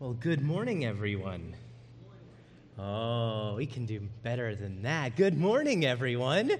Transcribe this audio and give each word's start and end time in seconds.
Well, 0.00 0.14
good 0.14 0.40
morning, 0.40 0.86
everyone. 0.86 1.54
Oh, 2.78 3.56
we 3.56 3.66
can 3.66 3.84
do 3.84 4.00
better 4.22 4.54
than 4.56 4.80
that. 4.80 5.14
Good 5.14 5.36
morning, 5.36 5.84
everyone. 5.84 6.52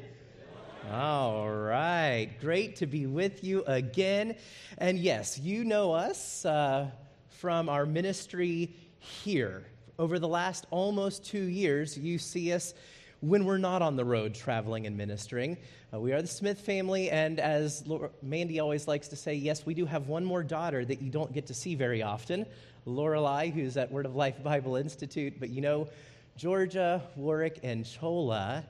All 0.93 1.49
right. 1.49 2.29
Great 2.43 2.77
to 2.77 2.87
be 2.87 3.07
with 3.07 3.43
you 3.43 3.65
again. 3.65 4.37
And 4.77 4.99
yes, 4.99 5.39
you 5.39 5.65
know 5.65 5.91
us 5.91 6.45
uh, 6.45 6.91
from 7.31 7.71
our 7.71 7.87
ministry 7.87 8.77
here. 8.99 9.65
Over 9.99 10.19
the 10.19 10.29
last 10.29 10.67
almost 10.71 11.25
two 11.25 11.45
years, 11.45 11.97
you 11.97 12.19
see 12.19 12.53
us 12.53 12.75
when 13.21 13.45
we're 13.45 13.59
not 13.59 13.83
on 13.83 13.97
the 13.97 14.05
road 14.05 14.35
traveling 14.35 14.87
and 14.87 14.97
ministering. 14.97 15.59
Uh, 15.93 16.01
we 16.01 16.13
are 16.13 16.23
the 16.23 16.29
Smith 16.29 16.61
family, 16.61 17.11
and 17.11 17.39
as 17.39 17.85
Mandy 18.23 18.61
always 18.61 18.89
likes 18.89 19.09
to 19.09 19.17
say, 19.17 19.35
yes, 19.35 19.67
we 19.67 19.75
do 19.75 19.85
have 19.85 20.09
one 20.09 20.25
more 20.25 20.43
daughter 20.43 20.85
that 20.85 21.03
you 21.03 21.11
don't 21.11 21.33
get 21.33 21.47
to 21.47 21.55
see 21.55 21.75
very 21.75 22.03
often. 22.03 22.47
Lorelei, 22.87 23.51
who's 23.51 23.77
at 23.77 23.93
Word 23.93 24.07
of 24.07 24.17
Life 24.17 24.43
Bible 24.43 24.77
Institute. 24.77 25.35
But 25.39 25.51
you 25.51 25.61
know, 25.61 25.89
Georgia, 26.37 27.03
Warwick, 27.15 27.61
and 27.63 27.85
Chola, 27.85 28.65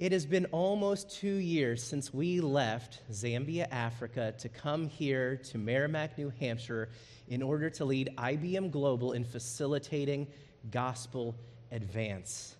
it 0.00 0.12
has 0.12 0.26
been 0.26 0.46
almost 0.46 1.10
two 1.10 1.34
years 1.34 1.82
since 1.82 2.12
we 2.12 2.40
left 2.40 3.00
Zambia, 3.12 3.68
Africa, 3.70 4.34
to 4.38 4.48
come 4.48 4.88
here 4.88 5.36
to 5.50 5.58
Merrimack, 5.58 6.18
New 6.18 6.32
Hampshire, 6.40 6.88
in 7.28 7.42
order 7.42 7.70
to 7.70 7.84
lead 7.84 8.10
IBM 8.16 8.70
Global 8.70 9.12
in 9.12 9.24
facilitating 9.24 10.26
gospel 10.70 11.36
advance. 11.70 12.56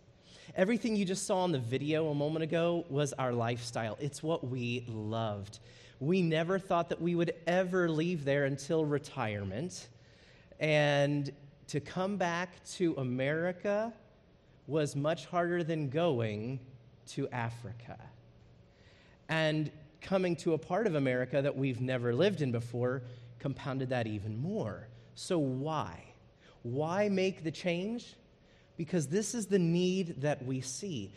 Everything 0.58 0.96
you 0.96 1.04
just 1.04 1.24
saw 1.24 1.44
in 1.44 1.52
the 1.52 1.58
video 1.60 2.08
a 2.08 2.14
moment 2.16 2.42
ago 2.42 2.84
was 2.90 3.12
our 3.12 3.32
lifestyle. 3.32 3.96
It's 4.00 4.24
what 4.24 4.44
we 4.44 4.84
loved. 4.88 5.60
We 6.00 6.20
never 6.20 6.58
thought 6.58 6.88
that 6.88 7.00
we 7.00 7.14
would 7.14 7.32
ever 7.46 7.88
leave 7.88 8.24
there 8.24 8.44
until 8.44 8.84
retirement. 8.84 9.86
And 10.58 11.30
to 11.68 11.78
come 11.78 12.16
back 12.16 12.64
to 12.72 12.96
America 12.96 13.92
was 14.66 14.96
much 14.96 15.26
harder 15.26 15.62
than 15.62 15.90
going 15.90 16.58
to 17.10 17.28
Africa. 17.28 17.96
And 19.28 19.70
coming 20.00 20.34
to 20.36 20.54
a 20.54 20.58
part 20.58 20.88
of 20.88 20.96
America 20.96 21.40
that 21.40 21.56
we've 21.56 21.80
never 21.80 22.12
lived 22.12 22.42
in 22.42 22.50
before 22.50 23.04
compounded 23.38 23.90
that 23.90 24.08
even 24.08 24.36
more. 24.36 24.88
So, 25.14 25.38
why? 25.38 26.02
Why 26.62 27.08
make 27.08 27.44
the 27.44 27.52
change? 27.52 28.16
Because 28.78 29.08
this 29.08 29.34
is 29.34 29.46
the 29.46 29.58
need 29.58 30.22
that 30.22 30.42
we 30.42 30.62
see. 30.62 31.12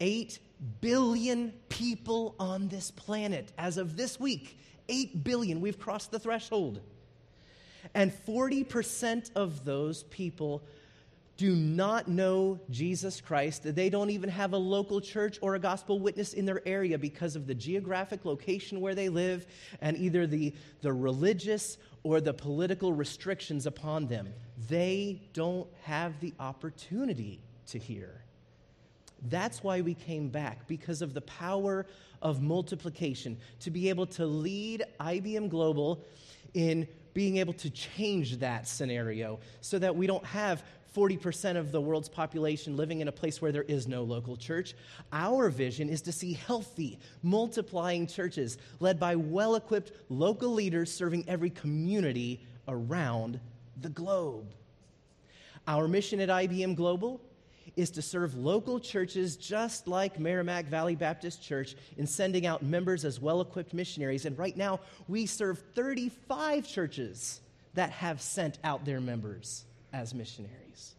8 0.00 0.40
billion 0.80 1.52
people 1.68 2.34
on 2.40 2.66
this 2.66 2.90
planet 2.90 3.52
as 3.56 3.78
of 3.78 3.96
this 3.96 4.18
week. 4.18 4.58
8 4.88 5.22
billion. 5.22 5.60
We've 5.60 5.78
crossed 5.78 6.10
the 6.10 6.18
threshold. 6.18 6.80
And 7.94 8.12
40% 8.26 9.30
of 9.36 9.64
those 9.64 10.02
people 10.04 10.64
do 11.36 11.54
not 11.56 12.08
know 12.08 12.60
Jesus 12.70 13.20
Christ. 13.20 13.62
They 13.74 13.90
don't 13.90 14.10
even 14.10 14.30
have 14.30 14.52
a 14.52 14.58
local 14.58 15.00
church 15.00 15.38
or 15.40 15.54
a 15.54 15.58
gospel 15.58 15.98
witness 15.98 16.34
in 16.34 16.44
their 16.44 16.66
area 16.66 16.98
because 16.98 17.36
of 17.36 17.46
the 17.46 17.54
geographic 17.54 18.24
location 18.24 18.80
where 18.80 18.94
they 18.94 19.08
live 19.08 19.46
and 19.80 19.96
either 19.96 20.26
the, 20.26 20.54
the 20.82 20.92
religious 20.92 21.78
or 22.02 22.20
the 22.20 22.34
political 22.34 22.92
restrictions 22.92 23.66
upon 23.66 24.06
them. 24.06 24.32
They 24.68 25.22
don't 25.32 25.68
have 25.82 26.20
the 26.20 26.34
opportunity 26.38 27.40
to 27.68 27.78
hear. 27.78 28.22
That's 29.28 29.62
why 29.62 29.80
we 29.80 29.94
came 29.94 30.28
back, 30.28 30.66
because 30.66 31.00
of 31.00 31.14
the 31.14 31.20
power 31.22 31.86
of 32.20 32.42
multiplication, 32.42 33.38
to 33.60 33.70
be 33.70 33.88
able 33.88 34.06
to 34.06 34.26
lead 34.26 34.84
IBM 35.00 35.48
Global 35.48 36.04
in 36.54 36.88
being 37.14 37.36
able 37.36 37.52
to 37.52 37.70
change 37.70 38.38
that 38.38 38.66
scenario 38.66 39.38
so 39.60 39.78
that 39.78 39.94
we 39.94 40.06
don't 40.06 40.24
have 40.24 40.64
40% 40.94 41.56
of 41.56 41.72
the 41.72 41.80
world's 41.80 42.08
population 42.08 42.76
living 42.76 43.00
in 43.00 43.08
a 43.08 43.12
place 43.12 43.40
where 43.40 43.52
there 43.52 43.62
is 43.62 43.88
no 43.88 44.02
local 44.02 44.36
church. 44.36 44.74
Our 45.12 45.48
vision 45.48 45.88
is 45.88 46.02
to 46.02 46.12
see 46.12 46.34
healthy, 46.34 46.98
multiplying 47.22 48.06
churches 48.06 48.58
led 48.80 49.00
by 49.00 49.16
well 49.16 49.54
equipped 49.54 49.92
local 50.08 50.50
leaders 50.50 50.92
serving 50.92 51.24
every 51.28 51.50
community 51.50 52.44
around 52.68 53.40
the 53.80 53.88
globe. 53.88 54.54
Our 55.66 55.88
mission 55.88 56.20
at 56.20 56.28
IBM 56.28 56.76
Global 56.76 57.20
is 57.76 57.90
to 57.92 58.02
serve 58.02 58.36
local 58.36 58.80
churches 58.80 59.36
just 59.36 59.86
like 59.86 60.18
Merrimack 60.18 60.66
Valley 60.66 60.96
Baptist 60.96 61.42
Church 61.42 61.76
in 61.96 62.06
sending 62.06 62.46
out 62.46 62.62
members 62.62 63.04
as 63.04 63.20
well 63.20 63.40
equipped 63.40 63.72
missionaries. 63.72 64.26
And 64.26 64.36
right 64.38 64.56
now, 64.56 64.80
we 65.08 65.26
serve 65.26 65.62
35 65.74 66.66
churches 66.66 67.40
that 67.74 67.90
have 67.90 68.20
sent 68.20 68.58
out 68.64 68.84
their 68.84 69.00
members 69.00 69.64
as 69.92 70.14
missionaries. 70.14 70.94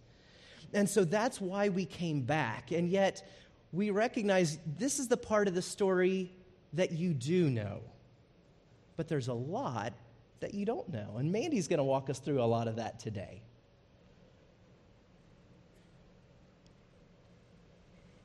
And 0.74 0.90
so 0.90 1.04
that's 1.04 1.40
why 1.40 1.70
we 1.70 1.86
came 1.86 2.22
back. 2.22 2.72
And 2.72 2.90
yet, 2.90 3.28
we 3.72 3.90
recognize 3.90 4.58
this 4.78 5.00
is 5.00 5.08
the 5.08 5.18
part 5.18 5.48
of 5.48 5.56
the 5.56 5.62
story 5.62 6.32
that 6.74 6.92
you 6.92 7.14
do 7.14 7.50
know. 7.50 7.82
But 8.98 9.08
there's 9.08 9.28
a 9.28 9.34
lot 9.34 9.94
that 10.44 10.54
you 10.54 10.66
don't 10.66 10.92
know. 10.92 11.16
And 11.18 11.32
Mandy's 11.32 11.70
going 11.70 11.78
to 11.78 11.86
walk 11.86 12.10
us 12.10 12.20
through 12.20 12.42
a 12.42 12.44
lot 12.44 12.68
of 12.68 12.76
that 12.76 13.00
today. 13.00 13.42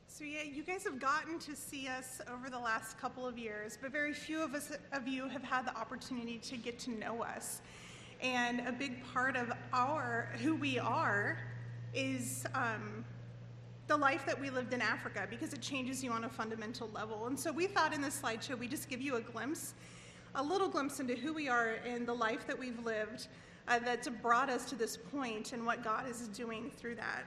So 0.09 0.25
yeah, 0.25 0.43
you 0.43 0.65
guys 0.65 0.83
have 0.83 0.99
gotten 0.99 1.39
to 1.39 1.55
see 1.55 1.87
us 1.87 2.21
over 2.35 2.51
the 2.51 2.59
last 2.59 2.99
couple 2.99 3.25
of 3.25 3.39
years, 3.39 3.79
but 3.81 3.93
very 3.93 4.13
few 4.13 4.43
of 4.43 4.53
us 4.53 4.73
of 4.93 5.07
you 5.07 5.29
have 5.29 5.45
had 5.45 5.65
the 5.65 5.77
opportunity 5.77 6.39
to 6.39 6.57
get 6.57 6.77
to 6.81 6.91
know 6.91 7.23
us. 7.23 7.61
And 8.21 8.67
a 8.67 8.73
big 8.73 9.05
part 9.13 9.37
of 9.37 9.53
our 9.73 10.29
who 10.43 10.57
we 10.57 10.77
are 10.81 11.39
is 11.95 12.45
um, 12.53 13.05
the 13.87 13.97
life 13.97 14.27
that 14.27 14.41
we 14.41 14.51
lived 14.51 14.75
in 14.75 14.83
Africa 14.83 15.29
because 15.31 15.53
it 15.53 15.61
changes 15.61 16.03
you 16.03 16.11
on 16.11 16.25
a 16.25 16.29
fundamental 16.29 16.91
level. 16.93 17.29
And 17.29 17.39
so 17.39 17.53
we 17.53 17.69
thought 17.69 17.95
in 17.95 18.03
this 18.03 18.21
slideshow 18.21 18.59
we 18.59 18.67
just 18.67 18.89
give 18.89 19.01
you 19.01 19.15
a 19.15 19.21
glimpse, 19.21 19.75
a 20.35 20.43
little 20.43 20.69
glimpse 20.69 21.01
into 21.01 21.15
who 21.15 21.33
we 21.33 21.49
are 21.49 21.77
and 21.87 22.07
the 22.07 22.15
life 22.15 22.47
that 22.47 22.59
we've 22.59 22.85
lived 22.85 23.29
uh, 23.67 23.79
that's 23.79 24.09
brought 24.09 24.51
us 24.51 24.65
to 24.67 24.77
this 24.77 24.97
point 24.97 25.53
and 25.53 25.65
what 25.65 25.83
God 25.85 26.09
is 26.09 26.29
doing 26.29 26.71
through 26.77 26.97
that. 26.97 27.25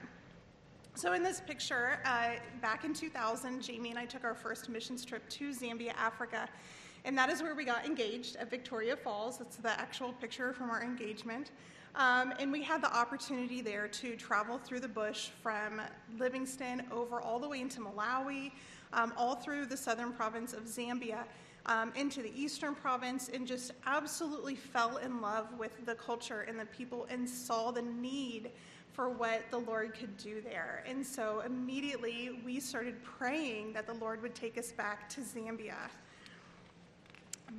So, 0.94 1.14
in 1.14 1.22
this 1.22 1.40
picture, 1.40 2.00
uh, 2.04 2.32
back 2.60 2.84
in 2.84 2.92
2000, 2.92 3.62
Jamie 3.62 3.90
and 3.90 3.98
I 3.98 4.04
took 4.04 4.24
our 4.24 4.34
first 4.34 4.68
missions 4.68 5.04
trip 5.04 5.26
to 5.30 5.50
Zambia, 5.50 5.94
Africa. 5.96 6.48
And 7.04 7.16
that 7.18 7.30
is 7.30 7.42
where 7.42 7.54
we 7.54 7.64
got 7.64 7.84
engaged 7.86 8.36
at 8.36 8.50
Victoria 8.50 8.96
Falls. 8.96 9.38
That's 9.38 9.56
the 9.56 9.70
actual 9.80 10.12
picture 10.12 10.52
from 10.52 10.70
our 10.70 10.82
engagement. 10.82 11.50
Um, 11.94 12.32
and 12.38 12.52
we 12.52 12.62
had 12.62 12.82
the 12.82 12.94
opportunity 12.94 13.60
there 13.60 13.88
to 13.88 14.16
travel 14.16 14.58
through 14.58 14.80
the 14.80 14.88
bush 14.88 15.30
from 15.42 15.80
Livingstone 16.18 16.82
over 16.90 17.20
all 17.20 17.38
the 17.38 17.48
way 17.48 17.60
into 17.60 17.80
Malawi, 17.80 18.52
um, 18.92 19.12
all 19.16 19.34
through 19.34 19.66
the 19.66 19.76
southern 19.76 20.12
province 20.12 20.52
of 20.52 20.64
Zambia, 20.64 21.24
um, 21.66 21.92
into 21.94 22.22
the 22.22 22.32
eastern 22.40 22.74
province, 22.74 23.30
and 23.32 23.46
just 23.46 23.72
absolutely 23.86 24.56
fell 24.56 24.96
in 24.98 25.20
love 25.20 25.46
with 25.58 25.86
the 25.86 25.94
culture 25.94 26.42
and 26.42 26.58
the 26.58 26.66
people 26.66 27.06
and 27.10 27.28
saw 27.28 27.70
the 27.70 27.82
need 27.82 28.50
for 28.92 29.08
what 29.08 29.42
the 29.50 29.58
Lord 29.58 29.94
could 29.94 30.16
do 30.18 30.42
there. 30.42 30.84
And 30.86 31.06
so 31.06 31.42
immediately 31.46 32.42
we 32.44 32.60
started 32.60 33.02
praying 33.02 33.72
that 33.72 33.86
the 33.86 33.94
Lord 33.94 34.20
would 34.22 34.34
take 34.34 34.58
us 34.58 34.72
back 34.72 35.08
to 35.10 35.20
Zambia. 35.22 35.88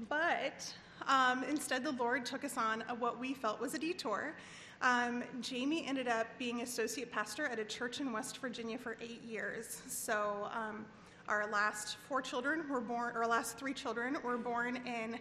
But 0.09 0.71
um, 1.07 1.43
instead, 1.43 1.83
the 1.83 1.91
Lord 1.93 2.25
took 2.25 2.43
us 2.43 2.57
on 2.57 2.83
a, 2.89 2.95
what 2.95 3.19
we 3.19 3.33
felt 3.33 3.59
was 3.59 3.73
a 3.73 3.79
detour. 3.79 4.35
Um, 4.81 5.23
Jamie 5.41 5.85
ended 5.87 6.07
up 6.07 6.27
being 6.37 6.61
associate 6.61 7.11
pastor 7.11 7.45
at 7.45 7.57
a 7.57 7.63
church 7.63 7.99
in 7.99 8.11
West 8.11 8.37
Virginia 8.39 8.77
for 8.77 8.97
eight 9.01 9.23
years. 9.23 9.81
So 9.87 10.49
um, 10.53 10.85
our 11.27 11.49
last 11.51 11.97
four 12.07 12.21
children 12.21 12.63
were 12.69 12.81
born, 12.81 13.15
our 13.15 13.27
last 13.27 13.57
three 13.57 13.73
children 13.73 14.17
were 14.23 14.37
born 14.37 14.77
in 14.85 15.19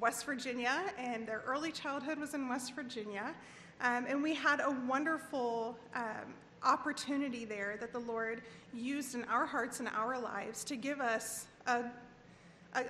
West 0.00 0.24
Virginia, 0.24 0.82
and 0.98 1.26
their 1.26 1.42
early 1.46 1.70
childhood 1.70 2.18
was 2.18 2.34
in 2.34 2.48
West 2.48 2.74
Virginia. 2.74 3.34
Um, 3.80 4.06
and 4.08 4.22
we 4.22 4.34
had 4.34 4.60
a 4.60 4.70
wonderful 4.88 5.76
um, 5.94 6.34
opportunity 6.62 7.44
there 7.44 7.76
that 7.80 7.92
the 7.92 7.98
Lord 7.98 8.42
used 8.72 9.14
in 9.14 9.24
our 9.24 9.44
hearts 9.44 9.80
and 9.80 9.88
our 9.88 10.18
lives 10.18 10.64
to 10.64 10.76
give 10.76 11.00
us 11.00 11.46
a, 11.66 11.84
a 12.74 12.84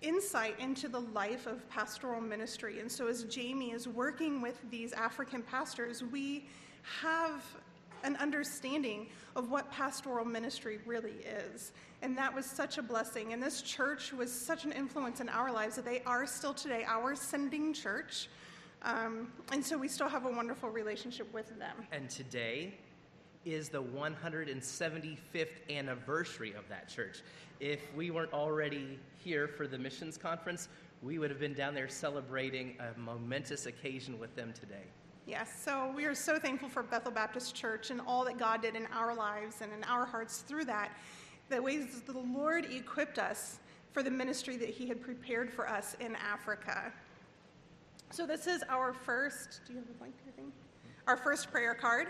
insight 0.00 0.58
into 0.60 0.88
the 0.88 1.00
life 1.00 1.46
of 1.46 1.68
pastoral 1.68 2.20
ministry. 2.20 2.80
And 2.80 2.90
so, 2.90 3.08
as 3.08 3.24
Jamie 3.24 3.72
is 3.72 3.88
working 3.88 4.40
with 4.40 4.58
these 4.70 4.92
African 4.92 5.42
pastors, 5.42 6.02
we 6.02 6.46
have 7.02 7.42
an 8.04 8.16
understanding 8.16 9.08
of 9.36 9.50
what 9.50 9.70
pastoral 9.70 10.24
ministry 10.24 10.78
really 10.86 11.16
is. 11.52 11.72
And 12.02 12.16
that 12.16 12.34
was 12.34 12.46
such 12.46 12.78
a 12.78 12.82
blessing. 12.82 13.32
And 13.32 13.42
this 13.42 13.62
church 13.62 14.12
was 14.12 14.32
such 14.32 14.64
an 14.64 14.72
influence 14.72 15.20
in 15.20 15.28
our 15.28 15.52
lives 15.52 15.76
that 15.76 15.84
they 15.84 16.02
are 16.02 16.26
still 16.26 16.54
today 16.54 16.84
our 16.86 17.14
sending 17.14 17.72
church. 17.72 18.28
Um, 18.82 19.32
and 19.52 19.64
so 19.64 19.76
we 19.76 19.88
still 19.88 20.08
have 20.08 20.24
a 20.24 20.30
wonderful 20.30 20.70
relationship 20.70 21.32
with 21.34 21.48
them. 21.58 21.76
And 21.92 22.08
today 22.08 22.74
is 23.44 23.68
the 23.68 23.82
175th 23.82 25.18
anniversary 25.70 26.52
of 26.52 26.68
that 26.68 26.88
church. 26.88 27.22
If 27.60 27.80
we 27.96 28.10
weren't 28.10 28.32
already 28.32 28.98
here 29.16 29.48
for 29.48 29.66
the 29.66 29.78
missions 29.78 30.16
conference, 30.16 30.68
we 31.02 31.18
would 31.18 31.30
have 31.30 31.40
been 31.40 31.54
down 31.54 31.74
there 31.74 31.88
celebrating 31.88 32.76
a 32.78 32.98
momentous 32.98 33.66
occasion 33.66 34.18
with 34.18 34.34
them 34.36 34.52
today. 34.52 34.84
Yes, 35.28 35.52
so 35.62 35.92
we 35.94 36.06
are 36.06 36.14
so 36.14 36.38
thankful 36.38 36.70
for 36.70 36.82
Bethel 36.82 37.12
Baptist 37.12 37.54
Church 37.54 37.90
and 37.90 38.00
all 38.06 38.24
that 38.24 38.38
God 38.38 38.62
did 38.62 38.74
in 38.74 38.86
our 38.94 39.14
lives 39.14 39.56
and 39.60 39.70
in 39.74 39.84
our 39.84 40.06
hearts 40.06 40.38
through 40.38 40.64
that. 40.64 40.90
The 41.50 41.60
ways 41.60 42.00
the 42.06 42.18
Lord 42.18 42.64
equipped 42.64 43.18
us 43.18 43.58
for 43.92 44.02
the 44.02 44.10
ministry 44.10 44.56
that 44.56 44.70
He 44.70 44.88
had 44.88 45.02
prepared 45.02 45.52
for 45.52 45.68
us 45.68 45.98
in 46.00 46.16
Africa. 46.16 46.90
So 48.08 48.26
this 48.26 48.46
is 48.46 48.64
our 48.70 48.94
first. 48.94 49.60
Do 49.66 49.74
you 49.74 49.80
have 49.80 49.90
a 49.90 49.98
blank 49.98 50.14
thing? 50.34 50.50
Our 51.06 51.18
first 51.18 51.52
prayer 51.52 51.74
card. 51.74 52.08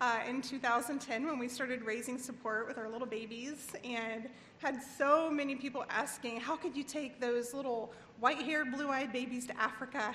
Uh, 0.00 0.18
in 0.28 0.42
2010 0.42 1.24
when 1.24 1.38
we 1.38 1.48
started 1.48 1.82
raising 1.82 2.18
support 2.18 2.66
with 2.66 2.78
our 2.78 2.88
little 2.88 3.06
babies 3.06 3.68
and 3.84 4.28
had 4.58 4.82
so 4.98 5.30
many 5.30 5.54
people 5.54 5.84
asking, 5.88 6.40
How 6.40 6.56
could 6.56 6.76
you 6.76 6.82
take 6.82 7.20
those 7.20 7.54
little 7.54 7.92
white 8.18 8.42
haired, 8.42 8.72
blue 8.72 8.88
eyed 8.88 9.12
babies 9.12 9.46
to 9.46 9.56
Africa? 9.56 10.12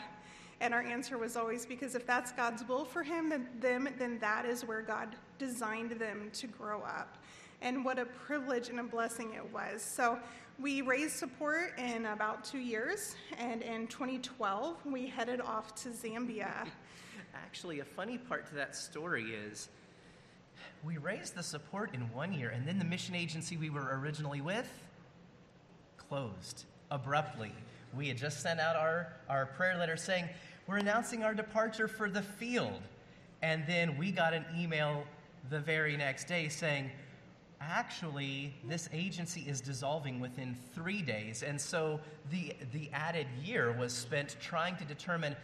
And 0.61 0.75
our 0.75 0.83
answer 0.83 1.17
was 1.17 1.35
always 1.35 1.65
because 1.65 1.95
if 1.95 2.05
that's 2.05 2.31
God's 2.31 2.63
will 2.67 2.85
for 2.85 3.01
him, 3.01 3.29
then, 3.29 3.49
them, 3.59 3.89
then 3.97 4.19
that 4.19 4.45
is 4.45 4.63
where 4.63 4.83
God 4.83 5.15
designed 5.39 5.91
them 5.93 6.29
to 6.33 6.45
grow 6.45 6.81
up. 6.83 7.17
And 7.63 7.83
what 7.83 7.97
a 7.97 8.05
privilege 8.05 8.69
and 8.69 8.79
a 8.79 8.83
blessing 8.83 9.33
it 9.33 9.51
was. 9.51 9.81
So 9.81 10.19
we 10.59 10.81
raised 10.81 11.15
support 11.15 11.73
in 11.79 12.05
about 12.05 12.43
two 12.43 12.59
years, 12.59 13.15
and 13.39 13.63
in 13.63 13.87
2012, 13.87 14.85
we 14.85 15.07
headed 15.07 15.41
off 15.41 15.73
to 15.81 15.89
Zambia. 15.89 16.67
Actually, 17.33 17.79
a 17.79 17.85
funny 17.85 18.19
part 18.19 18.47
to 18.49 18.55
that 18.55 18.75
story 18.75 19.31
is 19.31 19.69
we 20.83 20.97
raised 20.97 21.35
the 21.35 21.41
support 21.41 21.95
in 21.95 22.01
one 22.13 22.33
year, 22.33 22.49
and 22.49 22.67
then 22.67 22.77
the 22.77 22.85
mission 22.85 23.15
agency 23.15 23.57
we 23.57 23.71
were 23.71 23.99
originally 23.99 24.41
with 24.41 24.67
closed 25.97 26.65
abruptly. 26.91 27.51
We 27.95 28.07
had 28.07 28.17
just 28.17 28.41
sent 28.41 28.59
out 28.59 28.75
our, 28.75 29.13
our 29.29 29.47
prayer 29.47 29.77
letter 29.77 29.97
saying, 29.97 30.29
We're 30.71 30.77
announcing 30.77 31.21
our 31.25 31.33
departure 31.33 31.89
for 31.89 32.09
the 32.09 32.21
field. 32.21 32.79
And 33.41 33.68
then 33.68 33.97
we 33.97 34.09
got 34.09 34.33
an 34.33 34.45
email 34.57 35.03
the 35.50 35.59
very 35.59 35.97
next 35.97 36.29
day 36.29 36.47
saying, 36.47 36.89
Actually, 37.59 38.53
this 38.63 38.88
agency 38.94 39.41
is 39.41 39.59
dissolving 39.59 40.21
within 40.21 40.56
three 40.73 41.01
days. 41.01 41.44
And 41.44 41.59
so 41.59 42.00
the, 42.29 42.53
the 42.71 42.89
added 42.94 43.27
year 43.44 43.73
was 43.73 43.91
spent 43.91 44.38
trying 44.39 44.77
to 44.77 44.85
determine 44.85 45.35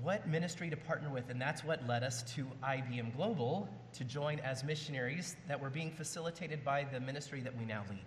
what 0.00 0.26
ministry 0.26 0.70
to 0.70 0.78
partner 0.78 1.10
with, 1.10 1.28
and 1.28 1.38
that's 1.38 1.62
what 1.62 1.86
led 1.86 2.02
us 2.02 2.22
to 2.34 2.46
IBM 2.64 3.14
Global 3.16 3.68
to 3.92 4.02
join 4.02 4.38
as 4.38 4.64
missionaries 4.64 5.36
that 5.46 5.60
were 5.60 5.70
being 5.70 5.90
facilitated 5.90 6.64
by 6.64 6.86
the 6.90 7.00
ministry 7.00 7.42
that 7.42 7.54
we 7.58 7.66
now 7.66 7.84
lead. 7.90 8.00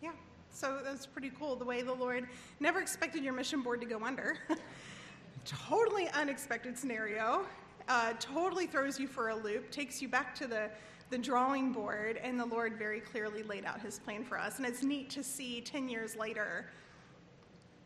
Yeah, 0.00 0.12
so 0.50 0.78
that's 0.82 1.04
pretty 1.04 1.30
cool. 1.38 1.56
The 1.56 1.66
way 1.66 1.82
the 1.82 1.92
Lord 1.92 2.26
never 2.58 2.80
expected 2.80 3.22
your 3.22 3.34
mission 3.34 3.60
board 3.60 3.82
to 3.82 3.86
go 3.86 4.02
under. 4.02 4.38
totally 5.44 6.08
unexpected 6.10 6.78
scenario. 6.78 7.44
Uh, 7.88 8.12
totally 8.20 8.66
throws 8.66 8.98
you 8.98 9.06
for 9.06 9.30
a 9.30 9.34
loop, 9.34 9.70
takes 9.70 10.00
you 10.00 10.08
back 10.08 10.34
to 10.36 10.46
the, 10.46 10.70
the 11.10 11.18
drawing 11.18 11.72
board, 11.72 12.18
and 12.22 12.38
the 12.38 12.46
Lord 12.46 12.78
very 12.78 13.00
clearly 13.00 13.42
laid 13.42 13.64
out 13.64 13.80
his 13.80 13.98
plan 13.98 14.24
for 14.24 14.38
us. 14.38 14.58
And 14.58 14.66
it's 14.66 14.82
neat 14.82 15.10
to 15.10 15.22
see 15.22 15.60
10 15.60 15.88
years 15.88 16.16
later 16.16 16.66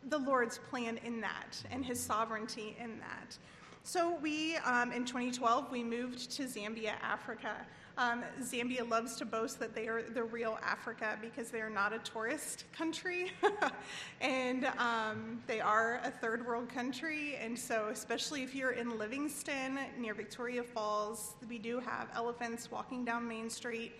the 0.09 0.17
Lord's 0.17 0.57
plan 0.57 0.97
in 1.03 1.19
that 1.21 1.61
and 1.71 1.85
his 1.85 1.99
sovereignty 1.99 2.75
in 2.79 2.99
that. 2.99 3.37
So 3.83 4.17
we, 4.21 4.57
um, 4.57 4.91
in 4.91 5.05
2012, 5.05 5.71
we 5.71 5.83
moved 5.83 6.31
to 6.31 6.43
Zambia, 6.43 6.93
Africa. 7.01 7.65
Um, 7.99 8.23
Zambia 8.43 8.87
loves 8.87 9.15
to 9.15 9.25
boast 9.25 9.59
that 9.59 9.73
they 9.73 9.87
are 9.87 10.03
the 10.03 10.23
real 10.23 10.59
Africa 10.61 11.17
because 11.19 11.49
they 11.49 11.61
are 11.61 11.69
not 11.69 11.93
a 11.93 11.97
tourist 11.99 12.65
country, 12.71 13.31
and 14.21 14.65
um, 14.77 15.41
they 15.47 15.59
are 15.59 15.99
a 16.03 16.11
third 16.11 16.45
world 16.45 16.69
country. 16.69 17.37
And 17.41 17.57
so, 17.57 17.87
especially 17.91 18.43
if 18.43 18.53
you're 18.53 18.73
in 18.73 18.99
Livingstone 18.99 19.79
near 19.97 20.13
Victoria 20.13 20.61
Falls, 20.61 21.33
we 21.49 21.57
do 21.57 21.79
have 21.79 22.09
elephants 22.13 22.69
walking 22.69 23.03
down 23.03 23.27
Main 23.27 23.49
Street. 23.49 23.93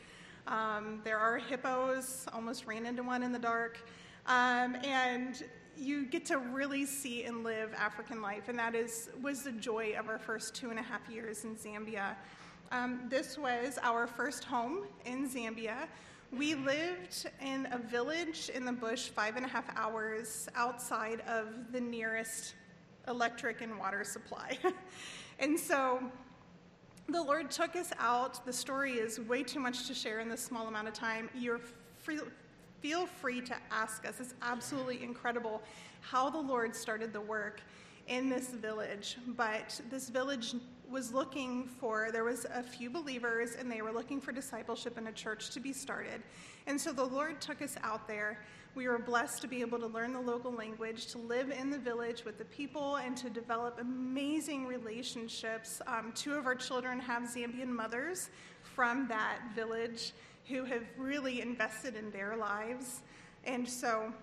Um, 0.46 1.02
there 1.04 1.18
are 1.18 1.40
hippos. 1.40 2.28
Almost 2.34 2.68
ran 2.68 2.86
into 2.86 3.02
one 3.02 3.24
in 3.24 3.32
the 3.32 3.40
dark, 3.40 3.80
um, 4.28 4.76
and 4.84 5.44
you 5.76 6.06
get 6.06 6.24
to 6.26 6.38
really 6.38 6.86
see 6.86 7.24
and 7.24 7.44
live 7.44 7.74
African 7.74 8.22
life, 8.22 8.48
and 8.48 8.60
that 8.60 8.76
is 8.76 9.10
was 9.24 9.42
the 9.42 9.54
joy 9.54 9.96
of 9.98 10.08
our 10.08 10.20
first 10.20 10.54
two 10.54 10.70
and 10.70 10.78
a 10.78 10.84
half 10.84 11.10
years 11.10 11.46
in 11.46 11.56
Zambia. 11.56 12.16
Um, 12.72 13.02
this 13.08 13.38
was 13.38 13.80
our 13.81 14.08
first 14.08 14.44
home 14.44 14.88
in 15.06 15.30
Zambia. 15.30 15.88
We 16.31 16.56
lived 16.56 17.30
in 17.42 17.68
a 17.72 17.78
village 17.78 18.50
in 18.54 18.66
the 18.66 18.74
bush, 18.74 19.08
five 19.08 19.38
and 19.38 19.46
a 19.46 19.48
half 19.48 19.66
hours 19.78 20.50
outside 20.56 21.22
of 21.22 21.72
the 21.72 21.80
nearest 21.80 22.56
electric 23.08 23.62
and 23.62 23.80
water 23.80 24.04
supply. 24.04 24.58
and 25.40 25.58
so 25.58 26.02
the 27.08 27.24
Lord 27.24 27.50
took 27.50 27.78
us 27.78 27.92
out. 28.00 28.46
The 28.46 28.52
story 28.52 28.94
is 28.96 29.22
way 29.22 29.44
too 29.44 29.62
much 29.62 29.88
to 29.88 29.94
share 29.94 30.20
in 30.20 30.28
this 30.28 30.44
small 30.44 30.68
amount 30.68 30.90
of 30.90 30.94
time. 30.94 31.30
You're 31.34 31.62
free, 32.04 32.20
feel 32.81 33.06
free 33.06 33.40
to 33.42 33.56
ask 33.72 34.06
us. 34.06 34.20
It's 34.20 34.34
absolutely 34.42 35.02
incredible 35.02 35.62
how 36.02 36.30
the 36.30 36.38
Lord 36.38 36.75
started 36.75 37.13
the 37.13 37.22
work 37.22 37.62
in 38.08 38.28
this 38.28 38.50
village. 38.50 39.18
But 39.38 39.80
this 39.90 40.10
village 40.10 40.56
was 40.89 41.13
looking 41.13 41.66
for, 41.66 42.10
there 42.12 42.24
was 42.24 42.45
a 42.54 42.63
few 42.63 42.89
believers, 42.89 43.56
and 43.60 43.72
they 43.72 43.81
were 43.81 43.92
looking 43.92 44.22
for 44.22 44.31
discipleship 44.31 44.98
in 44.98 45.07
a 45.07 45.12
church 45.12 45.50
to 45.51 45.60
be 45.60 45.74
started. 45.74 46.22
And 46.66 46.80
so 46.80 46.92
the 46.92 47.04
Lord 47.04 47.42
took 47.42 47.62
us 47.62 47.75
out 47.84 48.07
there. 48.07 48.39
We 48.75 48.88
were 48.88 49.00
blessed 49.00 49.42
to 49.42 49.48
be 49.48 49.62
able 49.62 49.80
to 49.80 49.88
learn 49.88 50.13
the 50.13 50.22
local 50.22 50.51
language, 50.51 51.07
to 51.07 51.18
live 51.18 51.50
in 51.50 51.69
the 51.69 51.80
village 51.80 52.24
with 52.25 52.38
the 52.38 52.45
people, 52.45 52.98
and 52.98 53.18
to 53.18 53.30
develop 53.30 53.80
amazing 53.80 54.66
relationships. 54.66 55.81
Um, 55.88 56.12
two 56.16 56.36
of 56.36 56.45
our 56.45 56.56
children 56.56 57.00
have 57.00 57.24
Zambian 57.24 57.69
mothers 57.69 58.30
from 58.62 59.07
that 59.07 59.39
village 59.56 60.13
who 60.45 60.63
have 60.63 60.84
really 60.98 61.42
invested 61.42 61.95
in 61.95 62.12
their 62.12 62.38
lives. 62.38 63.01
And 63.45 63.68
so 63.68 64.13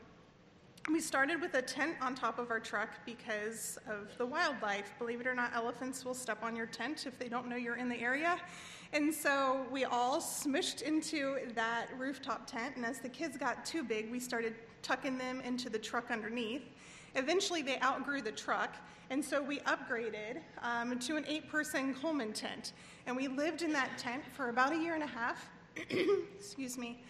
we 0.91 1.01
started 1.01 1.41
with 1.41 1.55
a 1.55 1.63
tent 1.63 1.97
on 2.03 2.15
top 2.15 2.39
of 2.39 2.51
our 2.51 2.61
truck 2.61 2.91
because 3.07 3.79
of 3.89 4.17
the 4.19 4.27
wildlife. 4.27 4.93
Believe 4.99 5.21
it 5.21 5.27
or 5.27 5.35
not, 5.35 5.55
elephants 5.55 6.05
will 6.05 6.15
step 6.15 6.43
on 6.43 6.55
your 6.55 6.67
tent 6.67 7.07
if 7.07 7.19
they 7.19 7.29
don't 7.29 7.49
know 7.49 7.57
you're 7.57 7.77
in 7.77 7.89
the 7.89 7.99
area. 7.99 8.37
And 8.93 9.13
so 9.13 9.65
we 9.71 9.85
all 9.85 10.21
smushed 10.21 10.83
into 10.83 11.39
that 11.55 11.87
rooftop 11.97 12.47
tent, 12.47 12.77
and 12.77 12.85
as 12.85 12.99
the 12.99 13.09
kids 13.09 13.39
got 13.39 13.65
too 13.65 13.83
big, 13.83 14.11
we 14.11 14.21
started 14.21 14.55
tucking 14.83 15.17
them 15.17 15.41
into 15.41 15.71
the 15.71 15.79
truck 15.79 16.11
underneath. 16.11 16.63
Eventually, 17.15 17.63
they 17.63 17.81
outgrew 17.81 18.21
the 18.21 18.33
truck, 18.33 18.77
and 19.09 19.25
so 19.25 19.43
we 19.43 19.61
upgraded 19.61 20.41
um, 20.63 20.99
to 20.99 21.17
an 21.17 21.25
eight 21.27 21.49
person 21.49 21.95
Coleman 21.95 22.33
tent. 22.33 22.73
And 23.07 23.17
we 23.17 23.27
lived 23.27 23.63
in 23.63 23.73
that 23.73 23.97
tent 23.97 24.23
for 24.33 24.51
about 24.51 24.73
a 24.73 24.77
year 24.77 24.95
and 24.95 25.03
a 25.03 25.07
half. 25.07 25.49
Excuse 26.37 26.77
me. 26.77 27.03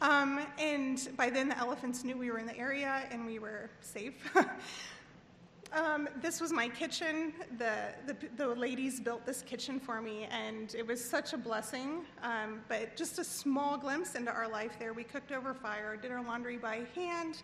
Um, 0.00 0.40
and 0.58 1.08
by 1.16 1.30
then, 1.30 1.48
the 1.48 1.58
elephants 1.58 2.04
knew 2.04 2.16
we 2.16 2.30
were 2.30 2.38
in 2.38 2.46
the 2.46 2.58
area 2.58 3.06
and 3.10 3.26
we 3.26 3.38
were 3.38 3.70
safe. 3.80 4.14
um, 5.72 6.08
this 6.20 6.40
was 6.40 6.52
my 6.52 6.68
kitchen. 6.68 7.32
The, 7.58 7.94
the, 8.06 8.16
the, 8.36 8.48
ladies 8.48 9.00
built 9.00 9.24
this 9.24 9.42
kitchen 9.42 9.78
for 9.78 10.00
me, 10.00 10.26
and 10.30 10.74
it 10.74 10.86
was 10.86 11.02
such 11.02 11.32
a 11.32 11.36
blessing. 11.36 12.04
Um, 12.22 12.60
but 12.68 12.96
just 12.96 13.18
a 13.18 13.24
small 13.24 13.78
glimpse 13.78 14.14
into 14.14 14.32
our 14.32 14.48
life 14.48 14.72
there. 14.78 14.92
We 14.92 15.04
cooked 15.04 15.30
over 15.30 15.54
fire, 15.54 15.96
did 15.96 16.10
our 16.10 16.22
laundry 16.24 16.56
by 16.56 16.82
hand. 16.94 17.42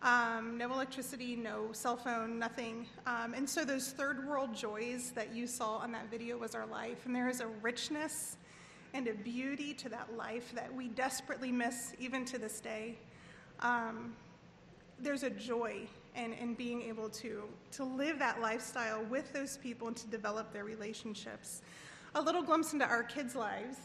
Um, 0.00 0.56
no 0.56 0.72
electricity, 0.72 1.34
no 1.34 1.72
cell 1.72 1.96
phone, 1.96 2.38
nothing. 2.38 2.86
Um, 3.06 3.34
and 3.34 3.48
so, 3.48 3.64
those 3.64 3.90
third 3.90 4.28
world 4.28 4.54
joys 4.54 5.10
that 5.16 5.34
you 5.34 5.48
saw 5.48 5.78
on 5.78 5.90
that 5.92 6.08
video 6.08 6.38
was 6.38 6.54
our 6.54 6.66
life. 6.66 7.04
And 7.06 7.14
there 7.14 7.28
is 7.28 7.40
a 7.40 7.48
richness 7.48 8.36
and 8.94 9.06
a 9.08 9.14
beauty 9.14 9.74
to 9.74 9.88
that 9.88 10.16
life 10.16 10.52
that 10.54 10.72
we 10.74 10.88
desperately 10.88 11.52
miss 11.52 11.94
even 11.98 12.24
to 12.24 12.38
this 12.38 12.60
day. 12.60 12.96
Um, 13.60 14.14
there's 15.00 15.22
a 15.22 15.30
joy 15.30 15.86
in, 16.16 16.32
in 16.34 16.54
being 16.54 16.82
able 16.82 17.08
to, 17.10 17.44
to 17.72 17.84
live 17.84 18.18
that 18.18 18.40
lifestyle 18.40 19.04
with 19.04 19.32
those 19.32 19.56
people 19.58 19.88
and 19.88 19.96
to 19.96 20.06
develop 20.08 20.52
their 20.52 20.64
relationships. 20.64 21.62
A 22.14 22.20
little 22.20 22.42
glimpse 22.42 22.72
into 22.72 22.86
our 22.86 23.02
kids' 23.02 23.34
lives. 23.34 23.76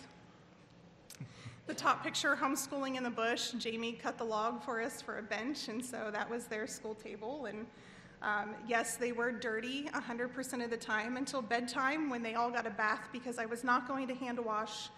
The 1.65 1.74
top 1.74 2.03
picture, 2.03 2.36
homeschooling 2.36 2.98
in 2.98 3.03
the 3.03 3.10
bush. 3.10 3.51
Jamie 3.51 3.93
cut 3.93 4.17
the 4.17 4.24
log 4.24 4.63
for 4.63 4.81
us 4.81 5.01
for 5.01 5.19
a 5.19 5.24
bench, 5.24 5.69
and 5.69 5.83
so 5.83 6.10
that 6.12 6.29
was 6.29 6.45
their 6.45 6.67
school 6.67 6.95
table. 6.95 7.45
And 7.45 7.65
um, 8.24 8.56
yes, 8.68 8.96
they 8.96 9.12
were 9.12 9.32
dirty 9.32 9.89
100% 9.94 10.63
of 10.63 10.70
the 10.70 10.77
time 10.77 11.18
until 11.18 11.42
bedtime 11.42 12.10
when 12.10 12.24
they 12.24 12.36
all 12.36 12.50
got 12.50 12.65
a 12.65 12.70
bath 12.70 13.10
because 13.12 13.38
I 13.38 13.46
was 13.46 13.65
not 13.65 13.86
going 13.86 14.08
to 14.08 14.15
hand 14.15 14.39
wash 14.39 14.89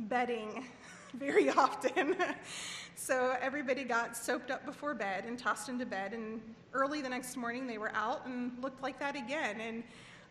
bedding 0.00 0.66
very 1.14 1.50
often. 1.50 2.16
so 2.96 3.36
everybody 3.40 3.84
got 3.84 4.16
soaked 4.16 4.50
up 4.50 4.66
before 4.66 4.92
bed 4.92 5.24
and 5.24 5.38
tossed 5.38 5.68
into 5.68 5.86
bed, 5.86 6.12
and 6.12 6.40
early 6.72 7.00
the 7.00 7.08
next 7.08 7.36
morning 7.36 7.68
they 7.68 7.78
were 7.78 7.92
out 7.94 8.26
and 8.26 8.52
looked 8.60 8.82
like 8.82 8.98
that 8.98 9.14
again. 9.14 9.60
And 9.60 9.84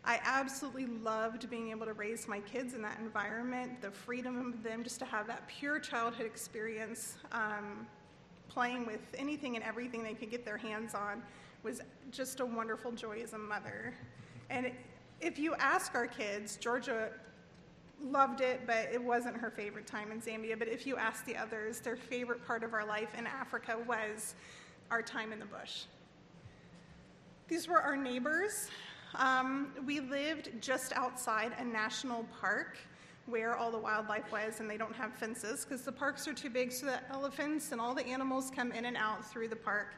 I 0.04 0.20
absolutely 0.22 0.84
loved 0.84 1.48
being 1.48 1.70
able 1.70 1.86
to 1.86 1.94
raise 1.94 2.28
my 2.28 2.40
kids 2.40 2.74
in 2.74 2.82
that 2.82 2.98
environment, 2.98 3.80
the 3.80 3.90
freedom 3.90 4.52
of 4.52 4.62
them 4.62 4.84
just 4.84 4.98
to 4.98 5.06
have 5.06 5.26
that 5.28 5.48
pure 5.48 5.78
childhood 5.78 6.26
experience, 6.26 7.16
um, 7.32 7.86
playing 8.50 8.84
with 8.84 9.00
anything 9.16 9.56
and 9.56 9.64
everything 9.64 10.04
they 10.04 10.12
could 10.12 10.30
get 10.30 10.44
their 10.44 10.58
hands 10.58 10.94
on 10.94 11.22
was 11.64 11.80
just 12.10 12.40
a 12.40 12.46
wonderful 12.46 12.92
joy 12.92 13.20
as 13.22 13.32
a 13.32 13.38
mother. 13.38 13.94
And 14.50 14.70
if 15.20 15.38
you 15.38 15.54
ask 15.54 15.94
our 15.94 16.06
kids, 16.06 16.56
Georgia 16.56 17.10
loved 18.04 18.40
it, 18.40 18.60
but 18.66 18.88
it 18.92 19.02
wasn't 19.02 19.36
her 19.36 19.50
favorite 19.50 19.86
time 19.86 20.12
in 20.12 20.20
Zambia. 20.20 20.58
But 20.58 20.68
if 20.68 20.86
you 20.86 20.96
ask 20.96 21.24
the 21.24 21.36
others, 21.36 21.80
their 21.80 21.96
favorite 21.96 22.46
part 22.46 22.62
of 22.62 22.74
our 22.74 22.86
life 22.86 23.08
in 23.16 23.26
Africa 23.26 23.78
was 23.86 24.34
our 24.90 25.02
time 25.02 25.32
in 25.32 25.38
the 25.38 25.46
bush. 25.46 25.84
These 27.48 27.68
were 27.68 27.80
our 27.80 27.96
neighbors. 27.96 28.68
Um, 29.14 29.72
we 29.86 30.00
lived 30.00 30.50
just 30.60 30.92
outside 30.92 31.52
a 31.58 31.64
national 31.64 32.26
park 32.40 32.76
where 33.26 33.56
all 33.56 33.70
the 33.70 33.78
wildlife 33.78 34.30
was, 34.30 34.60
and 34.60 34.68
they 34.68 34.76
don't 34.76 34.94
have 34.94 35.14
fences 35.14 35.64
because 35.64 35.82
the 35.82 35.92
parks 35.92 36.28
are 36.28 36.34
too 36.34 36.50
big 36.50 36.70
so 36.70 36.86
the 36.86 37.00
elephants 37.10 37.72
and 37.72 37.80
all 37.80 37.94
the 37.94 38.04
animals 38.06 38.50
come 38.54 38.70
in 38.72 38.84
and 38.84 38.96
out 38.96 39.24
through 39.24 39.48
the 39.48 39.56
park. 39.56 39.94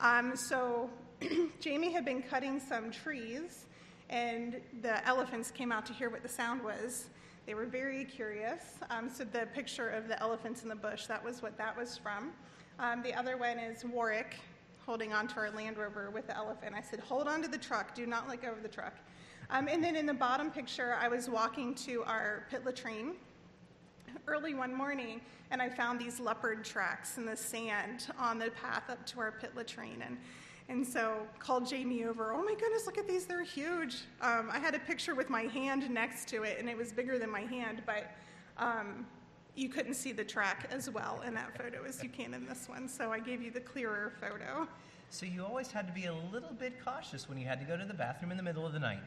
Um, 0.00 0.36
so 0.36 0.90
Jamie 1.60 1.92
had 1.92 2.04
been 2.04 2.22
cutting 2.22 2.60
some 2.60 2.90
trees, 2.90 3.66
and 4.10 4.60
the 4.82 5.06
elephants 5.06 5.50
came 5.50 5.72
out 5.72 5.86
to 5.86 5.92
hear 5.92 6.10
what 6.10 6.22
the 6.22 6.28
sound 6.28 6.62
was. 6.62 7.06
They 7.46 7.54
were 7.54 7.66
very 7.66 8.04
curious. 8.04 8.62
Um, 8.90 9.08
so 9.08 9.24
the 9.24 9.46
picture 9.54 9.88
of 9.88 10.08
the 10.08 10.20
elephants 10.20 10.62
in 10.62 10.68
the 10.68 10.76
bush, 10.76 11.06
that 11.06 11.24
was 11.24 11.42
what 11.42 11.56
that 11.58 11.76
was 11.76 11.96
from. 11.96 12.32
Um, 12.78 13.02
the 13.02 13.14
other 13.14 13.36
one 13.36 13.58
is 13.58 13.84
Warwick 13.84 14.36
holding 14.84 15.12
onto 15.12 15.38
our 15.40 15.50
Land 15.50 15.78
Rover 15.78 16.10
with 16.10 16.26
the 16.26 16.36
elephant. 16.36 16.74
I 16.76 16.82
said, 16.82 17.00
hold 17.00 17.28
on 17.28 17.42
to 17.42 17.48
the 17.48 17.58
truck, 17.58 17.94
do 17.94 18.06
not 18.06 18.28
let 18.28 18.42
go 18.42 18.52
of 18.52 18.62
the 18.62 18.68
truck. 18.68 18.94
Um, 19.50 19.68
and 19.68 19.82
then 19.82 19.96
in 19.96 20.06
the 20.06 20.14
bottom 20.14 20.50
picture, 20.50 20.96
I 21.00 21.08
was 21.08 21.30
walking 21.30 21.74
to 21.76 22.02
our 22.04 22.46
pit 22.50 22.64
latrine 22.64 23.14
early 24.26 24.54
one 24.54 24.74
morning, 24.74 25.20
and 25.50 25.62
I 25.62 25.68
found 25.68 26.00
these 26.00 26.18
leopard 26.18 26.64
tracks 26.64 27.16
in 27.16 27.24
the 27.24 27.36
sand 27.36 28.08
on 28.18 28.38
the 28.38 28.50
path 28.50 28.84
up 28.90 29.04
to 29.06 29.20
our 29.20 29.32
pit 29.32 29.52
latrine. 29.56 30.02
And, 30.04 30.18
and 30.68 30.86
so 30.86 31.26
called 31.38 31.66
Jamie 31.66 32.04
over, 32.04 32.32
oh 32.32 32.42
my 32.42 32.54
goodness, 32.54 32.86
look 32.86 32.98
at 32.98 33.06
these, 33.06 33.26
they're 33.26 33.42
huge. 33.42 33.98
Um, 34.20 34.48
I 34.52 34.58
had 34.58 34.74
a 34.74 34.78
picture 34.80 35.14
with 35.14 35.30
my 35.30 35.42
hand 35.42 35.88
next 35.90 36.28
to 36.28 36.42
it, 36.42 36.58
and 36.58 36.68
it 36.68 36.76
was 36.76 36.92
bigger 36.92 37.18
than 37.18 37.30
my 37.30 37.42
hand, 37.42 37.82
but 37.86 38.12
um, 38.58 39.06
you 39.54 39.68
couldn't 39.68 39.94
see 39.94 40.12
the 40.12 40.24
track 40.24 40.68
as 40.72 40.90
well 40.90 41.22
in 41.26 41.34
that 41.34 41.56
photo 41.56 41.84
as 41.84 42.02
you 42.02 42.08
can 42.08 42.34
in 42.34 42.46
this 42.46 42.68
one, 42.68 42.88
so 42.88 43.12
I 43.12 43.20
gave 43.20 43.40
you 43.40 43.50
the 43.50 43.60
clearer 43.60 44.12
photo. 44.20 44.66
So 45.08 45.24
you 45.24 45.44
always 45.44 45.70
had 45.70 45.86
to 45.86 45.92
be 45.92 46.06
a 46.06 46.14
little 46.32 46.52
bit 46.52 46.84
cautious 46.84 47.28
when 47.28 47.38
you 47.38 47.46
had 47.46 47.60
to 47.60 47.64
go 47.64 47.76
to 47.76 47.84
the 47.84 47.94
bathroom 47.94 48.32
in 48.32 48.36
the 48.36 48.42
middle 48.42 48.66
of 48.66 48.72
the 48.72 48.80
night. 48.80 48.98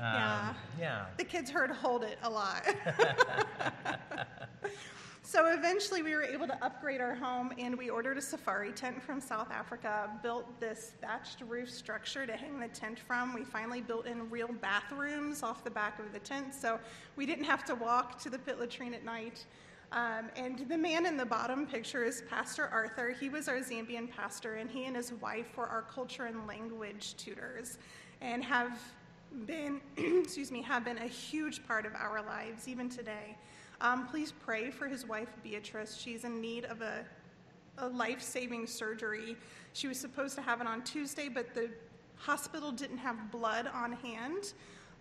Um, 0.00 0.14
yeah. 0.14 0.54
Yeah. 0.80 1.04
The 1.18 1.24
kids 1.24 1.50
heard 1.50 1.70
hold 1.70 2.04
it 2.04 2.18
a 2.22 2.30
lot. 2.30 2.66
so 5.22 5.46
eventually 5.52 6.02
we 6.02 6.14
were 6.14 6.24
able 6.24 6.46
to 6.48 6.64
upgrade 6.64 7.00
our 7.00 7.14
home 7.14 7.52
and 7.56 7.78
we 7.78 7.88
ordered 7.88 8.18
a 8.18 8.20
safari 8.20 8.72
tent 8.72 9.00
from 9.02 9.20
South 9.20 9.50
Africa, 9.50 10.10
built 10.22 10.60
this 10.60 10.92
thatched 11.00 11.42
roof 11.48 11.70
structure 11.70 12.26
to 12.26 12.36
hang 12.36 12.58
the 12.58 12.68
tent 12.68 12.98
from. 12.98 13.32
We 13.32 13.44
finally 13.44 13.80
built 13.80 14.06
in 14.06 14.28
real 14.30 14.48
bathrooms 14.48 15.42
off 15.42 15.62
the 15.62 15.70
back 15.70 16.00
of 16.00 16.12
the 16.12 16.18
tent 16.18 16.52
so 16.52 16.78
we 17.14 17.24
didn't 17.24 17.44
have 17.44 17.64
to 17.66 17.74
walk 17.76 18.18
to 18.22 18.30
the 18.30 18.38
pit 18.38 18.58
latrine 18.58 18.94
at 18.94 19.04
night. 19.04 19.46
Um, 19.92 20.30
and 20.36 20.58
the 20.68 20.78
man 20.78 21.06
in 21.06 21.16
the 21.16 21.26
bottom 21.26 21.66
picture 21.66 22.02
is 22.02 22.22
Pastor 22.28 22.66
Arthur. 22.66 23.10
He 23.10 23.28
was 23.28 23.46
our 23.46 23.58
Zambian 23.58 24.10
pastor, 24.10 24.54
and 24.54 24.70
he 24.70 24.86
and 24.86 24.96
his 24.96 25.12
wife 25.12 25.54
were 25.54 25.66
our 25.66 25.82
culture 25.82 26.24
and 26.24 26.46
language 26.46 27.14
tutors 27.18 27.78
and 28.22 28.42
have 28.42 28.80
been, 29.46 29.82
excuse 29.96 30.50
me, 30.50 30.62
have 30.62 30.84
been 30.84 30.98
a 30.98 31.06
huge 31.06 31.66
part 31.66 31.84
of 31.84 31.94
our 31.94 32.22
lives 32.22 32.68
even 32.68 32.88
today. 32.88 33.36
Um, 33.82 34.06
please 34.06 34.32
pray 34.32 34.70
for 34.70 34.86
his 34.86 35.06
wife 35.06 35.28
Beatrice. 35.42 35.96
She's 35.96 36.22
in 36.24 36.40
need 36.40 36.64
of 36.66 36.80
a, 36.82 37.04
a 37.78 37.88
life 37.88 38.22
saving 38.22 38.68
surgery. 38.68 39.36
She 39.72 39.88
was 39.88 39.98
supposed 39.98 40.36
to 40.36 40.42
have 40.42 40.60
it 40.60 40.68
on 40.68 40.82
Tuesday, 40.84 41.28
but 41.28 41.52
the 41.52 41.68
hospital 42.16 42.70
didn't 42.70 42.98
have 42.98 43.32
blood 43.32 43.68
on 43.74 43.92
hand 43.92 44.52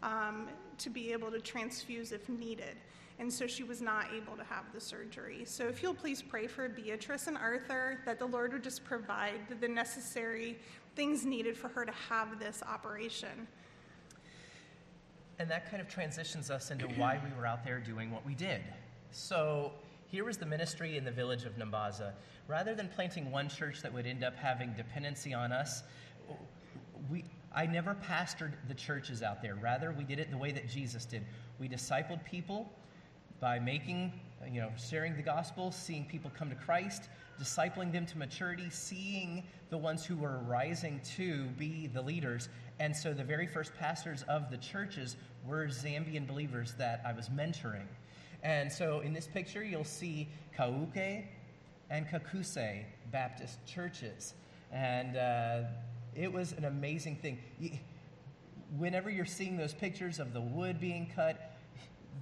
um, 0.02 0.50
to 0.80 0.90
be 0.90 1.14
able 1.14 1.30
to 1.30 1.40
transfuse 1.40 2.12
if 2.12 2.28
needed 2.28 2.76
and 3.22 3.32
so 3.32 3.46
she 3.46 3.64
was 3.64 3.82
not 3.84 4.08
able 4.16 4.36
to 4.36 4.44
have 4.44 4.66
the 4.74 4.82
surgery. 4.82 5.44
So 5.46 5.68
if 5.68 5.84
you'll 5.84 5.94
please 5.94 6.24
pray 6.24 6.48
for 6.48 6.68
Beatrice 6.68 7.28
and 7.28 7.38
Arthur 7.38 8.00
that 8.04 8.18
the 8.18 8.26
Lord 8.26 8.52
would 8.52 8.64
just 8.64 8.84
provide 8.84 9.60
the 9.60 9.68
necessary 9.68 10.58
things 10.96 11.24
needed 11.24 11.56
for 11.56 11.68
her 11.68 11.86
to 11.86 11.92
have 12.10 12.40
this 12.40 12.64
operation. 12.68 13.48
And 15.42 15.50
that 15.50 15.72
kind 15.72 15.82
of 15.82 15.90
transitions 15.90 16.52
us 16.52 16.70
into 16.70 16.86
why 16.90 17.20
we 17.24 17.36
were 17.36 17.48
out 17.48 17.66
there 17.66 17.80
doing 17.80 18.12
what 18.12 18.24
we 18.24 18.36
did. 18.36 18.62
So 19.10 19.72
here 20.06 20.24
was 20.24 20.38
the 20.38 20.46
ministry 20.46 20.98
in 20.98 21.04
the 21.04 21.10
village 21.10 21.46
of 21.46 21.58
Nambaza. 21.58 22.12
Rather 22.48 22.76
than 22.76 22.88
planting 22.90 23.32
one 23.32 23.50
church 23.50 23.82
that 23.82 23.92
would 23.92 24.06
end 24.06 24.24
up 24.24 24.36
having 24.36 24.72
dependency 24.74 25.34
on 25.34 25.52
us, 25.52 25.82
we, 27.10 27.26
I 27.56 27.66
never 27.66 27.96
pastored 28.08 28.52
the 28.68 28.76
churches 28.76 29.24
out 29.24 29.42
there. 29.42 29.56
Rather, 29.56 29.92
we 29.92 30.04
did 30.04 30.20
it 30.20 30.30
the 30.30 30.38
way 30.38 30.52
that 30.52 30.70
Jesus 30.70 31.06
did. 31.06 31.26
We 31.60 31.68
discipled 31.68 32.24
people 32.24 32.72
by 33.40 33.58
making, 33.58 34.14
you 34.48 34.62
know, 34.62 34.70
sharing 34.78 35.16
the 35.16 35.24
gospel, 35.24 35.72
seeing 35.72 36.06
people 36.06 36.32
come 36.38 36.52
to 36.52 36.56
Christ, 36.56 37.10
discipling 37.42 37.92
them 37.92 38.06
to 38.06 38.18
maturity, 38.20 38.70
seeing 38.70 39.44
the 39.72 39.78
ones 39.78 40.06
who 40.06 40.18
were 40.18 40.38
rising 40.46 41.02
to 41.16 41.46
be 41.58 41.88
the 41.88 42.02
leaders. 42.02 42.50
And 42.80 42.96
so 42.96 43.14
the 43.14 43.24
very 43.24 43.48
first 43.48 43.74
pastors 43.80 44.24
of 44.28 44.52
the 44.52 44.58
churches 44.58 45.16
were 45.46 45.68
Zambian 45.68 46.28
believers 46.28 46.74
that 46.78 47.02
I 47.06 47.14
was 47.14 47.30
mentoring. 47.30 47.88
And 48.44 48.72
so 48.72 49.02
in 49.02 49.14
this 49.14 49.28
picture, 49.28 49.64
you'll 49.64 49.84
see 49.84 50.28
Kauke 50.58 51.26
and 51.90 52.08
Kakuse 52.08 52.84
Baptist 53.12 53.66
churches. 53.66 54.34
And 54.72 55.18
uh, 55.18 55.64
it 56.16 56.32
was 56.32 56.54
an 56.54 56.66
amazing 56.66 57.18
thing. 57.18 57.40
Whenever 58.78 59.10
you're 59.10 59.26
seeing 59.26 59.58
those 59.58 59.74
pictures 59.74 60.20
of 60.20 60.34
the 60.34 60.42
wood 60.42 60.80
being 60.80 61.12
cut, 61.16 61.56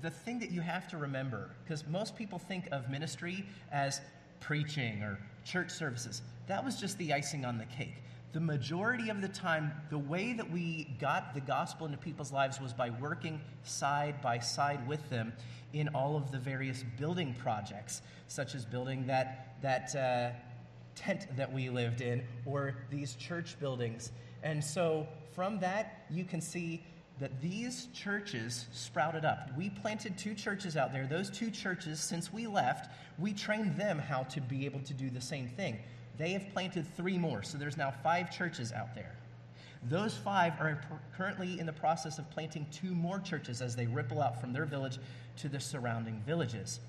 the 0.01 0.09
thing 0.09 0.39
that 0.39 0.51
you 0.51 0.61
have 0.61 0.87
to 0.89 0.97
remember, 0.97 1.49
because 1.63 1.85
most 1.87 2.15
people 2.15 2.39
think 2.39 2.67
of 2.71 2.89
ministry 2.89 3.45
as 3.71 4.01
preaching 4.39 5.03
or 5.03 5.19
church 5.43 5.69
services, 5.69 6.21
that 6.47 6.63
was 6.63 6.79
just 6.79 6.97
the 6.97 7.13
icing 7.13 7.45
on 7.45 7.57
the 7.57 7.65
cake. 7.65 8.01
The 8.31 8.39
majority 8.39 9.09
of 9.09 9.21
the 9.21 9.27
time, 9.27 9.71
the 9.89 9.97
way 9.97 10.33
that 10.33 10.51
we 10.51 10.95
got 10.99 11.33
the 11.33 11.41
gospel 11.41 11.87
into 11.87 11.97
people's 11.97 12.31
lives 12.31 12.61
was 12.61 12.73
by 12.73 12.91
working 12.91 13.41
side 13.63 14.21
by 14.21 14.37
side 14.37 14.87
with 14.87 15.09
them 15.09 15.33
in 15.73 15.87
all 15.89 16.15
of 16.15 16.31
the 16.31 16.37
various 16.37 16.83
building 16.99 17.35
projects, 17.39 18.03
such 18.27 18.53
as 18.53 18.65
building 18.65 19.07
that, 19.07 19.55
that 19.63 19.95
uh, 19.95 20.29
tent 20.95 21.25
that 21.37 21.51
we 21.51 21.69
lived 21.69 22.01
in 22.01 22.23
or 22.45 22.75
these 22.91 23.15
church 23.15 23.59
buildings. 23.59 24.11
And 24.43 24.63
so 24.63 25.07
from 25.33 25.59
that, 25.61 26.05
you 26.11 26.23
can 26.23 26.39
see 26.39 26.83
that 27.19 27.41
these 27.41 27.87
churches 27.93 28.67
sprouted 28.71 29.25
up. 29.25 29.49
We 29.57 29.69
planted 29.69 30.17
two 30.17 30.35
churches 30.35 30.77
out 30.77 30.93
there. 30.93 31.05
Those 31.05 31.29
two 31.29 31.51
churches, 31.51 31.99
since 31.99 32.31
we 32.31 32.47
left, 32.47 32.91
we 33.17 33.33
trained 33.33 33.77
them 33.77 33.99
how 33.99 34.23
to 34.23 34.41
be 34.41 34.65
able 34.65 34.79
to 34.81 34.93
do 34.93 35.09
the 35.09 35.19
same 35.19 35.47
thing. 35.49 35.79
They 36.19 36.33
have 36.33 36.51
planted 36.53 36.85
three 36.95 37.17
more, 37.17 37.41
so 37.41 37.57
there's 37.57 37.77
now 37.77 37.91
five 38.03 38.29
churches 38.29 38.73
out 38.73 38.93
there. 38.93 39.15
Those 39.83 40.15
five 40.15 40.53
are 40.59 40.81
currently 41.15 41.59
in 41.59 41.65
the 41.65 41.73
process 41.73 42.19
of 42.19 42.29
planting 42.29 42.67
two 42.71 42.93
more 42.93 43.19
churches 43.19 43.61
as 43.61 43.75
they 43.75 43.87
ripple 43.87 44.21
out 44.21 44.41
from 44.41 44.51
their 44.51 44.65
village 44.65 44.99
to 45.37 45.47
the 45.47 45.61
surrounding 45.61 46.21
villages. 46.27 46.81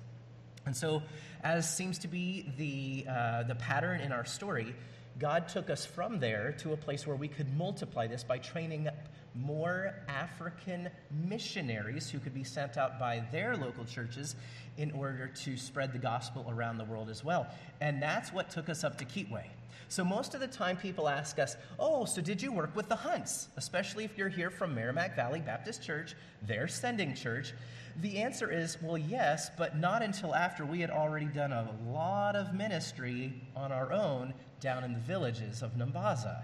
And 0.65 0.75
so, 0.75 1.01
as 1.43 1.73
seems 1.73 1.97
to 1.99 2.09
be 2.09 2.51
the, 2.57 3.09
uh, 3.09 3.43
the 3.43 3.55
pattern 3.55 4.01
in 4.01 4.11
our 4.11 4.25
story, 4.25 4.75
God 5.17 5.47
took 5.47 5.69
us 5.69 5.85
from 5.85 6.19
there 6.19 6.51
to 6.59 6.73
a 6.73 6.77
place 6.77 7.07
where 7.07 7.15
we 7.15 7.29
could 7.29 7.55
multiply 7.57 8.07
this 8.07 8.23
by 8.25 8.37
training 8.37 8.87
up 8.87 8.95
more 9.35 9.95
African 10.07 10.89
missionaries 11.09 12.09
who 12.09 12.19
could 12.19 12.33
be 12.33 12.43
sent 12.43 12.77
out 12.77 12.99
by 12.99 13.23
their 13.31 13.55
local 13.55 13.85
churches 13.85 14.35
in 14.77 14.91
order 14.91 15.27
to 15.27 15.57
spread 15.57 15.93
the 15.93 15.99
gospel 15.99 16.45
around 16.49 16.77
the 16.77 16.85
world 16.85 17.09
as 17.09 17.23
well. 17.23 17.47
And 17.79 18.01
that's 18.01 18.33
what 18.33 18.49
took 18.49 18.69
us 18.69 18.83
up 18.83 18.97
to 18.97 19.05
Kitwe. 19.05 19.43
So, 19.87 20.05
most 20.05 20.33
of 20.33 20.39
the 20.39 20.47
time, 20.47 20.77
people 20.77 21.09
ask 21.09 21.37
us, 21.37 21.57
Oh, 21.77 22.05
so 22.05 22.21
did 22.21 22.41
you 22.41 22.53
work 22.53 22.75
with 22.75 22.87
the 22.87 22.95
Hunts? 22.95 23.49
Especially 23.57 24.05
if 24.05 24.17
you're 24.17 24.29
here 24.29 24.49
from 24.49 24.73
Merrimack 24.73 25.17
Valley 25.17 25.41
Baptist 25.41 25.83
Church, 25.83 26.15
their 26.41 26.67
sending 26.67 27.13
church. 27.13 27.53
The 27.99 28.19
answer 28.19 28.49
is, 28.49 28.77
Well, 28.81 28.97
yes, 28.97 29.51
but 29.57 29.77
not 29.77 30.01
until 30.01 30.33
after 30.33 30.65
we 30.65 30.79
had 30.79 30.91
already 30.91 31.25
done 31.25 31.51
a 31.51 31.67
lot 31.89 32.37
of 32.37 32.53
ministry 32.53 33.33
on 33.53 33.73
our 33.73 33.91
own 33.91 34.33
down 34.61 34.85
in 34.85 34.93
the 34.93 34.99
villages 34.99 35.61
of 35.61 35.75
Nambaza 35.75 36.43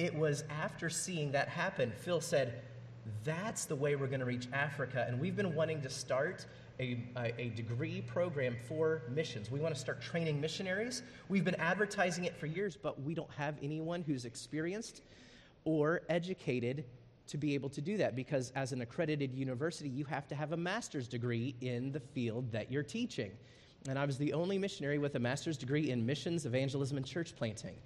it 0.00 0.14
was 0.14 0.44
after 0.48 0.88
seeing 0.88 1.32
that 1.32 1.48
happen, 1.48 1.92
Phil 1.94 2.22
said, 2.22 2.62
That's 3.22 3.66
the 3.66 3.76
way 3.76 3.96
we're 3.96 4.06
going 4.06 4.20
to 4.20 4.26
reach 4.26 4.48
Africa. 4.52 5.04
And 5.06 5.20
we've 5.20 5.36
been 5.36 5.54
wanting 5.54 5.82
to 5.82 5.90
start 5.90 6.46
a, 6.80 6.98
a, 7.16 7.50
degree 7.50 8.00
program 8.00 8.56
for 8.66 9.02
missions. 9.10 9.50
We 9.50 9.60
want 9.60 9.74
to 9.74 9.80
start 9.80 10.00
training 10.00 10.40
missionaries. 10.40 11.02
We've 11.28 11.44
been 11.44 11.56
advertising 11.56 12.24
it 12.24 12.34
for 12.34 12.46
years, 12.46 12.78
but 12.82 13.02
we 13.02 13.12
don't 13.14 13.30
have 13.32 13.56
anyone 13.62 14.02
who's 14.02 14.24
experienced 14.24 15.02
or 15.64 16.00
educated 16.08 16.86
to 17.26 17.36
be 17.36 17.52
able 17.52 17.68
to 17.68 17.82
do 17.82 17.98
that 17.98 18.16
because, 18.16 18.50
as 18.56 18.72
an 18.72 18.80
accredited 18.80 19.34
university, 19.34 19.90
you 19.90 20.06
have 20.06 20.26
to 20.28 20.34
have 20.34 20.52
a 20.52 20.56
master's 20.56 21.06
degree 21.06 21.54
in 21.60 21.92
the 21.92 22.00
field 22.00 22.50
that 22.52 22.72
you're 22.72 22.82
teaching. 22.82 23.32
And 23.88 23.98
I 23.98 24.04
was 24.04 24.18
the 24.18 24.34
only 24.34 24.58
missionary 24.58 24.98
with 24.98 25.14
a 25.14 25.18
master's 25.18 25.56
degree 25.56 25.90
in 25.90 26.04
missions, 26.04 26.44
evangelism, 26.44 26.98
and 26.98 27.06
church 27.06 27.34
planting. 27.34 27.76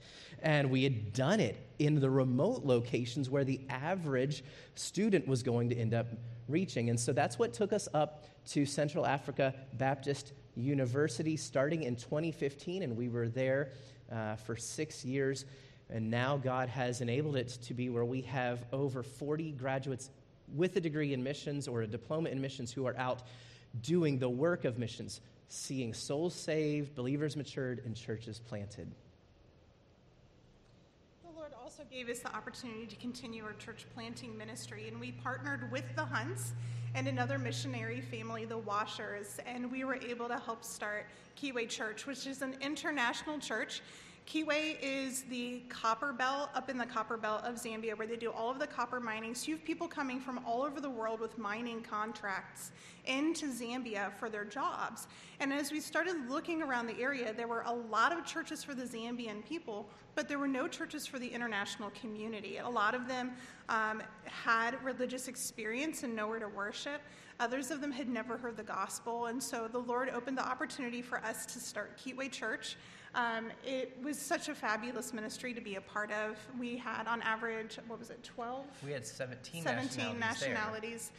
And 0.42 0.70
we 0.70 0.82
had 0.82 1.12
done 1.12 1.38
it 1.38 1.56
in 1.78 2.00
the 2.00 2.10
remote 2.10 2.64
locations 2.64 3.30
where 3.30 3.44
the 3.44 3.60
average 3.68 4.42
student 4.74 5.28
was 5.28 5.42
going 5.42 5.68
to 5.68 5.76
end 5.76 5.94
up 5.94 6.08
reaching. 6.48 6.90
And 6.90 6.98
so 6.98 7.12
that's 7.12 7.38
what 7.38 7.52
took 7.52 7.72
us 7.72 7.88
up 7.94 8.24
to 8.48 8.66
Central 8.66 9.06
Africa 9.06 9.54
Baptist 9.74 10.32
University 10.56 11.36
starting 11.36 11.84
in 11.84 11.96
2015, 11.96 12.82
and 12.82 12.96
we 12.96 13.08
were 13.08 13.28
there 13.28 13.70
uh, 14.10 14.36
for 14.36 14.56
six 14.56 15.04
years. 15.04 15.44
And 15.90 16.10
now 16.10 16.36
God 16.36 16.68
has 16.68 17.02
enabled 17.02 17.36
it 17.36 17.48
to 17.62 17.74
be 17.74 17.88
where 17.88 18.04
we 18.04 18.22
have 18.22 18.64
over 18.72 19.02
40 19.02 19.52
graduates 19.52 20.10
with 20.54 20.76
a 20.76 20.80
degree 20.80 21.12
in 21.12 21.22
missions 21.22 21.68
or 21.68 21.82
a 21.82 21.86
diploma 21.86 22.30
in 22.30 22.40
missions 22.40 22.72
who 22.72 22.86
are 22.86 22.96
out 22.96 23.22
doing 23.82 24.18
the 24.18 24.28
work 24.28 24.64
of 24.64 24.78
missions, 24.78 25.20
seeing 25.48 25.94
souls 25.94 26.34
saved, 26.34 26.94
believers 26.94 27.36
matured, 27.36 27.82
and 27.84 27.94
churches 27.94 28.40
planted. 28.48 28.88
The 31.24 31.38
Lord 31.38 31.52
also 31.62 31.82
gave 31.90 32.08
us 32.08 32.20
the 32.20 32.34
opportunity 32.34 32.86
to 32.86 32.96
continue 32.96 33.44
our 33.44 33.54
church 33.54 33.86
planting 33.94 34.36
ministry, 34.36 34.88
and 34.88 34.98
we 34.98 35.12
partnered 35.12 35.70
with 35.70 35.84
the 35.96 36.04
Hunts 36.04 36.52
and 36.94 37.08
another 37.08 37.38
missionary 37.38 38.00
family, 38.00 38.44
the 38.44 38.58
Washers, 38.58 39.38
and 39.46 39.70
we 39.70 39.84
were 39.84 39.96
able 39.96 40.28
to 40.28 40.38
help 40.38 40.64
start 40.64 41.06
Kitwe 41.40 41.68
Church, 41.68 42.06
which 42.06 42.26
is 42.26 42.42
an 42.42 42.56
international 42.60 43.38
church 43.38 43.82
Kitwe 44.26 44.78
is 44.80 45.22
the 45.24 45.62
copper 45.68 46.12
belt 46.12 46.48
up 46.54 46.70
in 46.70 46.78
the 46.78 46.86
copper 46.86 47.18
belt 47.18 47.44
of 47.44 47.56
Zambia 47.56 47.96
where 47.96 48.06
they 48.06 48.16
do 48.16 48.30
all 48.30 48.50
of 48.50 48.58
the 48.58 48.66
copper 48.66 48.98
mining. 48.98 49.34
So 49.34 49.48
you 49.48 49.56
have 49.56 49.64
people 49.64 49.86
coming 49.86 50.18
from 50.18 50.40
all 50.46 50.62
over 50.62 50.80
the 50.80 50.88
world 50.88 51.20
with 51.20 51.36
mining 51.36 51.82
contracts 51.82 52.72
into 53.04 53.48
Zambia 53.48 54.16
for 54.18 54.30
their 54.30 54.44
jobs. 54.44 55.08
And 55.40 55.52
as 55.52 55.70
we 55.70 55.78
started 55.78 56.16
looking 56.28 56.62
around 56.62 56.86
the 56.86 56.98
area, 56.98 57.34
there 57.34 57.46
were 57.46 57.64
a 57.66 57.72
lot 57.72 58.16
of 58.16 58.24
churches 58.24 58.64
for 58.64 58.74
the 58.74 58.84
Zambian 58.84 59.44
people, 59.46 59.90
but 60.14 60.26
there 60.26 60.38
were 60.38 60.48
no 60.48 60.68
churches 60.68 61.06
for 61.06 61.18
the 61.18 61.28
international 61.28 61.90
community. 61.90 62.56
A 62.58 62.68
lot 62.68 62.94
of 62.94 63.06
them 63.06 63.32
um, 63.68 64.02
had 64.24 64.82
religious 64.82 65.28
experience 65.28 66.02
and 66.02 66.16
nowhere 66.16 66.38
to 66.38 66.48
worship. 66.48 67.02
Others 67.40 67.70
of 67.70 67.80
them 67.82 67.92
had 67.92 68.08
never 68.08 68.38
heard 68.38 68.56
the 68.56 68.62
gospel. 68.62 69.26
And 69.26 69.42
so 69.42 69.68
the 69.68 69.78
Lord 69.78 70.08
opened 70.08 70.38
the 70.38 70.46
opportunity 70.46 71.02
for 71.02 71.18
us 71.18 71.44
to 71.46 71.58
start 71.58 71.98
Kitwe 71.98 72.30
Church. 72.30 72.76
Um, 73.14 73.50
it 73.64 73.96
was 74.02 74.18
such 74.18 74.48
a 74.48 74.54
fabulous 74.54 75.12
ministry 75.12 75.54
to 75.54 75.60
be 75.60 75.76
a 75.76 75.80
part 75.80 76.10
of. 76.10 76.36
We 76.58 76.76
had, 76.76 77.06
on 77.06 77.22
average, 77.22 77.78
what 77.86 77.98
was 77.98 78.10
it, 78.10 78.22
12? 78.24 78.64
We 78.84 78.92
had 78.92 79.06
17, 79.06 79.62
17 79.62 80.18
nationalities, 80.18 80.20
nationalities 80.20 81.12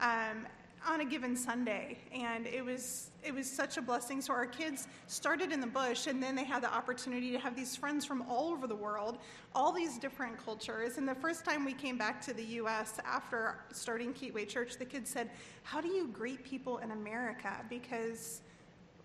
um, 0.00 0.46
on 0.88 1.00
a 1.00 1.04
given 1.04 1.36
Sunday, 1.36 1.98
and 2.12 2.46
it 2.46 2.64
was 2.64 3.10
it 3.22 3.32
was 3.32 3.48
such 3.48 3.76
a 3.76 3.82
blessing. 3.82 4.20
So 4.20 4.32
our 4.32 4.46
kids 4.46 4.88
started 5.06 5.52
in 5.52 5.60
the 5.60 5.66
bush, 5.66 6.06
and 6.06 6.22
then 6.22 6.34
they 6.34 6.44
had 6.44 6.62
the 6.62 6.74
opportunity 6.74 7.30
to 7.32 7.38
have 7.38 7.54
these 7.54 7.76
friends 7.76 8.04
from 8.04 8.22
all 8.22 8.50
over 8.50 8.66
the 8.66 8.74
world, 8.74 9.18
all 9.54 9.70
these 9.72 9.98
different 9.98 10.42
cultures. 10.44 10.98
And 10.98 11.06
the 11.06 11.14
first 11.14 11.44
time 11.44 11.64
we 11.64 11.72
came 11.74 11.96
back 11.96 12.20
to 12.22 12.32
the 12.32 12.44
U.S. 12.44 12.98
after 13.04 13.58
starting 13.72 14.12
Kitwe 14.12 14.48
Church, 14.48 14.78
the 14.78 14.84
kids 14.84 15.10
said, 15.10 15.30
"How 15.62 15.80
do 15.80 15.88
you 15.88 16.08
greet 16.08 16.42
people 16.42 16.78
in 16.78 16.90
America?" 16.90 17.64
Because 17.68 18.40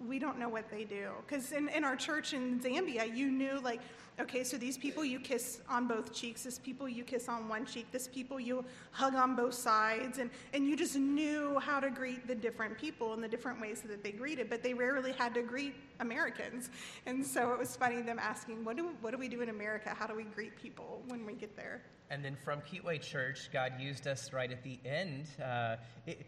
we 0.05 0.19
don't 0.19 0.37
know 0.37 0.49
what 0.49 0.69
they 0.69 0.83
do. 0.83 1.09
Because 1.25 1.51
in, 1.51 1.69
in 1.69 1.83
our 1.83 1.95
church 1.95 2.33
in 2.33 2.59
Zambia, 2.59 3.15
you 3.15 3.31
knew, 3.31 3.59
like, 3.61 3.81
okay, 4.19 4.43
so 4.43 4.57
these 4.57 4.77
people 4.77 5.03
you 5.05 5.19
kiss 5.19 5.61
on 5.69 5.87
both 5.87 6.13
cheeks, 6.13 6.43
this 6.43 6.59
people 6.59 6.87
you 6.87 7.03
kiss 7.03 7.27
on 7.27 7.47
one 7.47 7.65
cheek, 7.65 7.87
this 7.91 8.07
people 8.07 8.39
you 8.39 8.63
hug 8.91 9.15
on 9.15 9.35
both 9.35 9.53
sides, 9.53 10.17
and, 10.17 10.29
and 10.53 10.67
you 10.67 10.75
just 10.75 10.95
knew 10.95 11.59
how 11.59 11.79
to 11.79 11.89
greet 11.89 12.27
the 12.27 12.35
different 12.35 12.77
people 12.77 13.13
in 13.13 13.21
the 13.21 13.27
different 13.27 13.59
ways 13.59 13.81
that 13.81 14.03
they 14.03 14.11
greeted, 14.11 14.49
but 14.49 14.61
they 14.63 14.73
rarely 14.73 15.11
had 15.13 15.33
to 15.33 15.41
greet 15.41 15.75
Americans. 15.99 16.69
And 17.05 17.25
so 17.25 17.51
it 17.53 17.59
was 17.59 17.75
funny 17.75 18.01
them 18.01 18.19
asking, 18.19 18.63
what 18.63 18.77
do, 18.77 18.89
what 19.01 19.11
do 19.11 19.17
we 19.17 19.27
do 19.27 19.41
in 19.41 19.49
America? 19.49 19.95
How 19.97 20.07
do 20.07 20.15
we 20.15 20.23
greet 20.23 20.55
people 20.55 21.01
when 21.07 21.25
we 21.25 21.33
get 21.33 21.55
there? 21.55 21.81
And 22.09 22.23
then 22.23 22.37
from 22.43 22.61
Kitwe 22.61 23.01
Church, 23.01 23.49
God 23.51 23.73
used 23.79 24.07
us 24.07 24.31
right 24.31 24.51
at 24.51 24.63
the 24.63 24.79
end. 24.85 25.27
Uh, 25.43 25.75
it, 26.05 26.25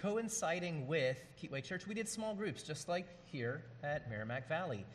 coinciding 0.00 0.86
with 0.86 1.18
Kitwe 1.40 1.62
Church, 1.62 1.86
we 1.86 1.94
did 1.94 2.08
small 2.08 2.34
groups, 2.34 2.62
just 2.62 2.88
like 2.88 3.06
here 3.26 3.62
at 3.82 4.08
Merrimack 4.08 4.48
Valley. 4.48 4.86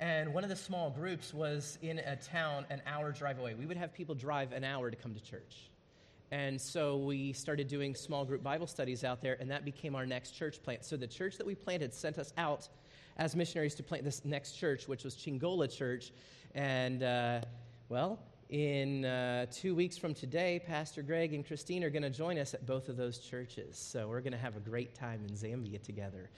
And 0.00 0.34
one 0.34 0.42
of 0.42 0.50
the 0.50 0.56
small 0.56 0.90
groups 0.90 1.32
was 1.32 1.78
in 1.80 2.00
a 2.00 2.16
town 2.16 2.66
an 2.68 2.82
hour 2.84 3.12
drive 3.12 3.38
away. 3.38 3.54
We 3.54 3.66
would 3.66 3.76
have 3.76 3.94
people 3.94 4.16
drive 4.16 4.52
an 4.52 4.64
hour 4.64 4.90
to 4.90 4.96
come 4.96 5.14
to 5.14 5.22
church. 5.22 5.70
And 6.32 6.60
so 6.60 6.96
we 6.96 7.32
started 7.32 7.68
doing 7.68 7.94
small 7.94 8.24
group 8.24 8.42
Bible 8.42 8.66
studies 8.66 9.04
out 9.04 9.22
there, 9.22 9.36
and 9.38 9.48
that 9.48 9.64
became 9.64 9.94
our 9.94 10.06
next 10.06 10.32
church 10.32 10.60
plant. 10.60 10.84
So 10.84 10.96
the 10.96 11.06
church 11.06 11.36
that 11.38 11.46
we 11.46 11.54
planted 11.54 11.94
sent 11.94 12.18
us 12.18 12.32
out 12.36 12.68
as 13.18 13.36
missionaries 13.36 13.76
to 13.76 13.84
plant 13.84 14.02
this 14.02 14.24
next 14.24 14.52
church, 14.52 14.88
which 14.88 15.04
was 15.04 15.14
Chingola 15.14 15.70
Church. 15.70 16.10
And, 16.56 17.04
uh, 17.04 17.42
well, 17.88 18.18
in 18.52 19.06
uh, 19.06 19.46
two 19.50 19.74
weeks 19.74 19.96
from 19.96 20.12
today, 20.12 20.60
Pastor 20.66 21.00
Greg 21.00 21.32
and 21.32 21.44
Christine 21.44 21.82
are 21.82 21.88
going 21.88 22.02
to 22.02 22.10
join 22.10 22.36
us 22.36 22.52
at 22.52 22.66
both 22.66 22.90
of 22.90 22.98
those 22.98 23.18
churches. 23.18 23.78
So 23.78 24.08
we're 24.08 24.20
going 24.20 24.34
to 24.34 24.38
have 24.38 24.56
a 24.56 24.60
great 24.60 24.94
time 24.94 25.24
in 25.26 25.34
Zambia 25.34 25.82
together. 25.82 26.28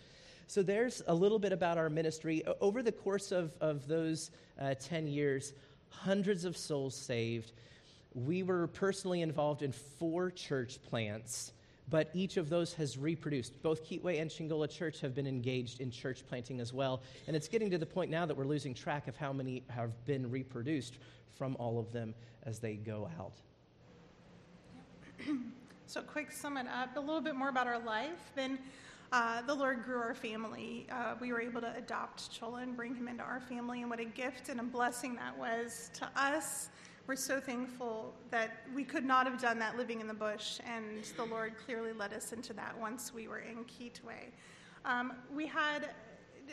So 0.46 0.62
there's 0.62 1.02
a 1.08 1.14
little 1.14 1.40
bit 1.40 1.52
about 1.52 1.76
our 1.76 1.90
ministry. 1.90 2.44
Over 2.60 2.84
the 2.84 2.92
course 2.92 3.32
of, 3.32 3.52
of 3.60 3.88
those 3.88 4.30
uh, 4.60 4.74
10 4.74 5.08
years, 5.08 5.54
hundreds 5.88 6.44
of 6.44 6.56
souls 6.56 6.94
saved. 6.94 7.50
We 8.14 8.44
were 8.44 8.68
personally 8.68 9.20
involved 9.20 9.62
in 9.62 9.72
four 9.72 10.30
church 10.30 10.80
plants, 10.84 11.52
but 11.88 12.10
each 12.14 12.36
of 12.36 12.48
those 12.48 12.72
has 12.74 12.96
reproduced. 12.96 13.62
Both 13.62 13.84
Kitwe 13.84 14.20
and 14.20 14.30
Chingola 14.30 14.70
Church 14.70 15.00
have 15.00 15.14
been 15.14 15.26
engaged 15.26 15.80
in 15.80 15.90
church 15.90 16.24
planting 16.26 16.60
as 16.60 16.72
well. 16.72 17.02
And 17.26 17.36
it's 17.36 17.48
getting 17.48 17.70
to 17.70 17.78
the 17.78 17.86
point 17.86 18.10
now 18.10 18.24
that 18.26 18.36
we're 18.36 18.46
losing 18.46 18.74
track 18.74 19.06
of 19.06 19.16
how 19.16 19.32
many 19.32 19.62
have 19.68 19.92
been 20.06 20.30
reproduced 20.30 20.98
from 21.34 21.56
all 21.58 21.78
of 21.78 21.92
them 21.92 22.14
as 22.44 22.58
they 22.58 22.74
go 22.74 23.08
out. 23.18 23.32
so, 25.86 26.00
quick 26.02 26.32
sum 26.32 26.56
it 26.56 26.66
up 26.68 26.96
a 26.96 27.00
little 27.00 27.20
bit 27.20 27.36
more 27.36 27.48
about 27.48 27.66
our 27.66 27.78
life. 27.78 28.32
Then 28.34 28.58
uh, 29.12 29.42
the 29.42 29.54
Lord 29.54 29.84
grew 29.84 29.98
our 29.98 30.14
family. 30.14 30.86
Uh, 30.90 31.14
we 31.20 31.32
were 31.32 31.40
able 31.40 31.60
to 31.60 31.74
adopt 31.76 32.30
Chola 32.32 32.62
and 32.62 32.76
bring 32.76 32.94
him 32.94 33.08
into 33.08 33.22
our 33.22 33.40
family, 33.40 33.82
and 33.82 33.90
what 33.90 34.00
a 34.00 34.04
gift 34.04 34.48
and 34.48 34.58
a 34.58 34.64
blessing 34.64 35.14
that 35.16 35.38
was 35.38 35.90
to 35.94 36.08
us. 36.16 36.68
We're 37.06 37.16
so 37.16 37.38
thankful 37.38 38.14
that 38.30 38.62
we 38.74 38.82
could 38.82 39.04
not 39.04 39.26
have 39.26 39.38
done 39.38 39.58
that 39.58 39.76
living 39.76 40.00
in 40.00 40.06
the 40.06 40.14
bush, 40.14 40.58
and 40.66 41.04
the 41.16 41.24
Lord 41.24 41.52
clearly 41.62 41.92
led 41.92 42.14
us 42.14 42.32
into 42.32 42.54
that 42.54 42.74
once 42.80 43.12
we 43.12 43.28
were 43.28 43.40
in 43.40 43.64
Kitwe. 43.64 44.32
Um, 44.86 45.12
we 45.34 45.46
had 45.46 45.90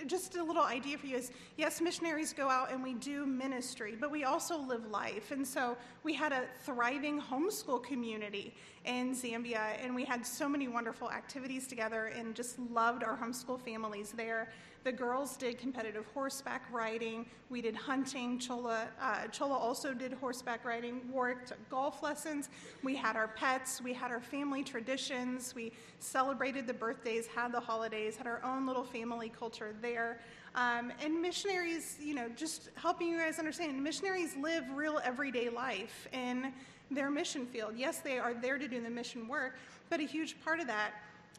just 0.08 0.36
a 0.36 0.44
little 0.44 0.64
idea 0.64 0.98
for 0.98 1.06
you 1.06 1.16
is 1.16 1.32
yes, 1.56 1.80
missionaries 1.80 2.34
go 2.34 2.50
out 2.50 2.70
and 2.70 2.84
we 2.84 2.96
do 2.96 3.26
ministry, 3.26 3.96
but 3.98 4.12
we 4.12 4.26
also 4.26 4.60
live 4.60 4.86
life. 4.88 5.32
And 5.32 5.48
so 5.48 5.78
we 6.04 6.14
had 6.14 6.34
a 6.34 6.44
thriving 6.66 7.22
homeschool 7.22 7.82
community 7.82 8.54
in 8.84 9.16
Zambia, 9.16 9.82
and 9.82 9.96
we 9.96 10.04
had 10.04 10.26
so 10.26 10.50
many 10.50 10.68
wonderful 10.68 11.10
activities 11.10 11.66
together 11.66 12.08
and 12.08 12.36
just 12.36 12.60
loved 12.60 13.04
our 13.04 13.18
homeschool 13.18 13.60
families 13.60 14.12
there. 14.12 14.52
The 14.84 14.92
girls 14.92 15.38
did 15.38 15.60
competitive 15.60 16.06
horseback 16.14 16.64
riding. 16.72 17.28
We 17.52 17.62
did 17.62 17.76
hunting. 17.76 18.40
Chola, 18.40 18.88
uh, 19.00 19.28
Chola 19.28 19.56
also 19.56 19.94
did 19.94 20.14
horseback 20.14 20.66
riding. 20.66 21.02
Warwick 21.12 21.46
took 21.46 21.70
golf 21.70 22.02
lessons. 22.02 22.50
We 22.84 22.96
had 22.96 23.16
our 23.16 23.28
pets. 23.28 23.80
We 23.80 23.94
had 23.94 24.10
our 24.10 24.22
family 24.22 24.64
traditions. 24.64 25.54
We 25.54 25.72
celebrated 26.00 26.66
the 26.66 26.74
birthdays, 26.74 27.28
had 27.28 27.52
the 27.52 27.60
holidays, 27.60 28.16
had 28.16 28.26
our 28.26 28.44
own 28.44 28.66
little 28.66 28.84
family 28.84 29.30
culture 29.30 29.76
there. 29.82 30.20
Um, 30.56 30.92
and 31.00 31.22
missionaries, 31.22 31.98
you 32.02 32.16
know, 32.16 32.28
just 32.30 32.70
helping 32.76 33.08
you 33.08 33.20
guys 33.20 33.38
understand, 33.38 33.82
missionaries 33.84 34.36
live 34.36 34.64
real 34.74 35.00
everyday 35.04 35.50
life 35.50 36.08
in 36.12 36.52
their 36.90 37.12
mission 37.12 37.46
field. 37.46 37.74
Yes, 37.78 38.00
they 38.00 38.18
are 38.18 38.34
there 38.34 38.58
to 38.58 38.68
do 38.68 38.82
the 38.82 38.90
mission 38.90 39.28
work, 39.28 39.58
but 39.90 40.00
a 40.00 40.04
huge 40.04 40.42
part 40.44 40.60
of 40.60 40.68
that 40.68 40.92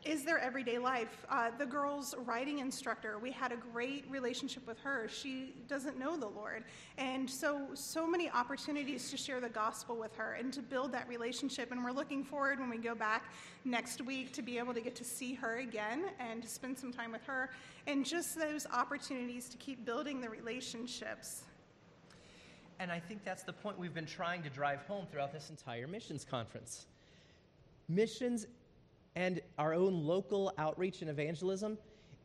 is 0.05 0.25
their 0.25 0.39
everyday 0.39 0.79
life. 0.79 1.25
Uh, 1.31 1.51
the 1.59 1.67
girl's 1.67 2.15
writing 2.25 2.59
instructor, 2.59 3.19
we 3.19 3.31
had 3.31 3.53
a 3.53 3.57
great 3.57 4.05
relationship 4.11 4.67
with 4.67 4.79
her. 4.81 5.09
She 5.09 5.55
doesn't 5.69 5.99
know 5.99 6.17
the 6.17 6.27
Lord. 6.27 6.65
And 6.99 7.29
so, 7.29 7.69
so 7.75 8.07
many 8.07 8.29
opportunities 8.31 9.11
to 9.11 9.17
share 9.17 9.41
the 9.41 9.49
gospel 9.49 9.97
with 9.97 10.15
her 10.17 10.35
and 10.35 10.53
to 10.55 10.63
build 10.63 10.93
that 10.93 11.09
relationship. 11.09 11.71
And 11.71 11.85
we're 11.85 11.93
looking 11.93 12.25
forward 12.25 12.59
when 12.59 12.69
we 12.69 12.79
go 12.79 12.95
back 12.95 13.33
next 13.65 14.01
week 14.01 14.33
to 14.33 14.43
be 14.43 14.59
able 14.59 14.75
to 14.75 14.81
get 14.81 14.97
to 14.97 15.05
see 15.05 15.35
her 15.35 15.59
again 15.59 16.07
and 16.19 16.43
to 16.43 16.49
spend 16.49 16.79
some 16.79 16.93
time 16.93 17.13
with 17.13 17.25
her. 17.25 17.51
And 17.87 18.05
just 18.05 18.37
those 18.37 18.67
opportunities 18.73 19.49
to 19.51 19.57
keep 19.57 19.85
building 19.85 20.21
the 20.21 20.29
relationships. 20.29 21.45
And 22.81 22.91
I 22.91 22.99
think 22.99 23.25
that's 23.25 23.45
the 23.45 23.53
point 23.53 23.79
we've 23.79 23.95
been 23.95 24.07
trying 24.07 24.43
to 24.43 24.51
drive 24.51 24.83
home 24.87 25.07
throughout 25.11 25.33
this 25.33 25.51
entire 25.51 25.87
missions 25.87 26.25
conference. 26.25 26.87
Missions 27.89 28.47
and 29.15 29.41
our 29.59 29.75
own 29.75 30.05
local 30.05 30.53
outreach 30.59 31.03
and 31.03 31.11
evangelism 31.11 31.79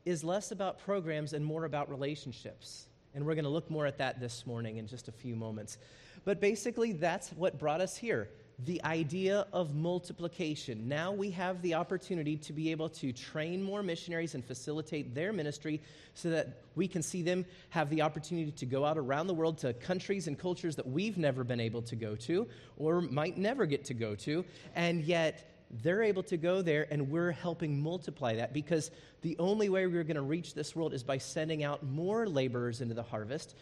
is 0.05 0.23
less 0.23 0.51
about 0.51 0.79
programs 0.79 1.33
and 1.33 1.43
more 1.43 1.65
about 1.65 1.89
relationships. 1.89 2.87
And 3.13 3.25
we're 3.25 3.35
going 3.35 3.45
to 3.45 3.49
look 3.49 3.69
more 3.69 3.85
at 3.85 3.97
that 3.97 4.19
this 4.19 4.45
morning 4.45 4.77
in 4.77 4.87
just 4.87 5.07
a 5.07 5.11
few 5.11 5.35
moments. 5.35 5.77
But 6.23 6.39
basically, 6.39 6.93
that's 6.93 7.29
what 7.29 7.59
brought 7.59 7.81
us 7.81 7.97
here. 7.97 8.29
the 8.65 8.83
idea 8.83 9.45
of 9.53 9.75
multiplication. 9.75 10.87
Now 10.87 11.11
we 11.11 11.29
have 11.31 11.61
the 11.61 11.75
opportunity 11.75 12.37
to 12.37 12.53
be 12.53 12.71
able 12.71 12.89
to 12.89 13.13
train 13.13 13.61
more 13.61 13.83
missionaries 13.83 14.33
and 14.33 14.43
facilitate 14.43 15.13
their 15.13 15.31
ministry 15.31 15.79
so 16.15 16.31
that 16.31 16.63
we 16.75 16.87
can 16.87 17.03
see 17.03 17.21
them 17.21 17.45
have 17.69 17.89
the 17.91 18.01
opportunity 18.01 18.51
to 18.51 18.65
go 18.65 18.83
out 18.83 18.97
around 18.97 19.27
the 19.27 19.33
world 19.35 19.59
to 19.59 19.73
countries 19.73 20.27
and 20.27 20.39
cultures 20.39 20.75
that 20.75 20.87
we've 20.87 21.19
never 21.19 21.43
been 21.43 21.59
able 21.59 21.83
to 21.83 21.95
go 21.95 22.15
to 22.15 22.47
or 22.77 23.01
might 23.01 23.37
never 23.37 23.67
get 23.67 23.85
to 23.85 23.93
go 23.93 24.15
to. 24.15 24.43
And 24.75 25.03
yet, 25.03 25.56
they're 25.69 26.03
able 26.03 26.23
to 26.23 26.37
go 26.37 26.61
there 26.61 26.87
and 26.91 27.09
we're 27.09 27.31
helping 27.31 27.81
multiply 27.81 28.35
that 28.35 28.53
because 28.53 28.91
the 29.21 29.35
only 29.39 29.69
way 29.69 29.87
we're 29.87 30.03
going 30.03 30.15
to 30.15 30.21
reach 30.21 30.53
this 30.53 30.75
world 30.75 30.93
is 30.93 31.03
by 31.03 31.17
sending 31.17 31.63
out 31.63 31.83
more 31.83 32.27
laborers 32.27 32.81
into 32.81 32.93
the 32.93 33.03
harvest. 33.03 33.55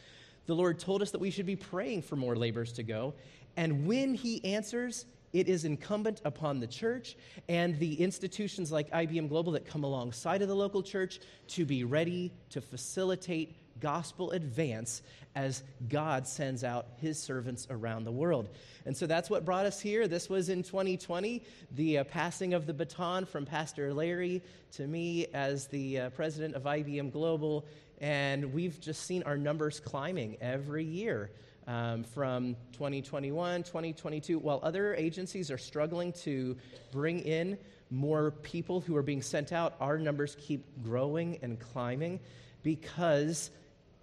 The 0.45 0.55
Lord 0.55 0.79
told 0.79 1.01
us 1.01 1.11
that 1.11 1.19
we 1.19 1.31
should 1.31 1.45
be 1.45 1.55
praying 1.55 2.03
for 2.03 2.15
more 2.15 2.35
laborers 2.35 2.73
to 2.73 2.83
go. 2.83 3.13
And 3.57 3.87
when 3.87 4.13
He 4.13 4.43
answers, 4.45 5.05
it 5.33 5.49
is 5.49 5.65
incumbent 5.65 6.21
upon 6.23 6.59
the 6.59 6.67
church 6.67 7.17
and 7.49 7.77
the 7.79 7.95
institutions 7.95 8.71
like 8.71 8.89
IBM 8.91 9.27
Global 9.27 9.51
that 9.53 9.65
come 9.65 9.83
alongside 9.83 10.41
of 10.41 10.47
the 10.47 10.55
local 10.55 10.81
church 10.81 11.19
to 11.49 11.65
be 11.65 11.83
ready 11.83 12.31
to 12.51 12.61
facilitate 12.61 13.55
gospel 13.79 14.31
advance 14.31 15.01
as 15.35 15.63
God 15.89 16.27
sends 16.27 16.63
out 16.63 16.87
his 16.97 17.19
servants 17.21 17.67
around 17.69 18.05
the 18.05 18.11
world. 18.11 18.49
And 18.85 18.95
so 18.95 19.05
that's 19.05 19.29
what 19.29 19.43
brought 19.43 19.65
us 19.65 19.79
here. 19.81 20.07
This 20.07 20.29
was 20.29 20.49
in 20.49 20.63
2020, 20.63 21.43
the 21.71 21.99
uh, 21.99 22.03
passing 22.05 22.53
of 22.53 22.65
the 22.65 22.73
baton 22.73 23.25
from 23.25 23.45
Pastor 23.45 23.93
Larry 23.93 24.41
to 24.73 24.87
me 24.87 25.27
as 25.33 25.67
the 25.67 25.99
uh, 25.99 26.09
president 26.11 26.55
of 26.55 26.63
IBM 26.63 27.11
Global. 27.11 27.65
And 27.99 28.53
we've 28.53 28.79
just 28.79 29.05
seen 29.05 29.23
our 29.23 29.37
numbers 29.37 29.79
climbing 29.79 30.37
every 30.39 30.85
year 30.85 31.31
um, 31.67 32.03
from 32.03 32.55
2021, 32.73 33.63
2022, 33.63 34.39
while 34.39 34.59
other 34.63 34.93
agencies 34.95 35.49
are 35.49 35.57
struggling 35.57 36.13
to 36.13 36.55
bring 36.91 37.19
in 37.19 37.57
more 37.89 38.31
people 38.31 38.81
who 38.81 38.95
are 38.95 39.03
being 39.03 39.21
sent 39.21 39.51
out, 39.51 39.75
our 39.79 39.97
numbers 39.97 40.35
keep 40.39 40.65
growing 40.83 41.39
and 41.41 41.59
climbing 41.59 42.19
because 42.63 43.51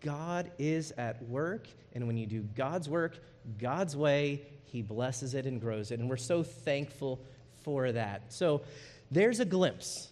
God 0.02 0.50
is 0.58 0.92
at 0.98 1.22
work. 1.28 1.66
And 1.94 2.06
when 2.06 2.16
you 2.16 2.26
do 2.26 2.42
God's 2.56 2.88
work, 2.88 3.18
God's 3.58 3.96
way, 3.96 4.42
He 4.64 4.82
blesses 4.82 5.34
it 5.34 5.46
and 5.46 5.60
grows 5.60 5.90
it. 5.90 6.00
And 6.00 6.08
we're 6.08 6.16
so 6.16 6.42
thankful 6.42 7.20
for 7.62 7.92
that. 7.92 8.32
So 8.32 8.62
there's 9.10 9.40
a 9.40 9.44
glimpse, 9.44 10.08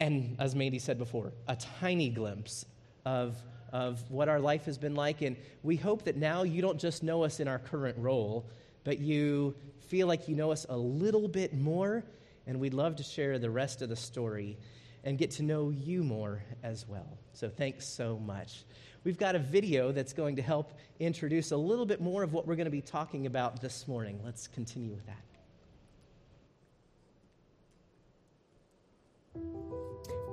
and 0.00 0.36
as 0.38 0.54
Mandy 0.54 0.78
said 0.78 0.98
before, 0.98 1.32
a 1.48 1.56
tiny 1.56 2.08
glimpse 2.10 2.64
of 3.04 3.36
of 3.72 4.10
what 4.10 4.28
our 4.28 4.40
life 4.40 4.64
has 4.64 4.78
been 4.78 4.94
like. 4.94 5.22
And 5.22 5.36
we 5.62 5.76
hope 5.76 6.04
that 6.04 6.16
now 6.16 6.42
you 6.42 6.62
don't 6.62 6.78
just 6.78 7.02
know 7.02 7.24
us 7.24 7.40
in 7.40 7.48
our 7.48 7.58
current 7.58 7.98
role, 7.98 8.46
but 8.84 8.98
you 8.98 9.54
feel 9.88 10.06
like 10.06 10.28
you 10.28 10.34
know 10.34 10.50
us 10.52 10.66
a 10.68 10.76
little 10.76 11.28
bit 11.28 11.54
more. 11.54 12.04
And 12.46 12.60
we'd 12.60 12.74
love 12.74 12.96
to 12.96 13.02
share 13.02 13.38
the 13.38 13.50
rest 13.50 13.82
of 13.82 13.88
the 13.88 13.96
story 13.96 14.56
and 15.04 15.18
get 15.18 15.32
to 15.32 15.42
know 15.42 15.70
you 15.70 16.02
more 16.02 16.42
as 16.62 16.86
well. 16.88 17.18
So 17.32 17.48
thanks 17.48 17.86
so 17.86 18.18
much. 18.18 18.64
We've 19.06 19.16
got 19.16 19.36
a 19.36 19.38
video 19.38 19.92
that's 19.92 20.12
going 20.12 20.34
to 20.34 20.42
help 20.42 20.72
introduce 20.98 21.52
a 21.52 21.56
little 21.56 21.86
bit 21.86 22.00
more 22.00 22.24
of 22.24 22.32
what 22.32 22.44
we're 22.44 22.56
going 22.56 22.64
to 22.64 22.72
be 22.72 22.80
talking 22.80 23.26
about 23.26 23.60
this 23.60 23.86
morning. 23.86 24.18
Let's 24.24 24.48
continue 24.48 24.90
with 24.90 25.06
that. 25.06 25.22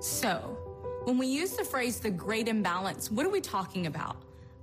So, 0.01 0.57
when 1.03 1.19
we 1.19 1.27
use 1.27 1.51
the 1.51 1.63
phrase 1.63 1.99
the 1.99 2.09
great 2.09 2.47
imbalance, 2.47 3.11
what 3.11 3.27
are 3.27 3.29
we 3.29 3.41
talking 3.41 3.85
about? 3.85 4.15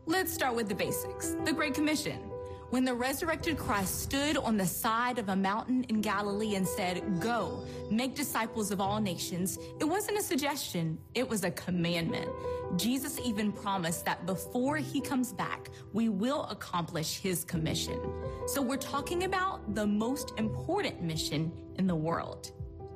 Let's 0.07 0.35
start 0.35 0.57
with 0.57 0.69
the 0.69 0.75
basics. 0.75 1.37
The 1.45 1.53
Great 1.53 1.75
Commission. 1.75 2.30
When 2.71 2.85
the 2.85 2.95
resurrected 2.95 3.59
Christ 3.59 4.03
stood 4.03 4.37
on 4.37 4.57
the 4.57 4.67
side 4.67 5.19
of 5.19 5.29
a 5.29 5.35
mountain 5.35 5.85
in 5.89 6.01
Galilee 6.01 6.55
and 6.55 6.67
said, 6.67 7.03
Go, 7.21 7.65
make 7.91 8.15
disciples 8.15 8.71
of 8.71 8.81
all 8.81 9.01
nations, 9.01 9.59
it 9.81 9.85
wasn't 9.85 10.19
a 10.19 10.23
suggestion, 10.23 10.97
it 11.15 11.29
was 11.29 11.43
a 11.43 11.51
commandment. 11.51 12.31
Jesus 12.77 13.19
even 13.25 13.51
promised 13.51 14.05
that 14.05 14.25
before 14.25 14.77
he 14.77 15.01
comes 15.01 15.33
back, 15.33 15.71
we 15.93 16.09
will 16.09 16.45
accomplish 16.45 17.19
his 17.19 17.43
commission. 17.45 18.01
So 18.47 18.63
we're 18.63 18.77
talking 18.77 19.25
about 19.25 19.75
the 19.75 19.87
most 19.87 20.33
important 20.39 21.03
mission 21.03 21.53
in 21.77 21.89
the 21.89 21.97
world. 21.97 22.53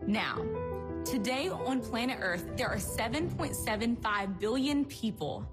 Now, 0.07 0.45
Today 1.05 1.51
on 1.51 1.83
planet 1.83 2.19
Earth, 2.23 2.47
there 2.57 2.69
are 2.69 2.79
7.75 2.79 4.41
billion 4.41 4.87
people. 4.87 5.47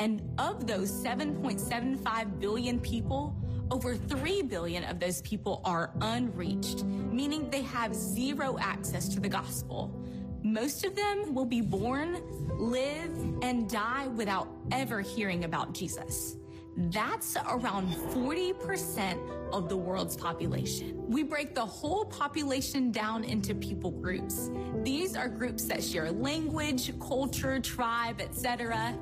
And 0.00 0.20
of 0.38 0.66
those 0.66 0.90
7.75 0.90 2.38
billion 2.38 2.78
people, 2.78 3.34
over 3.70 3.96
3 3.96 4.42
billion 4.42 4.84
of 4.84 4.98
those 5.00 5.22
people 5.22 5.60
are 5.64 5.90
unreached, 6.00 6.84
meaning 6.84 7.50
they 7.50 7.62
have 7.62 7.94
zero 7.94 8.58
access 8.60 9.08
to 9.08 9.20
the 9.20 9.28
gospel. 9.28 9.94
Most 10.42 10.84
of 10.84 10.94
them 10.94 11.34
will 11.34 11.44
be 11.44 11.60
born, 11.60 12.22
live, 12.58 13.12
and 13.42 13.68
die 13.68 14.06
without 14.08 14.48
ever 14.70 15.00
hearing 15.00 15.44
about 15.44 15.74
Jesus. 15.74 16.36
That's 16.76 17.36
around 17.36 17.88
40% 17.88 19.52
of 19.52 19.68
the 19.68 19.76
world's 19.76 20.16
population. 20.16 20.94
We 21.08 21.24
break 21.24 21.54
the 21.54 21.66
whole 21.66 22.04
population 22.04 22.92
down 22.92 23.24
into 23.24 23.52
people 23.54 23.90
groups. 23.90 24.50
These 24.84 25.16
are 25.16 25.28
groups 25.28 25.64
that 25.64 25.82
share 25.82 26.12
language, 26.12 26.96
culture, 27.00 27.58
tribe, 27.58 28.20
etc. 28.20 28.96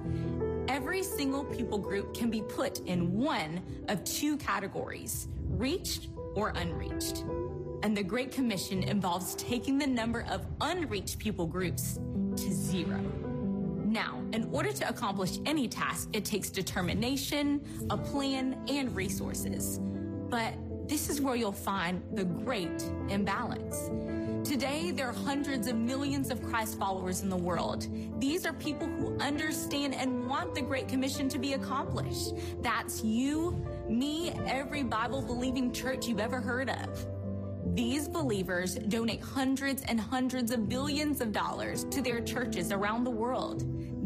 Every 0.69 1.03
single 1.03 1.45
people 1.45 1.79
group 1.79 2.13
can 2.13 2.29
be 2.29 2.43
put 2.43 2.81
in 2.81 3.17
one 3.17 3.63
of 3.89 4.03
two 4.05 4.37
categories, 4.37 5.29
reached 5.49 6.09
or 6.35 6.51
unreached. 6.57 7.25
And 7.83 7.97
the 7.97 8.03
Great 8.03 8.33
Commission 8.33 8.83
involves 8.83 9.37
taking 9.37 9.79
the 9.79 9.87
number 9.87 10.27
of 10.29 10.45
unreached 10.61 11.19
people 11.19 11.47
groups 11.47 12.01
to 12.37 12.53
zero. 12.53 13.01
Now, 13.85 14.21
in 14.33 14.49
order 14.53 14.73
to 14.73 14.89
accomplish 14.89 15.39
any 15.47 15.69
task, 15.69 16.09
it 16.13 16.25
takes 16.25 16.51
determination, 16.51 17.65
a 17.89 17.97
plan, 17.97 18.59
and 18.69 18.95
resources. 18.95 19.79
But 20.29 20.55
this 20.89 21.09
is 21.09 21.21
where 21.21 21.37
you'll 21.37 21.53
find 21.53 22.03
the 22.13 22.25
great 22.25 22.83
imbalance. 23.09 23.89
Today, 24.47 24.93
there 24.93 25.09
are 25.09 25.13
hundreds 25.13 25.67
of 25.67 25.75
millions 25.75 26.31
of 26.31 26.41
Christ 26.41 26.79
followers 26.79 27.23
in 27.23 27.29
the 27.29 27.37
world. 27.37 27.89
These 28.21 28.47
are 28.47 28.53
people 28.53 28.87
who 28.87 29.19
understand 29.19 29.93
and 29.93 30.29
want 30.29 30.55
the 30.55 30.61
Great 30.61 30.87
Commission 30.87 31.29
to 31.31 31.39
be 31.41 31.55
accomplished. 31.55 32.33
That's 32.63 33.03
you, 33.03 33.61
me, 33.89 34.31
every 34.47 34.85
Bible 34.85 35.21
believing 35.21 35.73
church 35.73 36.07
you've 36.07 36.21
ever 36.21 36.41
heard 36.41 36.71
of. 36.71 37.07
These 37.75 38.07
believers 38.07 38.77
donate 38.77 39.21
hundreds 39.21 39.83
and 39.83 39.99
hundreds 39.99 40.53
of 40.53 40.69
billions 40.69 41.21
of 41.21 41.33
dollars 41.33 41.83
to 41.91 42.01
their 42.01 42.21
churches 42.21 42.71
around 42.71 43.03
the 43.03 43.11
world. 43.11 43.65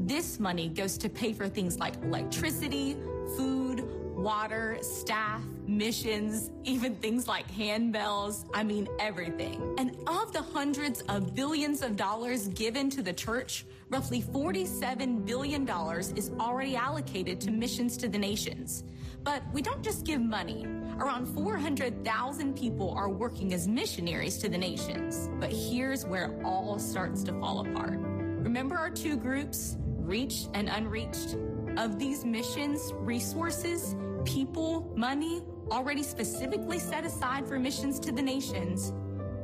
This 0.08 0.40
money 0.40 0.70
goes 0.70 0.96
to 0.96 1.10
pay 1.10 1.34
for 1.34 1.50
things 1.50 1.78
like 1.78 1.96
electricity, 2.02 2.96
food, 3.36 3.86
water, 4.20 4.78
staff, 4.82 5.42
missions, 5.66 6.50
even 6.64 6.94
things 6.96 7.26
like 7.26 7.50
handbells. 7.50 8.44
I 8.54 8.62
mean, 8.62 8.88
everything. 8.98 9.74
And 9.78 9.96
of 10.06 10.32
the 10.32 10.42
hundreds 10.42 11.00
of 11.02 11.34
billions 11.34 11.82
of 11.82 11.96
dollars 11.96 12.48
given 12.48 12.90
to 12.90 13.02
the 13.02 13.12
church, 13.12 13.64
roughly 13.88 14.22
$47 14.22 15.24
billion 15.24 15.68
is 16.16 16.30
already 16.38 16.76
allocated 16.76 17.40
to 17.42 17.50
missions 17.50 17.96
to 17.98 18.08
the 18.08 18.18
nations. 18.18 18.84
But 19.22 19.42
we 19.52 19.62
don't 19.62 19.82
just 19.82 20.04
give 20.04 20.20
money. 20.20 20.66
Around 20.98 21.26
400,000 21.34 22.56
people 22.56 22.90
are 22.90 23.08
working 23.08 23.52
as 23.54 23.68
missionaries 23.68 24.38
to 24.38 24.48
the 24.48 24.58
nations. 24.58 25.28
But 25.38 25.50
here's 25.50 26.04
where 26.04 26.26
it 26.26 26.44
all 26.44 26.78
starts 26.78 27.22
to 27.24 27.32
fall 27.40 27.66
apart. 27.66 27.98
Remember 27.98 28.76
our 28.76 28.90
two 28.90 29.16
groups? 29.16 29.76
reached 30.10 30.48
and 30.54 30.68
unreached. 30.68 31.36
Of 31.76 31.98
these 31.98 32.24
missions, 32.24 32.92
resources, 32.96 33.94
people, 34.24 34.92
money 34.96 35.42
already 35.70 36.02
specifically 36.02 36.78
set 36.78 37.04
aside 37.04 37.46
for 37.46 37.58
missions 37.58 38.00
to 38.00 38.12
the 38.12 38.22
nations, 38.22 38.92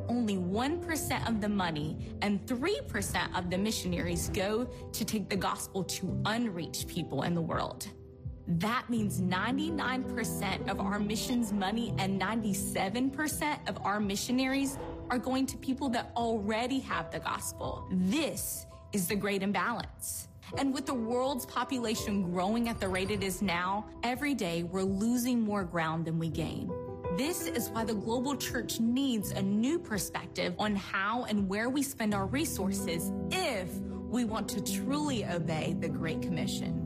only 0.09 0.37
1% 0.37 1.29
of 1.29 1.41
the 1.41 1.49
money 1.49 1.97
and 2.23 2.45
3% 2.47 3.39
of 3.39 3.51
the 3.51 3.59
missionaries 3.59 4.29
go 4.31 4.65
to 4.93 5.05
take 5.05 5.29
the 5.29 5.37
gospel 5.37 5.85
to 5.85 6.21
unreached 6.27 6.89
people 6.89 7.23
in 7.23 7.35
the 7.35 7.41
world. 7.41 7.89
That 8.49 8.89
means 8.89 9.21
99% 9.21 10.69
of 10.69 10.79
our 10.79 11.01
missions 11.01 11.53
money 11.53 11.93
and 11.99 12.21
97% 12.21 13.69
of 13.69 13.79
our 13.85 13.99
missionaries 13.99 14.79
are 15.11 15.19
going 15.19 15.47
to 15.47 15.57
people 15.57 15.89
that 15.91 16.13
already 16.17 16.79
have 16.81 17.11
the 17.11 17.19
gospel. 17.19 17.87
This 17.91 18.67
is 18.93 19.09
the 19.09 19.17
great 19.17 19.43
imbalance. 19.43 20.29
And 20.57 20.73
with 20.73 20.87
the 20.87 20.95
world's 20.95 21.45
population 21.45 22.31
growing 22.31 22.69
at 22.69 22.81
the 22.81 22.89
rate 22.89 23.11
it 23.11 23.23
is 23.23 23.43
now, 23.43 23.87
every 24.03 24.35
day 24.35 24.63
we're 24.63 24.83
losing 24.83 25.41
more 25.41 25.65
ground 25.65 26.05
than 26.05 26.19
we 26.19 26.29
gain. 26.29 26.71
This 27.17 27.47
is 27.47 27.71
why 27.71 27.85
the 27.85 27.95
global 27.95 28.37
church 28.37 28.79
needs 28.79 29.31
a 29.33 29.43
new 29.43 29.79
perspective 29.79 30.55
on 30.59 30.77
how 30.77 31.25
and 31.25 31.49
where 31.49 31.69
we 31.69 31.83
spend 31.83 32.15
our 32.15 32.27
resources 32.27 33.11
if 33.31 33.69
we 34.09 34.25
want 34.25 34.49
to 34.51 34.63
truly 34.63 35.25
obey 35.25 35.75
the 35.81 35.89
Great 35.89 36.23
Commission. 36.23 36.83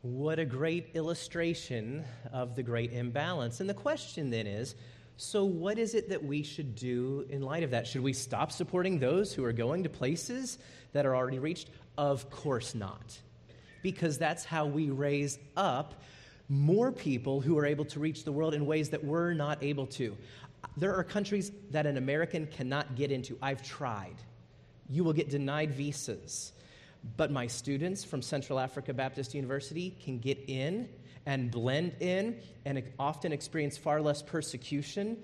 What 0.00 0.38
a 0.38 0.44
great 0.44 0.90
illustration 0.94 2.04
of 2.32 2.56
the 2.56 2.62
great 2.62 2.92
imbalance. 2.92 3.60
And 3.60 3.68
the 3.68 3.74
question 3.74 4.30
then 4.30 4.46
is 4.46 4.74
so, 5.16 5.44
what 5.44 5.78
is 5.78 5.94
it 5.94 6.08
that 6.08 6.24
we 6.24 6.42
should 6.42 6.74
do 6.74 7.26
in 7.28 7.42
light 7.42 7.62
of 7.62 7.70
that? 7.70 7.86
Should 7.86 8.02
we 8.02 8.12
stop 8.12 8.50
supporting 8.50 8.98
those 8.98 9.32
who 9.32 9.44
are 9.44 9.52
going 9.52 9.84
to 9.84 9.88
places 9.88 10.58
that 10.92 11.06
are 11.06 11.14
already 11.14 11.38
reached? 11.38 11.70
Of 11.96 12.30
course 12.30 12.74
not. 12.74 13.18
Because 13.82 14.18
that's 14.18 14.44
how 14.44 14.66
we 14.66 14.90
raise 14.90 15.38
up 15.56 16.02
more 16.48 16.92
people 16.92 17.40
who 17.40 17.58
are 17.58 17.66
able 17.66 17.84
to 17.86 18.00
reach 18.00 18.24
the 18.24 18.32
world 18.32 18.54
in 18.54 18.66
ways 18.66 18.90
that 18.90 19.04
we're 19.04 19.32
not 19.32 19.62
able 19.62 19.86
to. 19.86 20.16
There 20.76 20.94
are 20.94 21.04
countries 21.04 21.52
that 21.70 21.86
an 21.86 21.96
American 21.96 22.46
cannot 22.46 22.94
get 22.94 23.10
into. 23.10 23.38
I've 23.42 23.62
tried. 23.62 24.16
You 24.88 25.04
will 25.04 25.12
get 25.12 25.28
denied 25.28 25.72
visas. 25.72 26.52
But 27.16 27.30
my 27.30 27.46
students 27.46 28.04
from 28.04 28.22
Central 28.22 28.60
Africa 28.60 28.94
Baptist 28.94 29.34
University 29.34 29.96
can 30.02 30.18
get 30.18 30.38
in 30.46 30.88
and 31.26 31.50
blend 31.50 31.94
in 32.00 32.40
and 32.64 32.82
often 32.98 33.32
experience 33.32 33.76
far 33.76 34.00
less 34.00 34.22
persecution. 34.22 35.16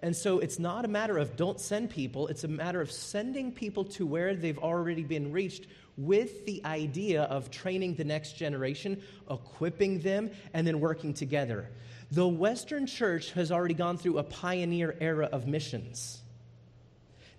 And 0.00 0.14
so 0.14 0.38
it's 0.38 0.58
not 0.58 0.84
a 0.84 0.88
matter 0.88 1.18
of 1.18 1.36
don't 1.36 1.58
send 1.58 1.90
people, 1.90 2.28
it's 2.28 2.44
a 2.44 2.48
matter 2.48 2.80
of 2.80 2.90
sending 2.90 3.52
people 3.52 3.84
to 3.84 4.06
where 4.06 4.34
they've 4.34 4.58
already 4.58 5.04
been 5.04 5.32
reached 5.32 5.66
with 5.96 6.44
the 6.44 6.62
idea 6.64 7.22
of 7.22 7.50
training 7.50 7.94
the 7.94 8.04
next 8.04 8.32
generation, 8.32 9.02
equipping 9.30 10.00
them, 10.00 10.30
and 10.52 10.66
then 10.66 10.80
working 10.80 11.14
together. 11.14 11.70
The 12.10 12.28
Western 12.28 12.86
church 12.86 13.32
has 13.32 13.50
already 13.50 13.74
gone 13.74 13.96
through 13.96 14.18
a 14.18 14.22
pioneer 14.22 14.94
era 15.00 15.28
of 15.32 15.46
missions. 15.46 16.20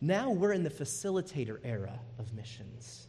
Now 0.01 0.31
we're 0.31 0.53
in 0.53 0.63
the 0.63 0.69
facilitator 0.69 1.59
era 1.63 1.99
of 2.19 2.33
missions. 2.33 3.07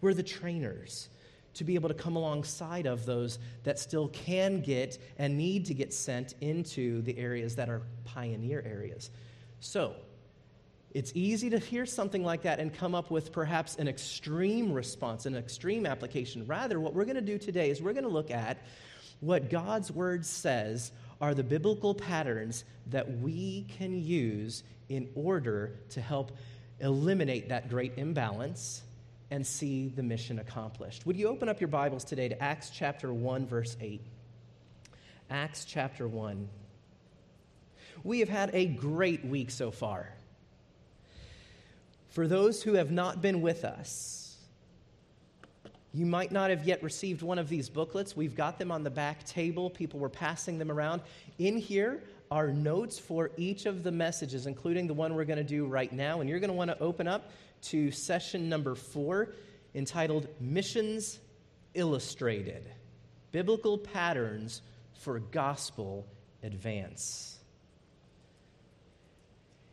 We're 0.00 0.14
the 0.14 0.22
trainers 0.22 1.08
to 1.54 1.64
be 1.64 1.74
able 1.74 1.88
to 1.88 1.94
come 1.94 2.16
alongside 2.16 2.86
of 2.86 3.06
those 3.06 3.38
that 3.62 3.78
still 3.78 4.08
can 4.08 4.60
get 4.60 4.98
and 5.18 5.36
need 5.36 5.64
to 5.66 5.74
get 5.74 5.92
sent 5.92 6.34
into 6.40 7.02
the 7.02 7.16
areas 7.18 7.56
that 7.56 7.68
are 7.68 7.82
pioneer 8.04 8.62
areas. 8.66 9.10
So, 9.60 9.94
it's 10.94 11.10
easy 11.16 11.50
to 11.50 11.58
hear 11.58 11.86
something 11.86 12.22
like 12.22 12.42
that 12.42 12.60
and 12.60 12.72
come 12.72 12.94
up 12.94 13.10
with 13.10 13.32
perhaps 13.32 13.74
an 13.76 13.88
extreme 13.88 14.72
response, 14.72 15.26
an 15.26 15.34
extreme 15.36 15.86
application. 15.86 16.46
Rather, 16.46 16.78
what 16.78 16.94
we're 16.94 17.04
going 17.04 17.16
to 17.16 17.20
do 17.20 17.36
today 17.36 17.68
is 17.68 17.82
we're 17.82 17.92
going 17.92 18.04
to 18.04 18.10
look 18.10 18.30
at 18.30 18.58
what 19.18 19.50
God's 19.50 19.90
word 19.90 20.24
says 20.24 20.92
are 21.20 21.34
the 21.34 21.42
biblical 21.42 21.94
patterns 21.94 22.64
that 22.86 23.18
we 23.18 23.66
can 23.76 24.00
use 24.00 24.62
in 24.88 25.08
order 25.16 25.72
to 25.90 26.00
help 26.00 26.30
eliminate 26.78 27.48
that 27.48 27.68
great 27.68 27.92
imbalance 27.96 28.83
and 29.34 29.44
see 29.44 29.88
the 29.88 30.02
mission 30.02 30.38
accomplished. 30.38 31.04
Would 31.06 31.16
you 31.16 31.26
open 31.26 31.48
up 31.48 31.60
your 31.60 31.66
Bibles 31.66 32.04
today 32.04 32.28
to 32.28 32.40
Acts 32.40 32.70
chapter 32.70 33.12
1, 33.12 33.48
verse 33.48 33.76
8? 33.80 34.00
Acts 35.28 35.64
chapter 35.64 36.06
1. 36.06 36.48
We 38.04 38.20
have 38.20 38.28
had 38.28 38.50
a 38.54 38.66
great 38.66 39.24
week 39.24 39.50
so 39.50 39.72
far. 39.72 40.08
For 42.10 42.28
those 42.28 42.62
who 42.62 42.74
have 42.74 42.92
not 42.92 43.22
been 43.22 43.42
with 43.42 43.64
us, 43.64 44.36
you 45.92 46.06
might 46.06 46.30
not 46.30 46.50
have 46.50 46.64
yet 46.64 46.80
received 46.84 47.20
one 47.22 47.40
of 47.40 47.48
these 47.48 47.68
booklets. 47.68 48.16
We've 48.16 48.36
got 48.36 48.56
them 48.60 48.70
on 48.70 48.84
the 48.84 48.90
back 48.90 49.24
table. 49.24 49.68
People 49.68 49.98
were 49.98 50.08
passing 50.08 50.58
them 50.58 50.70
around. 50.70 51.02
In 51.40 51.56
here 51.56 52.04
are 52.30 52.52
notes 52.52 53.00
for 53.00 53.32
each 53.36 53.66
of 53.66 53.82
the 53.82 53.90
messages, 53.90 54.46
including 54.46 54.86
the 54.86 54.94
one 54.94 55.12
we're 55.12 55.24
going 55.24 55.38
to 55.38 55.42
do 55.42 55.66
right 55.66 55.92
now. 55.92 56.20
And 56.20 56.30
you're 56.30 56.38
going 56.38 56.50
to 56.50 56.56
want 56.56 56.70
to 56.70 56.78
open 56.78 57.08
up 57.08 57.32
to 57.64 57.90
session 57.90 58.48
number 58.48 58.74
four 58.74 59.32
entitled 59.74 60.28
Missions 60.40 61.18
Illustrated 61.74 62.70
Biblical 63.32 63.78
Patterns 63.78 64.62
for 65.00 65.18
Gospel 65.18 66.06
Advance. 66.42 67.38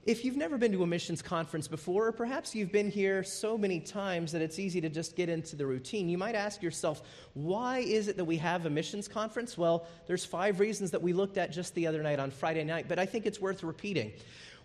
If 0.03 0.25
you've 0.25 0.35
never 0.35 0.57
been 0.57 0.71
to 0.71 0.81
a 0.81 0.87
missions 0.87 1.21
conference 1.21 1.67
before, 1.67 2.07
or 2.07 2.11
perhaps 2.11 2.55
you've 2.55 2.71
been 2.71 2.89
here 2.89 3.23
so 3.23 3.55
many 3.55 3.79
times 3.79 4.31
that 4.31 4.41
it's 4.41 4.57
easy 4.57 4.81
to 4.81 4.89
just 4.89 5.15
get 5.15 5.29
into 5.29 5.55
the 5.55 5.67
routine, 5.67 6.09
you 6.09 6.17
might 6.17 6.33
ask 6.33 6.63
yourself, 6.63 7.03
why 7.35 7.79
is 7.79 8.07
it 8.07 8.17
that 8.17 8.25
we 8.25 8.37
have 8.37 8.65
a 8.65 8.69
missions 8.71 9.07
conference? 9.07 9.59
Well, 9.59 9.85
there's 10.07 10.25
five 10.25 10.59
reasons 10.59 10.89
that 10.91 11.03
we 11.03 11.13
looked 11.13 11.37
at 11.37 11.51
just 11.51 11.75
the 11.75 11.85
other 11.85 12.01
night 12.01 12.17
on 12.17 12.31
Friday 12.31 12.63
night, 12.63 12.87
but 12.87 12.97
I 12.97 13.05
think 13.05 13.27
it's 13.27 13.39
worth 13.39 13.61
repeating. 13.61 14.11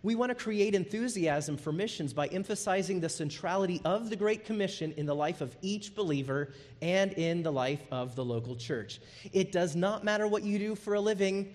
We 0.03 0.15
want 0.15 0.31
to 0.31 0.35
create 0.35 0.75
enthusiasm 0.75 1.57
for 1.57 1.73
missions 1.73 2.13
by 2.13 2.27
emphasizing 2.29 3.01
the 3.01 3.09
centrality 3.09 3.81
of 3.85 4.11
the 4.11 4.17
Great 4.17 4.45
Commission 4.45 4.93
in 4.97 5.07
the 5.07 5.15
life 5.15 5.41
of 5.41 5.57
each 5.63 5.95
believer 5.95 6.53
and 6.83 7.13
in 7.13 7.43
the 7.43 7.53
life 7.53 7.83
of 7.91 8.15
the 8.15 8.25
local 8.25 8.57
church. 8.57 9.01
It 9.33 9.53
does 9.53 9.75
not 9.75 10.05
matter 10.05 10.27
what 10.27 10.43
you 10.43 10.59
do 10.59 10.75
for 10.75 10.95
a 10.95 11.01
living. 11.01 11.55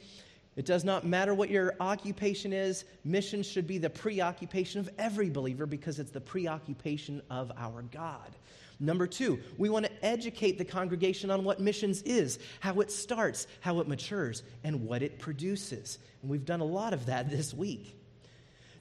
It 0.56 0.66
does 0.66 0.84
not 0.84 1.06
matter 1.06 1.34
what 1.34 1.50
your 1.50 1.76
occupation 1.80 2.52
is, 2.52 2.84
missions 3.06 3.48
should 3.48 3.68
be 3.68 3.78
the 3.78 3.90
preoccupation 3.90 4.82
of 4.82 4.90
every 4.98 5.30
believer 5.30 5.66
because 5.66 5.98
it's 5.98 6.12
the 6.12 6.20
preoccupation 6.20 7.22
of 7.30 7.52
our 7.58 7.84
God. 7.84 8.36
Number 8.82 9.08
two, 9.08 9.40
we 9.58 9.70
want 9.70 9.86
to 9.86 10.06
educate 10.06 10.58
the 10.58 10.66
congregation 10.66 11.30
on 11.30 11.44
what 11.44 11.60
missions 11.60 12.02
is, 12.02 12.40
how 12.60 12.82
it 12.82 12.92
starts, 12.92 13.48
how 13.62 13.80
it 13.80 13.88
matures, 13.88 14.44
and 14.64 14.86
what 14.88 15.04
it 15.04 15.20
produces. 15.20 16.00
And 16.22 16.32
we've 16.32 16.46
done 16.46 16.62
a 16.62 16.66
lot 16.66 16.92
of 16.92 17.06
that 17.06 17.30
this 17.30 17.54
week. 17.54 17.96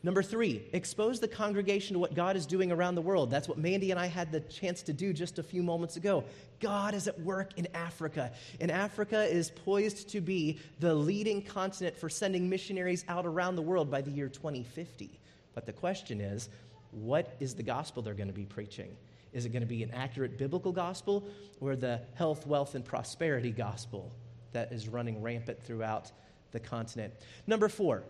Number 0.02 0.22
three, 0.22 0.62
expose 0.72 1.20
the 1.20 1.28
congregation 1.28 1.92
to 1.92 1.98
what 1.98 2.14
God 2.14 2.34
is 2.34 2.46
doing 2.46 2.72
around 2.72 2.94
the 2.94 3.02
world. 3.02 3.30
That's 3.30 3.48
what 3.48 3.58
Mandy 3.58 3.90
and 3.90 4.00
I 4.00 4.06
had 4.06 4.32
the 4.32 4.40
chance 4.40 4.80
to 4.82 4.94
do 4.94 5.12
just 5.12 5.38
a 5.38 5.42
few 5.42 5.62
moments 5.62 5.96
ago. 5.96 6.24
God 6.58 6.94
is 6.94 7.06
at 7.06 7.20
work 7.20 7.50
in 7.58 7.68
Africa, 7.74 8.32
and 8.60 8.70
Africa 8.70 9.24
is 9.24 9.50
poised 9.50 10.08
to 10.10 10.22
be 10.22 10.58
the 10.78 10.94
leading 10.94 11.42
continent 11.42 11.98
for 11.98 12.08
sending 12.08 12.48
missionaries 12.48 13.04
out 13.08 13.26
around 13.26 13.56
the 13.56 13.62
world 13.62 13.90
by 13.90 14.00
the 14.00 14.10
year 14.10 14.28
2050. 14.28 15.20
But 15.54 15.66
the 15.66 15.72
question 15.72 16.22
is, 16.22 16.48
what 16.92 17.36
is 17.38 17.54
the 17.54 17.62
gospel 17.62 18.02
they're 18.02 18.14
going 18.14 18.28
to 18.28 18.32
be 18.32 18.46
preaching? 18.46 18.96
Is 19.34 19.44
it 19.44 19.50
going 19.50 19.62
to 19.62 19.66
be 19.66 19.82
an 19.82 19.90
accurate 19.92 20.38
biblical 20.38 20.72
gospel 20.72 21.28
or 21.60 21.76
the 21.76 22.00
health, 22.14 22.46
wealth, 22.46 22.74
and 22.74 22.84
prosperity 22.84 23.52
gospel 23.52 24.10
that 24.52 24.72
is 24.72 24.88
running 24.88 25.20
rampant 25.20 25.62
throughout 25.62 26.10
the 26.52 26.58
continent? 26.58 27.12
Number 27.46 27.68
four, 27.68 28.02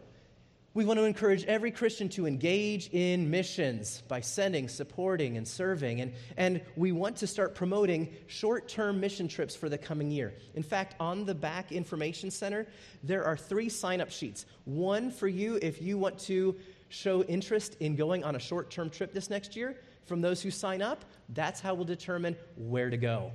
we 0.72 0.84
want 0.84 1.00
to 1.00 1.04
encourage 1.04 1.44
every 1.46 1.72
Christian 1.72 2.08
to 2.10 2.26
engage 2.26 2.90
in 2.92 3.28
missions 3.28 4.02
by 4.06 4.20
sending, 4.20 4.68
supporting, 4.68 5.36
and 5.36 5.46
serving. 5.46 6.00
And, 6.00 6.12
and 6.36 6.60
we 6.76 6.92
want 6.92 7.16
to 7.16 7.26
start 7.26 7.56
promoting 7.56 8.14
short 8.28 8.68
term 8.68 9.00
mission 9.00 9.26
trips 9.26 9.56
for 9.56 9.68
the 9.68 9.78
coming 9.78 10.12
year. 10.12 10.34
In 10.54 10.62
fact, 10.62 10.94
on 11.00 11.24
the 11.24 11.34
back 11.34 11.72
information 11.72 12.30
center, 12.30 12.68
there 13.02 13.24
are 13.24 13.36
three 13.36 13.68
sign 13.68 14.00
up 14.00 14.10
sheets. 14.10 14.46
One 14.64 15.10
for 15.10 15.26
you 15.26 15.58
if 15.60 15.82
you 15.82 15.98
want 15.98 16.18
to 16.20 16.54
show 16.88 17.24
interest 17.24 17.76
in 17.80 17.96
going 17.96 18.22
on 18.22 18.36
a 18.36 18.40
short 18.40 18.70
term 18.70 18.90
trip 18.90 19.12
this 19.12 19.28
next 19.28 19.56
year. 19.56 19.76
From 20.06 20.20
those 20.20 20.40
who 20.40 20.50
sign 20.50 20.82
up, 20.82 21.04
that's 21.30 21.60
how 21.60 21.74
we'll 21.74 21.84
determine 21.84 22.36
where 22.56 22.90
to 22.90 22.96
go. 22.96 23.32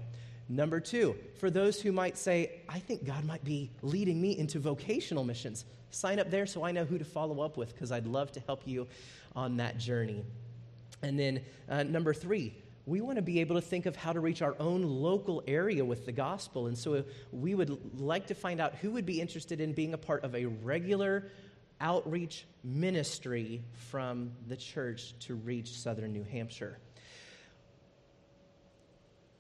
Number 0.48 0.80
two, 0.80 1.16
for 1.40 1.50
those 1.50 1.82
who 1.82 1.92
might 1.92 2.18
say, 2.18 2.62
I 2.70 2.80
think 2.80 3.06
God 3.06 3.26
might 3.26 3.44
be 3.44 3.72
leading 3.82 4.22
me 4.22 4.38
into 4.38 4.60
vocational 4.60 5.24
missions, 5.24 5.66
sign 5.90 6.20
up 6.20 6.30
there 6.30 6.46
so 6.46 6.64
I 6.64 6.72
know 6.72 6.86
who 6.86 6.98
to 6.98 7.06
follow 7.06 7.42
up 7.42 7.58
with 7.58 7.74
because 7.74 7.92
I'd 7.92 8.06
love 8.06 8.32
to 8.34 8.40
help 8.42 8.62
you 8.66 8.88
on 9.36 9.58
that 9.58 9.78
journey. 9.78 10.24
And 11.02 11.20
then 11.20 11.42
uh, 11.68 11.84
number 11.84 12.14
three, 12.14 12.54
we 12.86 13.02
want 13.02 13.16
to 13.16 13.24
be 13.24 13.40
able 13.42 13.56
to 13.56 13.62
think 13.62 13.88
of 13.88 13.96
how 13.96 14.14
to 14.14 14.20
reach 14.20 14.44
our 14.44 14.56
own 14.60 14.84
local 14.84 15.44
area 15.48 15.84
with 15.84 16.06
the 16.06 16.12
gospel. 16.12 16.68
And 16.68 16.78
so 16.78 17.04
we 17.32 17.56
would 17.56 18.00
like 18.00 18.28
to 18.28 18.36
find 18.36 18.60
out 18.60 18.76
who 18.76 18.92
would 18.92 19.06
be 19.06 19.20
interested 19.20 19.60
in 19.60 19.74
being 19.74 19.96
a 19.96 19.98
part 19.98 20.24
of 20.24 20.36
a 20.36 20.46
regular 20.46 21.32
outreach 21.82 22.46
ministry 22.64 23.64
from 23.90 24.32
the 24.48 24.56
church 24.56 25.16
to 25.22 25.34
reach 25.34 25.72
southern 25.72 26.14
New 26.14 26.24
Hampshire 26.24 26.78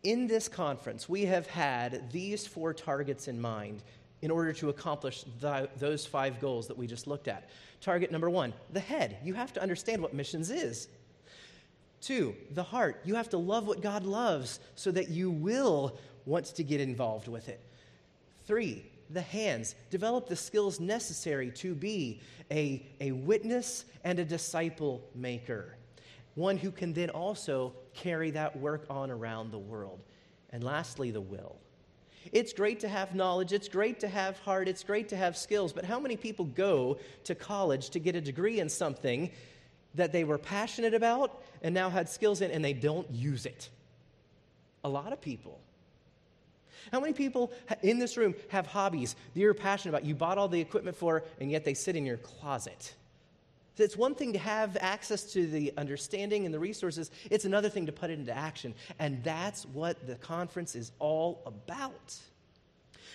in 0.06 0.28
this 0.28 0.48
conference, 0.48 1.10
we 1.10 1.26
have 1.26 1.48
had 1.48 2.12
these 2.12 2.46
four 2.46 2.74
targets 2.74 3.28
in 3.28 3.42
mind 3.42 3.84
in 4.22 4.32
order 4.32 4.54
to 4.54 4.70
accomplish 4.70 5.26
the, 5.42 5.68
those 5.78 6.06
five 6.06 6.40
goals 6.40 6.68
that 6.68 6.78
we 6.78 6.88
just 6.88 7.08
looked 7.08 7.28
at. 7.28 7.50
Target 7.82 8.12
number 8.12 8.30
one, 8.30 8.54
the 8.72 8.80
head. 8.80 9.18
You 9.24 9.34
have 9.34 9.52
to 9.54 9.62
understand 9.62 10.02
what 10.02 10.14
missions 10.14 10.50
is. 10.52 10.88
Two, 12.02 12.36
the 12.52 12.64
heart. 12.64 13.02
You 13.04 13.16
have 13.16 13.30
to 13.30 13.38
love 13.38 13.68
what 13.68 13.82
God 13.82 14.06
loves 14.06 14.60
so 14.76 14.92
that 14.92 15.10
you 15.10 15.32
will 15.32 15.98
want 16.26 16.46
to 16.46 16.64
get 16.64 16.80
involved 16.80 17.28
with 17.28 17.50
it. 17.50 17.60
Three, 18.46 18.86
the 19.10 19.22
hands. 19.22 19.76
Develop 19.90 20.30
the 20.30 20.36
skills 20.36 20.80
necessary 20.80 21.50
to 21.52 21.74
be 21.74 22.22
a, 22.52 22.86
a 23.02 23.12
witness 23.12 23.86
and 24.04 24.20
a 24.20 24.26
disciple 24.26 25.04
maker 25.16 25.76
one 26.36 26.58
who 26.58 26.72
can 26.72 26.94
then 26.94 27.10
also 27.10 27.74
carry 27.94 28.32
that 28.32 28.58
work 28.58 28.86
on 28.90 29.10
around 29.10 29.52
the 29.52 29.58
world. 29.58 30.02
And 30.52 30.64
lastly, 30.64 31.12
the 31.12 31.22
will. 31.22 31.58
It's 32.32 32.54
great 32.54 32.80
to 32.82 32.88
have 32.88 33.14
knowledge, 33.16 33.54
it's 33.54 33.68
great 33.68 34.00
to 34.00 34.08
have 34.08 34.40
heart, 34.40 34.68
it's 34.68 34.84
great 34.84 35.10
to 35.10 35.16
have 35.16 35.38
skills, 35.38 35.72
but 35.72 35.86
how 35.86 36.00
many 36.00 36.18
people 36.18 36.46
go 36.46 36.98
to 37.26 37.36
college 37.36 37.90
to 37.92 38.00
get 38.00 38.16
a 38.16 38.22
degree 38.22 38.60
in 38.60 38.68
something 38.68 39.30
that 39.94 40.12
they 40.12 40.24
were 40.24 40.38
passionate 40.38 40.94
about 40.94 41.44
and 41.62 41.74
now 41.74 41.90
had 41.90 42.10
skills 42.10 42.42
in 42.42 42.52
and 42.52 42.66
they 42.66 42.74
don't 42.74 43.10
use 43.12 43.46
it? 43.46 43.70
A 44.84 44.90
lot 44.90 45.14
of 45.14 45.22
people. 45.22 45.60
How 46.92 47.00
many 47.00 47.14
people 47.14 47.52
in 47.82 48.00
this 48.00 48.18
room 48.18 48.36
have 48.50 48.68
hobbies 48.68 49.16
that 49.34 49.40
you're 49.40 49.54
passionate 49.54 49.92
about, 49.92 50.06
you 50.06 50.16
bought 50.16 50.38
all 50.38 50.48
the 50.48 50.60
equipment 50.60 50.98
for, 50.98 51.24
and 51.40 51.52
yet 51.52 51.64
they 51.64 51.74
sit 51.74 51.96
in 51.96 52.06
your 52.06 52.18
closet? 52.18 52.96
It's 53.78 53.98
one 53.98 54.16
thing 54.16 54.34
to 54.34 54.40
have 54.40 54.78
access 54.80 55.24
to 55.34 55.48
the 55.48 55.74
understanding 55.78 56.46
and 56.46 56.54
the 56.54 56.60
resources, 56.60 57.12
it's 57.30 57.46
another 57.46 57.70
thing 57.70 57.86
to 57.86 57.92
put 57.92 58.10
it 58.10 58.20
into 58.20 58.36
action. 58.36 58.74
And 59.00 59.24
that's 59.24 59.66
what 59.66 60.08
the 60.08 60.16
conference 60.16 60.76
is 60.76 60.92
all 61.00 61.42
about. 61.46 62.16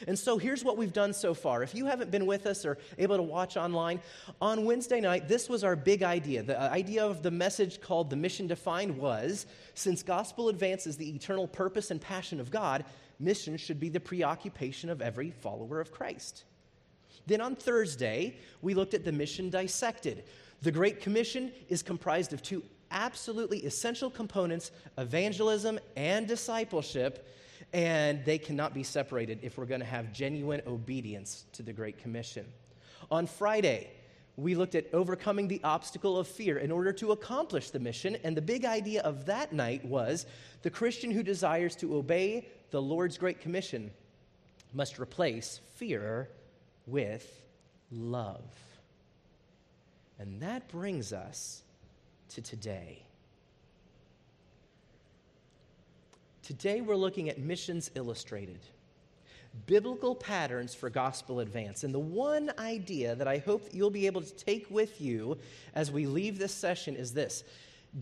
And 0.07 0.19
so 0.19 0.39
here's 0.39 0.65
what 0.65 0.77
we've 0.77 0.93
done 0.93 1.13
so 1.13 1.35
far. 1.35 1.63
If 1.63 1.75
you 1.75 1.87
haven't 1.87 2.11
been 2.11 2.27
with 2.27 2.47
us 2.47 2.65
or 2.65 2.79
able 2.99 3.17
to 3.17 3.23
watch 3.23 3.57
online, 3.57 4.01
on 4.41 4.65
Wednesday 4.65 5.01
night, 5.01 5.29
this 5.29 5.49
was 5.49 5.63
our 5.63 5.77
big 5.77 6.03
idea. 6.03 6.43
The 6.43 6.61
uh, 6.61 6.69
idea 6.71 7.05
of 7.05 7.23
the 7.23 7.31
message 7.31 7.81
called 7.81 8.11
The 8.11 8.17
Mission 8.17 8.47
Defined 8.47 8.97
was 8.97 9.47
since 9.75 10.03
gospel 10.03 10.49
advances 10.49 10.97
the 10.97 11.15
eternal 11.15 11.47
purpose 11.47 11.91
and 11.91 12.01
passion 12.01 12.41
of 12.41 12.51
God, 12.51 12.85
mission 13.19 13.57
should 13.57 13.79
be 13.79 13.89
the 13.89 14.01
preoccupation 14.01 14.89
of 14.89 15.03
every 15.03 15.31
follower 15.31 15.81
of 15.81 15.93
Christ. 15.93 16.45
Then 17.27 17.41
on 17.43 17.55
Thursday, 17.55 18.39
we 18.63 18.75
looked 18.75 18.95
at 18.95 19.05
the 19.05 19.13
mission 19.13 19.51
dissected. 19.51 20.25
The 20.63 20.73
Great 20.73 21.01
Commission 21.01 21.53
is 21.69 21.83
comprised 21.83 22.33
of 22.33 22.43
two 22.43 22.63
absolutely 22.91 23.59
essential 23.61 24.11
components 24.11 24.73
evangelism 24.99 25.79
and 25.97 26.27
discipleship 26.27 27.27
and 27.73 28.25
they 28.25 28.39
cannot 28.39 28.75
be 28.75 28.83
separated 28.83 29.39
if 29.43 29.57
we're 29.57 29.67
going 29.67 29.81
to 29.81 29.87
have 29.87 30.13
genuine 30.13 30.61
obedience 30.67 31.45
to 31.53 31.63
the 31.63 31.73
Great 31.73 31.99
Commission. 31.99 32.45
On 33.11 33.27
Friday, 33.27 33.91
we 34.37 34.55
looked 34.55 34.75
at 34.75 34.93
overcoming 34.93 35.47
the 35.47 35.61
obstacle 35.63 36.19
of 36.19 36.27
fear 36.27 36.59
in 36.59 36.73
order 36.73 36.93
to 36.95 37.13
accomplish 37.13 37.71
the 37.71 37.79
mission, 37.79 38.17
and 38.25 38.37
the 38.37 38.43
big 38.43 38.65
idea 38.65 39.03
of 39.03 39.27
that 39.27 39.53
night 39.53 39.85
was 39.85 40.27
the 40.63 40.71
Christian 40.71 41.11
who 41.11 41.23
desires 41.23 41.77
to 41.77 41.95
obey 41.97 42.49
the 42.71 42.83
Lord's 42.83 43.19
Great 43.19 43.41
Commission 43.41 43.91
must 44.73 44.99
replace 44.99 45.61
fear 45.77 46.29
with 46.87 47.43
love. 47.91 48.45
And 50.21 50.39
that 50.43 50.69
brings 50.69 51.15
us 51.15 51.63
to 52.29 52.43
today. 52.43 53.03
Today 56.43 56.83
we're 56.83 56.95
looking 56.95 57.31
at 57.31 57.39
Missions 57.39 57.91
Illustrated 57.95 58.61
biblical 59.67 60.15
patterns 60.15 60.75
for 60.75 60.91
gospel 60.91 61.41
advance. 61.41 61.83
And 61.83 61.93
the 61.93 61.99
one 61.99 62.53
idea 62.59 63.17
that 63.17 63.27
I 63.27 63.39
hope 63.39 63.65
that 63.65 63.75
you'll 63.75 63.91
be 63.91 64.07
able 64.07 64.21
to 64.21 64.35
take 64.35 64.71
with 64.71 65.01
you 65.01 65.39
as 65.75 65.91
we 65.91 66.07
leave 66.07 66.39
this 66.39 66.53
session 66.53 66.95
is 66.95 67.13
this 67.13 67.43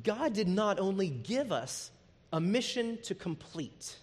God 0.02 0.35
did 0.35 0.48
not 0.48 0.78
only 0.78 1.09
give 1.09 1.50
us 1.52 1.90
a 2.35 2.40
mission 2.40 2.98
to 3.04 3.14
complete, 3.14 3.96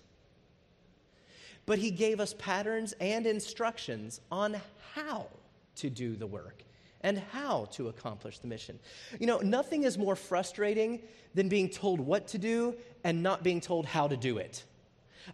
but 1.67 1.77
He 1.77 1.91
gave 1.91 2.19
us 2.19 2.33
patterns 2.39 2.93
and 2.99 3.27
instructions 3.27 4.21
on 4.31 4.59
how 4.95 5.27
to 5.75 5.89
do 5.89 6.15
the 6.15 6.25
work 6.25 6.63
and 7.05 7.19
how 7.31 7.65
to 7.65 7.87
accomplish 7.87 8.39
the 8.39 8.47
mission. 8.47 8.79
You 9.19 9.27
know, 9.27 9.37
nothing 9.37 9.83
is 9.83 9.95
more 9.95 10.15
frustrating 10.15 11.03
than 11.35 11.47
being 11.47 11.69
told 11.69 11.99
what 11.99 12.27
to 12.29 12.39
do 12.39 12.73
and 13.03 13.21
not 13.21 13.43
being 13.43 13.61
told 13.61 13.85
how 13.85 14.07
to 14.07 14.17
do 14.17 14.39
it. 14.39 14.63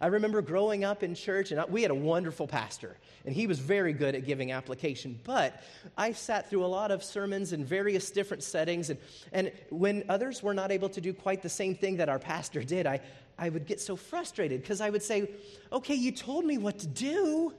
I 0.02 0.08
remember 0.08 0.42
growing 0.42 0.84
up 0.84 1.02
in 1.02 1.14
church, 1.14 1.50
and 1.50 1.64
we 1.70 1.80
had 1.80 1.90
a 1.90 1.94
wonderful 1.94 2.46
pastor, 2.46 2.98
and 3.24 3.34
he 3.34 3.46
was 3.46 3.58
very 3.58 3.94
good 3.94 4.14
at 4.14 4.26
giving 4.26 4.52
application. 4.52 5.18
But 5.24 5.62
I 5.96 6.12
sat 6.12 6.50
through 6.50 6.62
a 6.62 6.66
lot 6.66 6.90
of 6.90 7.02
sermons 7.02 7.54
in 7.54 7.64
various 7.64 8.10
different 8.10 8.42
settings, 8.42 8.90
and, 8.90 8.98
and 9.32 9.50
when 9.70 10.04
others 10.10 10.42
were 10.42 10.54
not 10.54 10.72
able 10.72 10.90
to 10.90 11.00
do 11.00 11.14
quite 11.14 11.40
the 11.40 11.48
same 11.48 11.74
thing 11.74 11.96
that 11.96 12.10
our 12.10 12.18
pastor 12.18 12.62
did, 12.74 12.86
I, 12.86 13.00
I 13.38 13.48
would 13.48 13.66
get 13.66 13.80
so 13.80 13.96
frustrated 13.96 14.60
because 14.60 14.82
I 14.82 14.90
would 14.90 15.02
say, 15.02 15.30
Okay, 15.72 15.94
you 15.94 16.12
told 16.12 16.44
me 16.44 16.58
what 16.58 16.78
to 16.80 16.86
do, 16.86 17.54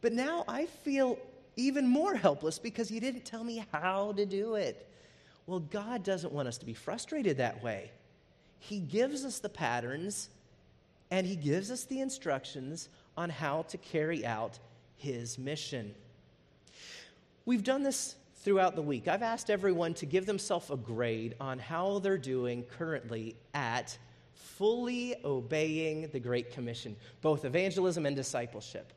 but 0.00 0.12
now 0.12 0.44
I 0.48 0.66
feel 0.66 1.18
even 1.58 1.86
more 1.86 2.14
helpless 2.14 2.58
because 2.58 2.90
you 2.90 3.00
didn't 3.00 3.24
tell 3.24 3.42
me 3.42 3.66
how 3.72 4.12
to 4.12 4.24
do 4.24 4.54
it. 4.54 4.88
Well, 5.46 5.60
God 5.60 6.04
doesn't 6.04 6.32
want 6.32 6.46
us 6.46 6.56
to 6.58 6.66
be 6.66 6.72
frustrated 6.72 7.38
that 7.38 7.62
way. 7.62 7.90
He 8.60 8.78
gives 8.78 9.24
us 9.24 9.40
the 9.40 9.48
patterns 9.48 10.30
and 11.10 11.26
He 11.26 11.34
gives 11.36 11.70
us 11.70 11.84
the 11.84 12.00
instructions 12.00 12.88
on 13.16 13.28
how 13.28 13.62
to 13.62 13.76
carry 13.76 14.24
out 14.24 14.58
His 14.96 15.36
mission. 15.36 15.94
We've 17.44 17.64
done 17.64 17.82
this 17.82 18.14
throughout 18.36 18.76
the 18.76 18.82
week. 18.82 19.08
I've 19.08 19.22
asked 19.22 19.50
everyone 19.50 19.94
to 19.94 20.06
give 20.06 20.26
themselves 20.26 20.70
a 20.70 20.76
grade 20.76 21.34
on 21.40 21.58
how 21.58 21.98
they're 21.98 22.18
doing 22.18 22.62
currently 22.62 23.34
at 23.52 23.98
fully 24.34 25.16
obeying 25.24 26.08
the 26.12 26.20
Great 26.20 26.52
Commission, 26.52 26.94
both 27.20 27.44
evangelism 27.44 28.06
and 28.06 28.14
discipleship. 28.14 28.92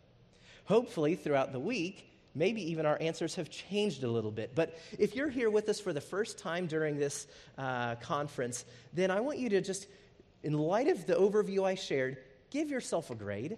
Hopefully, 0.65 1.15
throughout 1.15 1.53
the 1.53 1.59
week, 1.59 2.10
maybe 2.35 2.71
even 2.71 2.85
our 2.85 2.97
answers 3.01 3.35
have 3.35 3.49
changed 3.49 4.03
a 4.03 4.07
little 4.09 4.31
bit. 4.31 4.51
But 4.55 4.77
if 4.97 5.15
you're 5.15 5.29
here 5.29 5.49
with 5.49 5.67
us 5.69 5.79
for 5.79 5.93
the 5.93 6.01
first 6.01 6.37
time 6.37 6.67
during 6.67 6.97
this 6.97 7.27
uh, 7.57 7.95
conference, 7.95 8.65
then 8.93 9.11
I 9.11 9.19
want 9.19 9.39
you 9.39 9.49
to 9.49 9.61
just, 9.61 9.87
in 10.43 10.53
light 10.53 10.87
of 10.87 11.05
the 11.05 11.15
overview 11.15 11.65
I 11.65 11.75
shared, 11.75 12.17
give 12.49 12.69
yourself 12.69 13.09
a 13.09 13.15
grade. 13.15 13.57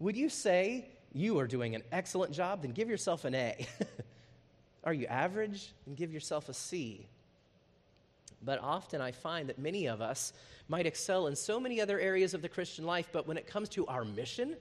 Would 0.00 0.16
you 0.16 0.28
say 0.28 0.88
you 1.12 1.38
are 1.38 1.46
doing 1.46 1.74
an 1.74 1.82
excellent 1.92 2.32
job? 2.32 2.62
Then 2.62 2.72
give 2.72 2.88
yourself 2.90 3.24
an 3.24 3.34
A. 3.34 3.66
are 4.84 4.92
you 4.92 5.06
average? 5.06 5.72
Then 5.86 5.94
give 5.94 6.12
yourself 6.12 6.48
a 6.48 6.54
C. 6.54 7.06
But 8.42 8.60
often 8.60 9.00
I 9.00 9.12
find 9.12 9.48
that 9.48 9.58
many 9.58 9.86
of 9.86 10.00
us 10.00 10.32
might 10.68 10.86
excel 10.86 11.26
in 11.26 11.34
so 11.34 11.58
many 11.58 11.80
other 11.80 11.98
areas 11.98 12.34
of 12.34 12.42
the 12.42 12.48
Christian 12.48 12.84
life, 12.84 13.08
but 13.10 13.26
when 13.26 13.36
it 13.36 13.46
comes 13.46 13.68
to 13.70 13.86
our 13.86 14.04
mission, 14.04 14.56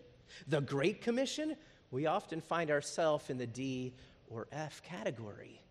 the 0.48 0.62
Great 0.62 1.02
Commission, 1.02 1.56
we 1.91 2.06
often 2.06 2.41
find 2.41 2.71
ourselves 2.71 3.30
in 3.30 3.38
the 3.38 3.47
D 3.47 3.93
or 4.30 4.47
F 4.52 4.82
category. 4.84 5.62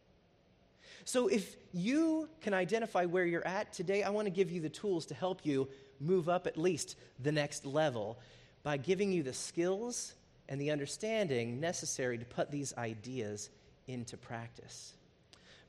So, 1.04 1.28
if 1.28 1.56
you 1.72 2.28
can 2.40 2.54
identify 2.54 3.04
where 3.04 3.24
you're 3.24 3.46
at 3.46 3.72
today, 3.72 4.02
I 4.02 4.10
want 4.10 4.26
to 4.26 4.30
give 4.30 4.50
you 4.50 4.60
the 4.60 4.68
tools 4.68 5.06
to 5.06 5.14
help 5.14 5.44
you 5.44 5.68
move 6.00 6.28
up 6.28 6.46
at 6.46 6.58
least 6.58 6.96
the 7.22 7.32
next 7.32 7.64
level 7.64 8.18
by 8.62 8.76
giving 8.76 9.12
you 9.12 9.22
the 9.22 9.32
skills 9.32 10.14
and 10.48 10.60
the 10.60 10.70
understanding 10.70 11.60
necessary 11.60 12.18
to 12.18 12.24
put 12.24 12.50
these 12.50 12.74
ideas 12.76 13.50
into 13.86 14.16
practice. 14.16 14.94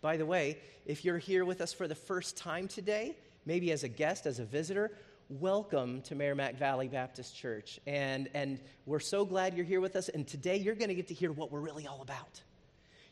By 0.01 0.17
the 0.17 0.25
way, 0.25 0.57
if 0.86 1.03
you're 1.03 1.17
here 1.17 1.45
with 1.45 1.62
us 1.62 1.73
for 1.73 1.88
the 1.88 1.95
first 1.95 2.38
time 2.38 2.67
today, 2.67 3.15
maybe 3.45 3.71
as 3.71 3.83
a 3.83 3.88
guest, 3.88 4.25
as 4.25 4.39
a 4.39 4.45
visitor, 4.45 4.91
welcome 5.30 6.02
to 6.04 6.16
Merrimack 6.16 6.58
Valley 6.58 6.88
Baptist 6.88 7.36
Church. 7.36 7.80
And, 7.86 8.30
and 8.34 8.60
we're 8.86 9.00
so 9.00 9.26
glad 9.26 9.56
you're 9.56 9.66
here 9.66 9.82
with 9.82 9.96
us. 9.96 10.10
And 10.10 10.26
today 10.26 10.58
you're 10.58 10.76
going 10.76 10.90
to 10.90 10.96
get 10.96 11.08
to 11.08 11.13
hear 11.13 11.32
what 11.32 11.52
we're 11.52 11.60
really 11.60 11.86
all 11.86 12.02
about. 12.02 12.42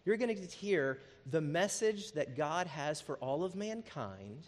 You're 0.06 0.17
going 0.17 0.30
to 0.30 0.36
get 0.36 0.49
to 0.49 0.56
hear 0.56 0.99
the 1.32 1.41
message 1.41 2.13
that 2.13 2.38
God 2.38 2.67
has 2.67 3.01
for 3.01 3.15
all 3.17 3.43
of 3.43 3.56
mankind 3.56 4.43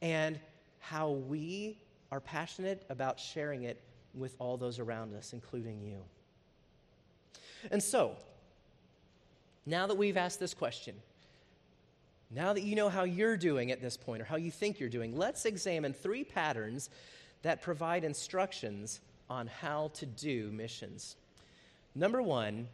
and 0.00 0.38
how 0.80 1.10
we 1.10 1.76
are 2.10 2.20
passionate 2.20 2.84
about 2.88 3.20
sharing 3.20 3.64
it 3.64 3.80
with 4.14 4.34
all 4.38 4.56
those 4.56 4.78
around 4.78 5.14
us, 5.14 5.32
including 5.32 5.82
you. 5.82 5.98
And 7.70 7.82
so, 7.82 8.16
now 9.66 9.86
that 9.88 9.96
we've 9.96 10.16
asked 10.16 10.40
this 10.40 10.54
question, 10.54 10.94
now 12.30 12.52
that 12.52 12.62
you 12.62 12.76
know 12.76 12.88
how 12.88 13.04
you're 13.04 13.36
doing 13.36 13.70
at 13.70 13.80
this 13.80 13.96
point 13.96 14.20
or 14.20 14.24
how 14.24 14.36
you 14.36 14.50
think 14.50 14.78
you're 14.78 14.88
doing, 14.88 15.16
let's 15.16 15.46
examine 15.46 15.92
three 15.94 16.24
patterns 16.24 16.90
that 17.42 17.62
provide 17.62 18.04
instructions 18.04 19.00
on 19.30 19.46
how 19.46 19.90
to 19.94 20.06
do 20.06 20.50
missions. 20.52 21.16
Number 21.94 22.20
one, 22.20 22.68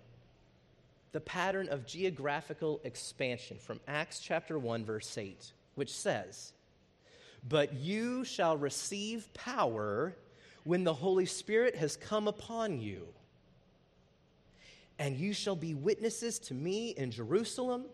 the 1.13 1.21
pattern 1.21 1.69
of 1.69 1.87
geographical 1.87 2.81
expansion 2.83 3.57
from 3.59 3.79
Acts 3.87 4.19
chapter 4.19 4.59
1, 4.59 4.85
verse 4.85 5.17
8, 5.17 5.53
which 5.77 5.93
says, 5.93 6.53
But 7.49 7.75
you 7.75 8.25
shall 8.25 8.57
receive 8.57 9.33
power 9.35 10.17
when 10.65 10.83
the 10.83 10.95
Holy 10.95 11.27
Spirit 11.27 11.77
has 11.77 11.97
come 11.97 12.27
upon 12.27 12.81
you, 12.81 13.07
and 14.99 15.17
you 15.17 15.33
shall 15.33 15.57
be 15.57 15.75
witnesses 15.75 16.41
to 16.41 16.55
me 16.55 16.91
in 16.91 17.13
Jerusalem 17.13 17.85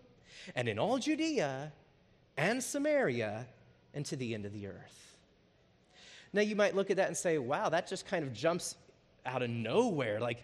and 0.54 0.68
in 0.68 0.78
all 0.78 0.98
Judea 0.98 1.72
and 2.36 2.62
Samaria 2.62 3.46
and 3.94 4.04
to 4.06 4.16
the 4.16 4.34
end 4.34 4.46
of 4.46 4.52
the 4.52 4.66
earth. 4.66 5.16
Now, 6.32 6.42
you 6.42 6.54
might 6.54 6.76
look 6.76 6.90
at 6.90 6.96
that 6.98 7.08
and 7.08 7.16
say, 7.16 7.38
wow, 7.38 7.68
that 7.70 7.88
just 7.88 8.06
kind 8.06 8.24
of 8.24 8.32
jumps 8.32 8.76
out 9.26 9.42
of 9.42 9.50
nowhere. 9.50 10.20
Like, 10.20 10.42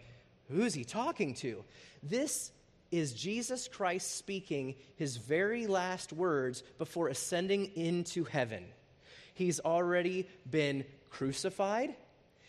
who's 0.51 0.75
he 0.75 0.85
talking 0.85 1.35
to? 1.35 1.65
This 2.03 2.51
is 2.91 3.13
Jesus 3.13 3.69
Christ 3.69 4.17
speaking 4.17 4.75
his 4.97 5.17
very 5.17 5.67
last 5.67 6.13
words 6.13 6.63
before 6.79 7.09
ascending 7.09 7.73
into 7.77 8.25
heaven. 8.25 8.65
He's 9.35 9.61
already 9.61 10.29
been 10.51 10.85
crucified. 11.11 11.95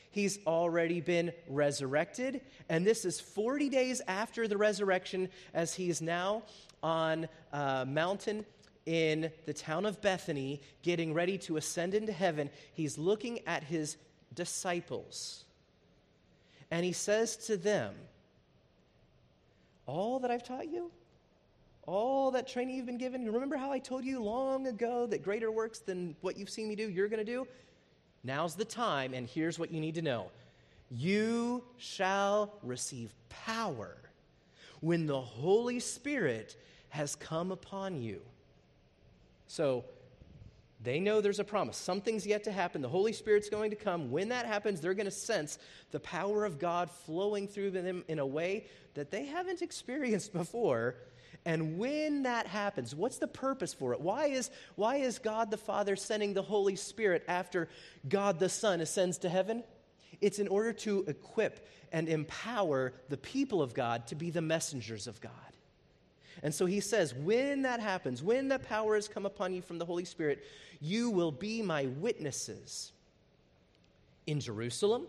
He's 0.10 0.40
already 0.48 1.02
been 1.02 1.32
resurrected. 1.48 2.42
And 2.70 2.86
this 2.86 3.06
is 3.06 3.20
40 3.20 3.70
days 3.70 4.02
after 4.08 4.48
the 4.48 4.58
resurrection, 4.58 5.30
as 5.54 5.76
he 5.76 5.90
is 5.90 6.02
now 6.02 6.44
on 6.84 7.28
a 7.52 7.86
mountain 7.86 8.46
in 8.86 9.32
the 9.46 9.54
town 9.54 9.86
of 9.86 10.02
Bethany, 10.02 10.62
getting 10.82 11.14
ready 11.14 11.38
to 11.40 11.58
ascend 11.58 11.94
into 11.94 12.14
heaven, 12.14 12.50
he's 12.74 12.98
looking 12.98 13.40
at 13.46 13.64
his 13.64 13.98
disciples. 14.34 15.44
And 16.72 16.86
he 16.86 16.94
says 16.94 17.36
to 17.48 17.58
them, 17.58 17.94
All 19.86 20.20
that 20.20 20.32
I've 20.32 20.44
taught 20.44 20.70
you, 20.70 20.92
all 21.86 22.32
that 22.32 22.48
training 22.48 22.76
you've 22.76 22.86
been 22.86 22.98
given, 22.98 23.26
remember 23.32 23.58
how 23.58 23.72
I 23.72 23.80
told 23.80 24.06
you 24.06 24.22
long 24.22 24.68
ago 24.68 25.06
that 25.08 25.24
greater 25.24 25.52
works 25.52 25.80
than 25.80 26.16
what 26.22 26.38
you've 26.38 26.50
seen 26.50 26.68
me 26.68 26.76
do, 26.76 26.90
you're 26.90 27.08
going 27.08 27.26
to 27.26 27.32
do? 27.32 27.48
Now's 28.24 28.56
the 28.56 28.66
time, 28.66 29.14
and 29.14 29.28
here's 29.28 29.58
what 29.60 29.72
you 29.72 29.80
need 29.80 29.96
to 29.96 30.02
know 30.02 30.32
you 30.90 31.64
shall 31.78 32.54
receive 32.64 33.14
power 33.30 33.98
when 34.80 35.06
the 35.06 35.22
Holy 35.22 35.80
Spirit 35.80 36.56
has 36.90 37.16
come 37.16 37.52
upon 37.52 38.02
you. 38.02 38.22
So, 39.48 39.86
they 40.84 41.00
know 41.00 41.22
there's 41.22 41.40
a 41.40 41.44
promise. 41.44 41.76
Something's 41.76 42.28
yet 42.28 42.44
to 42.44 42.52
happen. 42.52 42.82
The 42.82 42.90
Holy 42.90 43.14
Spirit's 43.14 43.50
going 43.50 43.72
to 43.72 43.76
come. 43.76 44.12
When 44.12 44.30
that 44.30 44.46
happens, 44.46 44.80
they're 44.80 44.94
going 44.94 45.06
to 45.06 45.12
sense 45.12 45.58
the 45.92 46.00
power 46.00 46.46
of 46.46 46.60
God 46.60 46.92
flowing 46.92 47.48
through 47.48 47.72
them 47.72 48.04
in 48.08 48.20
a 48.20 48.26
way 48.26 48.68
that 48.94 49.10
they 49.10 49.26
haven't 49.26 49.62
experienced 49.62 50.34
before. 50.34 50.96
And 51.46 51.78
when 51.80 52.24
that 52.24 52.46
happens, 52.46 52.94
what's 52.94 53.18
the 53.18 53.28
purpose 53.28 53.74
for 53.74 53.94
it? 53.94 54.02
Why 54.02 54.28
is, 54.28 54.52
why 54.76 54.98
is 54.98 55.18
God 55.18 55.50
the 55.50 55.58
Father 55.58 55.96
sending 55.96 56.34
the 56.34 56.42
Holy 56.44 56.76
Spirit 56.76 57.24
after 57.28 57.70
God 58.08 58.40
the 58.40 58.50
Son 58.50 58.80
ascends 58.80 59.18
to 59.20 59.30
heaven? 59.30 59.64
It's 60.22 60.40
in 60.40 60.48
order 60.48 60.74
to 60.74 61.04
equip 61.08 61.68
and 61.92 62.10
empower 62.10 62.94
the 63.10 63.18
people 63.18 63.62
of 63.62 63.74
God 63.74 64.08
to 64.08 64.16
be 64.16 64.30
the 64.30 64.42
messengers 64.42 65.08
of 65.08 65.22
God. 65.22 65.32
And 66.44 66.54
so 66.54 66.66
he 66.66 66.80
says, 66.80 67.16
when 67.16 67.64
that 67.64 67.80
happens, 67.80 68.22
when 68.22 68.48
the 68.48 68.60
power 68.60 68.96
has 68.96 69.08
come 69.08 69.26
upon 69.26 69.54
you 69.54 69.62
from 69.62 69.80
the 69.80 69.86
Holy 69.86 70.06
Spirit, 70.06 70.44
you 70.80 71.10
will 71.10 71.32
be 71.32 71.62
my 71.62 71.86
witnesses 71.86 72.92
in 74.28 74.40
Jerusalem 74.40 75.08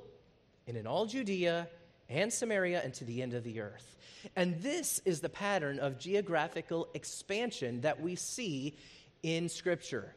and 0.67 0.77
in 0.77 0.87
all 0.87 1.07
Judea 1.07 1.69
and 2.09 2.33
Samaria 2.33 2.81
and 2.83 2.95
to 2.95 3.05
the 3.05 3.21
end 3.21 3.35
of 3.35 3.45
the 3.45 3.61
earth. 3.61 3.97
And 4.37 4.61
this 4.63 5.01
is 5.05 5.21
the 5.21 5.29
pattern 5.29 5.79
of 5.79 5.99
geographical 5.99 6.89
expansion 6.95 7.83
that 7.83 8.01
we 8.01 8.15
see 8.15 8.77
in 9.23 9.49
Scripture. 9.49 10.15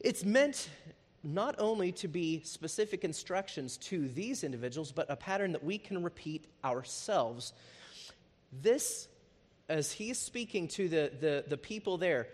It's 0.00 0.24
meant 0.24 0.68
not 1.26 1.56
only 1.58 1.90
to 1.90 2.08
be 2.08 2.40
specific 2.44 3.02
instructions 3.02 3.76
to 3.76 4.08
these 4.08 4.44
individuals, 4.44 4.92
but 4.92 5.10
a 5.10 5.16
pattern 5.16 5.52
that 5.52 5.64
we 5.64 5.76
can 5.76 6.02
repeat 6.02 6.46
ourselves. 6.64 7.52
This, 8.62 9.08
as 9.68 9.90
he's 9.90 10.18
speaking 10.18 10.68
to 10.68 10.88
the, 10.88 11.12
the, 11.20 11.44
the 11.48 11.56
people 11.56 11.98
there, 11.98 12.28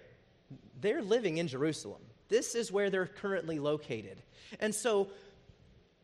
they're 0.81 1.03
living 1.03 1.39
in 1.39 1.49
Jerusalem. 1.49 2.03
This 2.29 2.55
is 2.55 2.71
where 2.71 2.91
they're 2.91 3.07
currently 3.07 3.59
located. 3.59 4.19
And 4.61 4.75
so 4.75 5.09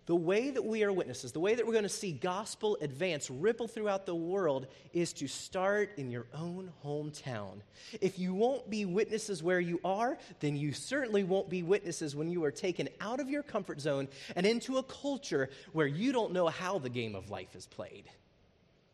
the 0.08 0.16
way 0.16 0.48
that 0.48 0.64
we 0.64 0.82
are 0.82 0.90
witnesses, 0.90 1.32
the 1.32 1.38
way 1.38 1.54
that 1.54 1.66
we're 1.66 1.72
going 1.72 1.82
to 1.82 1.88
see 1.88 2.12
gospel 2.12 2.78
advance, 2.80 3.28
ripple 3.28 3.68
throughout 3.68 4.06
the 4.06 4.14
world, 4.14 4.66
is 4.94 5.12
to 5.12 5.28
start 5.28 5.90
in 5.98 6.10
your 6.10 6.24
own 6.32 6.72
hometown. 6.82 7.60
If 8.00 8.18
you 8.18 8.32
won't 8.32 8.70
be 8.70 8.86
witnesses 8.86 9.42
where 9.42 9.60
you 9.60 9.78
are, 9.84 10.16
then 10.40 10.56
you 10.56 10.72
certainly 10.72 11.24
won't 11.24 11.50
be 11.50 11.62
witnesses 11.62 12.16
when 12.16 12.30
you 12.30 12.42
are 12.44 12.50
taken 12.50 12.88
out 13.02 13.20
of 13.20 13.28
your 13.28 13.42
comfort 13.42 13.82
zone 13.82 14.08
and 14.34 14.46
into 14.46 14.78
a 14.78 14.82
culture 14.82 15.50
where 15.72 15.86
you 15.86 16.10
don't 16.10 16.32
know 16.32 16.46
how 16.46 16.78
the 16.78 16.88
game 16.88 17.14
of 17.14 17.28
life 17.28 17.54
is 17.54 17.66
played. 17.66 18.04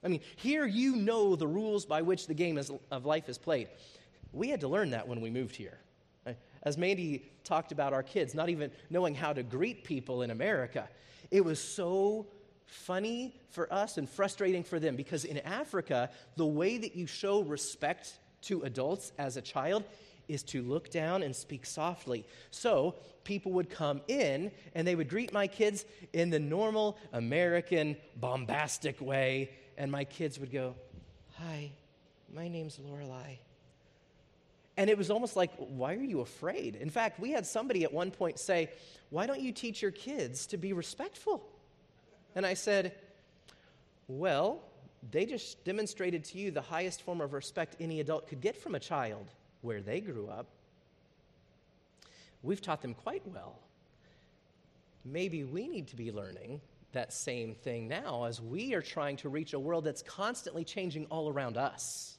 I 0.03 0.09
mean, 0.09 0.21
here 0.35 0.67
you 0.67 0.97
know 0.97 1.37
the 1.37 1.47
rules 1.47 1.87
by 1.87 2.03
which 2.03 2.27
the 2.27 2.35
game 2.35 2.61
of 2.91 3.07
life 3.07 3.29
is 3.29 3.39
played. 3.39 3.69
We 4.33 4.49
had 4.49 4.63
to 4.63 4.69
learn 4.69 4.91
that 4.91 5.07
when 5.07 5.21
we 5.21 5.31
moved 5.31 5.55
here. 5.55 5.79
As 6.65 6.79
Mandy 6.79 7.31
talked 7.45 7.73
about 7.73 7.93
our 7.93 8.03
kids, 8.03 8.35
not 8.35 8.49
even 8.49 8.71
knowing 8.91 9.15
how 9.15 9.33
to 9.33 9.43
greet 9.43 9.85
people 9.85 10.23
in 10.23 10.31
America. 10.31 10.89
It 11.31 11.45
was 11.45 11.61
so 11.61 12.27
funny 12.67 13.35
for 13.51 13.73
us 13.73 13.99
and 13.99 14.09
frustrating 14.09 14.65
for 14.65 14.81
them 14.81 14.97
because 14.97 15.25
in 15.25 15.39
Africa, 15.39 16.11
the 16.37 16.47
way 16.47 16.79
that 16.79 16.97
you 16.97 17.07
show 17.07 17.43
respect 17.43 18.19
to 18.43 18.63
adults 18.63 19.13
as 19.19 19.37
a 19.37 19.43
child 19.43 19.85
is 20.29 20.43
to 20.43 20.63
look 20.63 20.91
down 20.91 21.23
and 21.23 21.37
speak 21.37 21.67
softly. 21.67 22.25
So 22.51 22.95
people 23.25 23.53
would 23.53 23.69
come 23.69 24.01
in 24.09 24.51
and 24.75 24.87
they 24.87 24.95
would 24.95 25.09
greet 25.09 25.33
my 25.33 25.47
kids 25.47 25.85
in 26.13 26.31
the 26.31 26.39
normal 26.39 26.97
American 27.13 27.97
bombastic 28.17 29.01
way, 29.01 29.51
and 29.77 29.91
my 29.91 30.05
kids 30.05 30.39
would 30.39 30.53
go, 30.53 30.75
Hi, 31.39 31.73
my 32.33 32.49
name's 32.49 32.79
Lorelei. 32.79 33.37
And 34.77 34.91
it 34.91 34.99
was 34.99 35.11
almost 35.11 35.37
like, 35.37 35.53
why 35.57 35.95
are 35.95 36.03
you 36.03 36.21
afraid? 36.21 36.77
In 36.77 36.91
fact, 36.91 37.21
we 37.21 37.31
had 37.31 37.47
somebody 37.47 37.85
at 37.85 37.93
one 37.93 38.11
point 38.11 38.39
say, 38.39 38.71
why 39.11 39.27
don't 39.27 39.41
you 39.41 39.53
teach 39.53 39.81
your 39.81 39.93
kids 39.93 40.47
to 40.47 40.57
be 40.57 40.73
respectful? 40.73 41.47
And 42.35 42.45
I 42.45 42.55
said, 42.55 42.93
well, 44.09 44.63
they 45.11 45.27
just 45.27 45.65
demonstrated 45.65 46.25
to 46.25 46.39
you 46.39 46.51
the 46.51 46.61
highest 46.61 47.03
form 47.03 47.21
of 47.21 47.33
respect 47.33 47.77
any 47.79 48.01
adult 48.01 48.27
could 48.27 48.41
get 48.41 48.57
from 48.57 48.75
a 48.75 48.81
child 48.81 49.27
where 49.61 49.81
they 49.81 50.01
grew 50.01 50.29
up. 50.29 50.47
We've 52.43 52.61
taught 52.61 52.83
them 52.83 52.95
quite 52.95 53.23
well. 53.27 53.59
Maybe 55.05 55.45
we 55.45 55.69
need 55.69 55.89
to 55.89 55.97
be 55.97 56.11
learning 56.11 56.61
that 56.93 57.13
same 57.13 57.55
thing 57.55 57.89
now 57.89 58.25
as 58.25 58.41
we 58.41 58.75
are 58.75 58.83
trying 58.83 59.17
to 59.19 59.29
reach 59.29 59.53
a 59.53 59.59
world 59.59 59.85
that's 59.85 60.03
constantly 60.03 60.65
changing 60.65 61.07
all 61.07 61.29
around 61.29 61.57
us. 61.57 62.14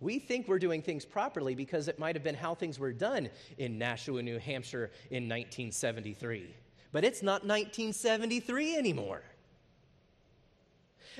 We 0.00 0.18
think 0.18 0.46
we're 0.46 0.58
doing 0.58 0.82
things 0.82 1.04
properly 1.04 1.54
because 1.54 1.88
it 1.88 1.98
might 1.98 2.16
have 2.16 2.22
been 2.22 2.34
how 2.34 2.54
things 2.54 2.78
were 2.78 2.92
done 2.92 3.30
in 3.56 3.78
Nashua, 3.78 4.22
New 4.22 4.38
Hampshire 4.38 4.90
in 5.10 5.24
1973. 5.24 6.54
But 6.92 7.04
it's 7.04 7.22
not 7.22 7.46
1973 7.46 8.76
anymore. 8.76 9.22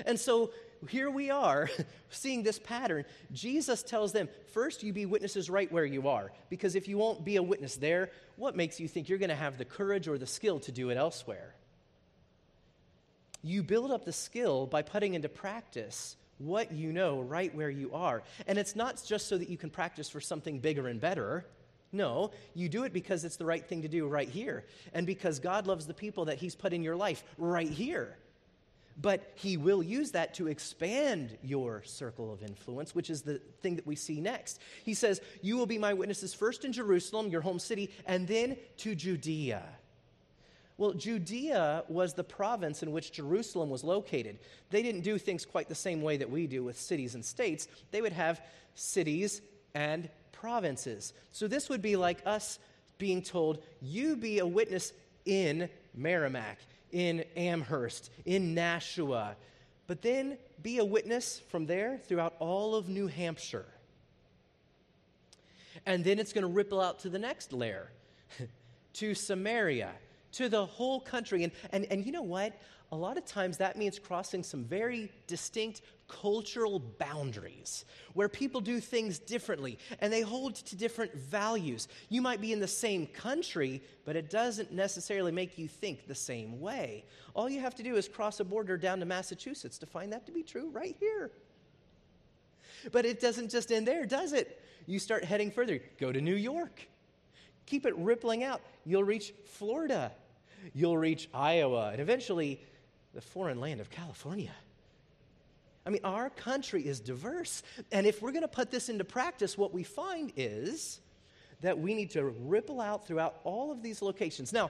And 0.05 0.19
so 0.19 0.51
here 0.87 1.09
we 1.09 1.31
are 1.31 1.69
seeing 2.09 2.43
this 2.43 2.59
pattern. 2.59 3.05
Jesus 3.33 3.81
tells 3.81 4.11
them, 4.11 4.29
first, 4.53 4.83
you 4.83 4.93
be 4.93 5.07
witnesses 5.07 5.49
right 5.49 5.71
where 5.71 5.85
you 5.85 6.07
are. 6.07 6.31
Because 6.49 6.75
if 6.75 6.87
you 6.87 6.99
won't 6.99 7.25
be 7.25 7.37
a 7.37 7.43
witness 7.43 7.75
there, 7.77 8.11
what 8.35 8.55
makes 8.55 8.79
you 8.79 8.87
think 8.87 9.09
you're 9.09 9.17
going 9.17 9.29
to 9.29 9.35
have 9.35 9.57
the 9.57 9.65
courage 9.65 10.07
or 10.07 10.19
the 10.19 10.27
skill 10.27 10.59
to 10.61 10.71
do 10.71 10.91
it 10.91 10.97
elsewhere? 10.97 11.55
You 13.41 13.63
build 13.63 13.91
up 13.91 14.05
the 14.05 14.13
skill 14.13 14.67
by 14.67 14.83
putting 14.83 15.15
into 15.15 15.29
practice 15.29 16.15
what 16.37 16.71
you 16.71 16.93
know 16.93 17.21
right 17.21 17.53
where 17.55 17.69
you 17.69 17.93
are. 17.93 18.23
And 18.45 18.57
it's 18.57 18.75
not 18.75 19.03
just 19.05 19.27
so 19.27 19.37
that 19.37 19.49
you 19.49 19.57
can 19.57 19.69
practice 19.69 20.09
for 20.09 20.21
something 20.21 20.59
bigger 20.59 20.87
and 20.87 20.99
better. 20.99 21.45
No, 21.91 22.31
you 22.53 22.69
do 22.69 22.83
it 22.83 22.93
because 22.93 23.23
it's 23.23 23.37
the 23.37 23.45
right 23.45 23.65
thing 23.65 23.81
to 23.83 23.87
do 23.87 24.07
right 24.07 24.29
here. 24.29 24.65
And 24.93 25.07
because 25.07 25.39
God 25.39 25.67
loves 25.67 25.87
the 25.87 25.93
people 25.93 26.25
that 26.25 26.37
He's 26.37 26.55
put 26.55 26.73
in 26.73 26.83
your 26.83 26.95
life 26.95 27.23
right 27.37 27.69
here. 27.69 28.17
But 28.99 29.31
He 29.35 29.57
will 29.57 29.83
use 29.83 30.11
that 30.11 30.33
to 30.35 30.47
expand 30.47 31.37
your 31.43 31.83
circle 31.83 32.33
of 32.33 32.43
influence, 32.43 32.93
which 32.93 33.09
is 33.09 33.21
the 33.21 33.39
thing 33.61 33.75
that 33.75 33.87
we 33.87 33.95
see 33.95 34.19
next. 34.19 34.59
He 34.83 34.93
says, 34.93 35.21
You 35.41 35.55
will 35.57 35.65
be 35.65 35.77
my 35.77 35.93
witnesses 35.93 36.33
first 36.33 36.65
in 36.65 36.73
Jerusalem, 36.73 37.29
your 37.29 37.41
home 37.41 37.59
city, 37.59 37.91
and 38.05 38.27
then 38.27 38.57
to 38.77 38.95
Judea. 38.95 39.63
Well, 40.77 40.93
Judea 40.93 41.83
was 41.89 42.13
the 42.13 42.23
province 42.23 42.83
in 42.83 42.91
which 42.91 43.11
Jerusalem 43.11 43.69
was 43.69 43.83
located. 43.83 44.37
They 44.69 44.83
didn't 44.83 45.01
do 45.01 45.17
things 45.17 45.43
quite 45.43 45.67
the 45.69 45.75
same 45.75 46.03
way 46.03 46.17
that 46.17 46.29
we 46.29 46.45
do 46.45 46.63
with 46.63 46.79
cities 46.79 47.15
and 47.15 47.25
states. 47.25 47.67
They 47.91 48.01
would 48.01 48.13
have 48.13 48.39
cities 48.75 49.41
and 49.73 50.07
provinces. 50.31 51.13
So 51.31 51.47
this 51.47 51.67
would 51.69 51.81
be 51.81 51.95
like 51.95 52.19
us 52.25 52.59
being 52.99 53.23
told, 53.23 53.63
you 53.81 54.15
be 54.15 54.37
a 54.37 54.45
witness 54.45 54.93
in 55.25 55.67
Merrimack, 55.95 56.59
in 56.91 57.25
Amherst, 57.35 58.11
in 58.25 58.53
Nashua, 58.53 59.35
but 59.87 60.03
then 60.03 60.37
be 60.61 60.77
a 60.77 60.85
witness 60.85 61.41
from 61.49 61.65
there 61.65 61.97
throughout 61.97 62.35
all 62.39 62.75
of 62.75 62.87
New 62.87 63.07
Hampshire. 63.07 63.65
And 65.85 66.03
then 66.03 66.19
it's 66.19 66.33
going 66.33 66.43
to 66.43 66.51
ripple 66.51 66.81
out 66.81 66.99
to 66.99 67.09
the 67.09 67.19
next 67.19 67.51
layer, 67.51 67.89
to 68.93 69.15
Samaria 69.15 69.91
to 70.37 70.49
the 70.49 70.65
whole 70.65 70.99
country. 70.99 71.43
And, 71.43 71.51
and, 71.71 71.85
and 71.91 72.05
you 72.05 72.11
know 72.11 72.21
what? 72.21 72.53
A 72.91 72.95
lot 72.95 73.17
of 73.17 73.25
times 73.25 73.57
that 73.57 73.75
means 73.75 73.99
crossing 73.99 74.43
some 74.43 74.63
very 74.63 75.11
distinct 75.25 75.81
cultural 76.07 76.79
boundaries 76.79 77.83
where 78.13 78.29
people 78.29 78.61
do 78.61 78.79
things 78.79 79.19
differently 79.19 79.77
and 79.99 80.13
they 80.13 80.21
hold 80.21 80.55
to 80.55 80.75
different 80.75 81.13
values. 81.13 81.89
You 82.07 82.21
might 82.21 82.39
be 82.39 82.53
in 82.53 82.61
the 82.61 82.67
same 82.67 83.07
country, 83.07 83.81
but 84.05 84.15
it 84.15 84.29
doesn't 84.29 84.71
necessarily 84.71 85.33
make 85.33 85.57
you 85.57 85.67
think 85.67 86.07
the 86.07 86.15
same 86.15 86.61
way. 86.61 87.03
All 87.33 87.49
you 87.49 87.59
have 87.59 87.75
to 87.75 87.83
do 87.83 87.95
is 87.97 88.07
cross 88.07 88.39
a 88.39 88.45
border 88.45 88.77
down 88.77 88.99
to 88.99 89.05
Massachusetts 89.05 89.77
to 89.79 89.85
find 89.85 90.13
that 90.13 90.25
to 90.27 90.31
be 90.31 90.43
true 90.43 90.69
right 90.69 90.95
here. 90.97 91.31
But 92.93 93.05
it 93.05 93.19
doesn't 93.19 93.49
just 93.49 93.71
end 93.71 93.85
there, 93.85 94.05
does 94.05 94.31
it? 94.31 94.63
You 94.85 94.99
start 94.99 95.25
heading 95.25 95.51
further. 95.51 95.81
Go 95.99 96.13
to 96.13 96.21
New 96.21 96.35
York. 96.35 96.87
Keep 97.65 97.85
it 97.85 97.97
rippling 97.97 98.45
out. 98.45 98.61
You'll 98.85 99.03
reach 99.03 99.33
Florida 99.45 100.13
you'll 100.73 100.97
reach 100.97 101.29
Iowa, 101.33 101.89
and 101.91 102.01
eventually 102.01 102.61
the 103.13 103.21
foreign 103.21 103.59
land 103.59 103.81
of 103.81 103.89
California. 103.89 104.53
I 105.87 105.89
mean, 105.89 106.01
our 106.03 106.29
country 106.29 106.85
is 106.85 106.99
diverse. 106.99 107.63
And 107.93 108.05
if 108.05 108.21
we're 108.21 108.33
going 108.33 108.41
to 108.41 108.47
put 108.49 108.71
this 108.71 108.89
into 108.89 109.05
practice, 109.05 109.57
what 109.57 109.73
we 109.73 109.83
find 109.83 110.33
is 110.35 110.99
that 111.61 111.79
we 111.79 111.93
need 111.93 112.11
to 112.11 112.25
ripple 112.25 112.81
out 112.81 113.07
throughout 113.07 113.39
all 113.45 113.71
of 113.71 113.81
these 113.81 114.01
locations. 114.01 114.51
Now, 114.51 114.69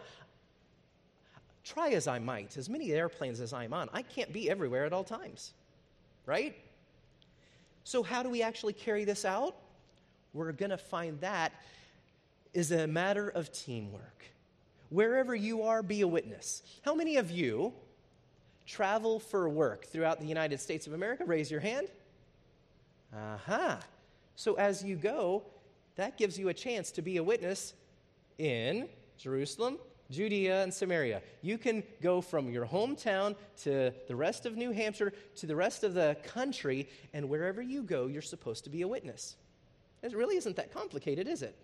try 1.64 1.90
as 1.90 2.08
I 2.08 2.20
might, 2.20 2.56
as 2.56 2.70
many 2.70 2.92
airplanes 2.92 3.42
as 3.42 3.52
I'm 3.52 3.74
on, 3.74 3.90
I 3.94 4.04
can't 4.04 4.32
be 4.32 4.50
everywhere 4.50 4.86
at 4.86 4.94
all 4.94 5.04
times, 5.04 5.54
right? 6.28 6.56
So, 7.84 8.04
how 8.04 8.22
do 8.22 8.30
we 8.30 8.44
actually 8.44 8.74
carry 8.74 9.04
this 9.04 9.26
out? 9.26 9.56
We're 10.34 10.52
going 10.52 10.70
to 10.70 10.78
find 10.78 11.20
that 11.22 11.52
is 12.54 12.72
a 12.72 12.86
matter 12.86 13.30
of 13.30 13.52
teamwork. 13.52 14.26
Wherever 14.90 15.36
you 15.36 15.64
are, 15.64 15.84
be 15.84 16.02
a 16.02 16.08
witness. 16.08 16.64
How 16.84 16.96
many 16.96 17.18
of 17.18 17.30
you 17.30 17.74
travel 18.66 19.20
for 19.20 19.50
work 19.50 19.86
throughout 19.86 20.20
the 20.20 20.26
United 20.26 20.60
States 20.60 20.88
of 20.88 20.94
America? 20.94 21.26
Raise 21.26 21.52
your 21.52 21.60
hand. 21.60 21.88
Aha. 23.14 23.36
Uh-huh. 23.36 23.78
So, 24.36 24.54
as 24.54 24.84
you 24.84 24.96
go, 24.96 25.44
that 25.96 26.18
gives 26.18 26.38
you 26.38 26.50
a 26.50 26.54
chance 26.54 26.92
to 26.92 27.02
be 27.02 27.18
a 27.18 27.24
witness 27.24 27.74
in 28.38 28.88
Jerusalem, 29.18 29.80
Judea, 30.12 30.64
and 30.64 30.74
Samaria. 30.74 31.22
You 31.42 31.58
can 31.58 31.84
go 32.02 32.22
from 32.22 32.50
your 32.52 32.66
hometown 32.66 33.36
to 33.64 33.92
the 34.08 34.16
rest 34.16 34.46
of 34.46 34.56
New 34.56 34.72
Hampshire 34.72 35.12
to 35.38 35.48
the 35.48 35.56
rest 35.56 35.84
of 35.84 35.96
the 35.96 36.16
country, 36.24 36.88
and 37.14 37.28
wherever 37.28 37.62
you 37.62 37.82
go, 37.82 38.08
you're 38.08 38.22
supposed 38.22 38.64
to 38.66 38.70
be 38.70 38.84
a 38.84 38.88
witness. 38.88 39.36
It 40.04 40.16
really 40.16 40.38
isn't 40.38 40.56
that 40.56 40.72
complicated, 40.72 41.28
is 41.28 41.42
it? 41.42 41.56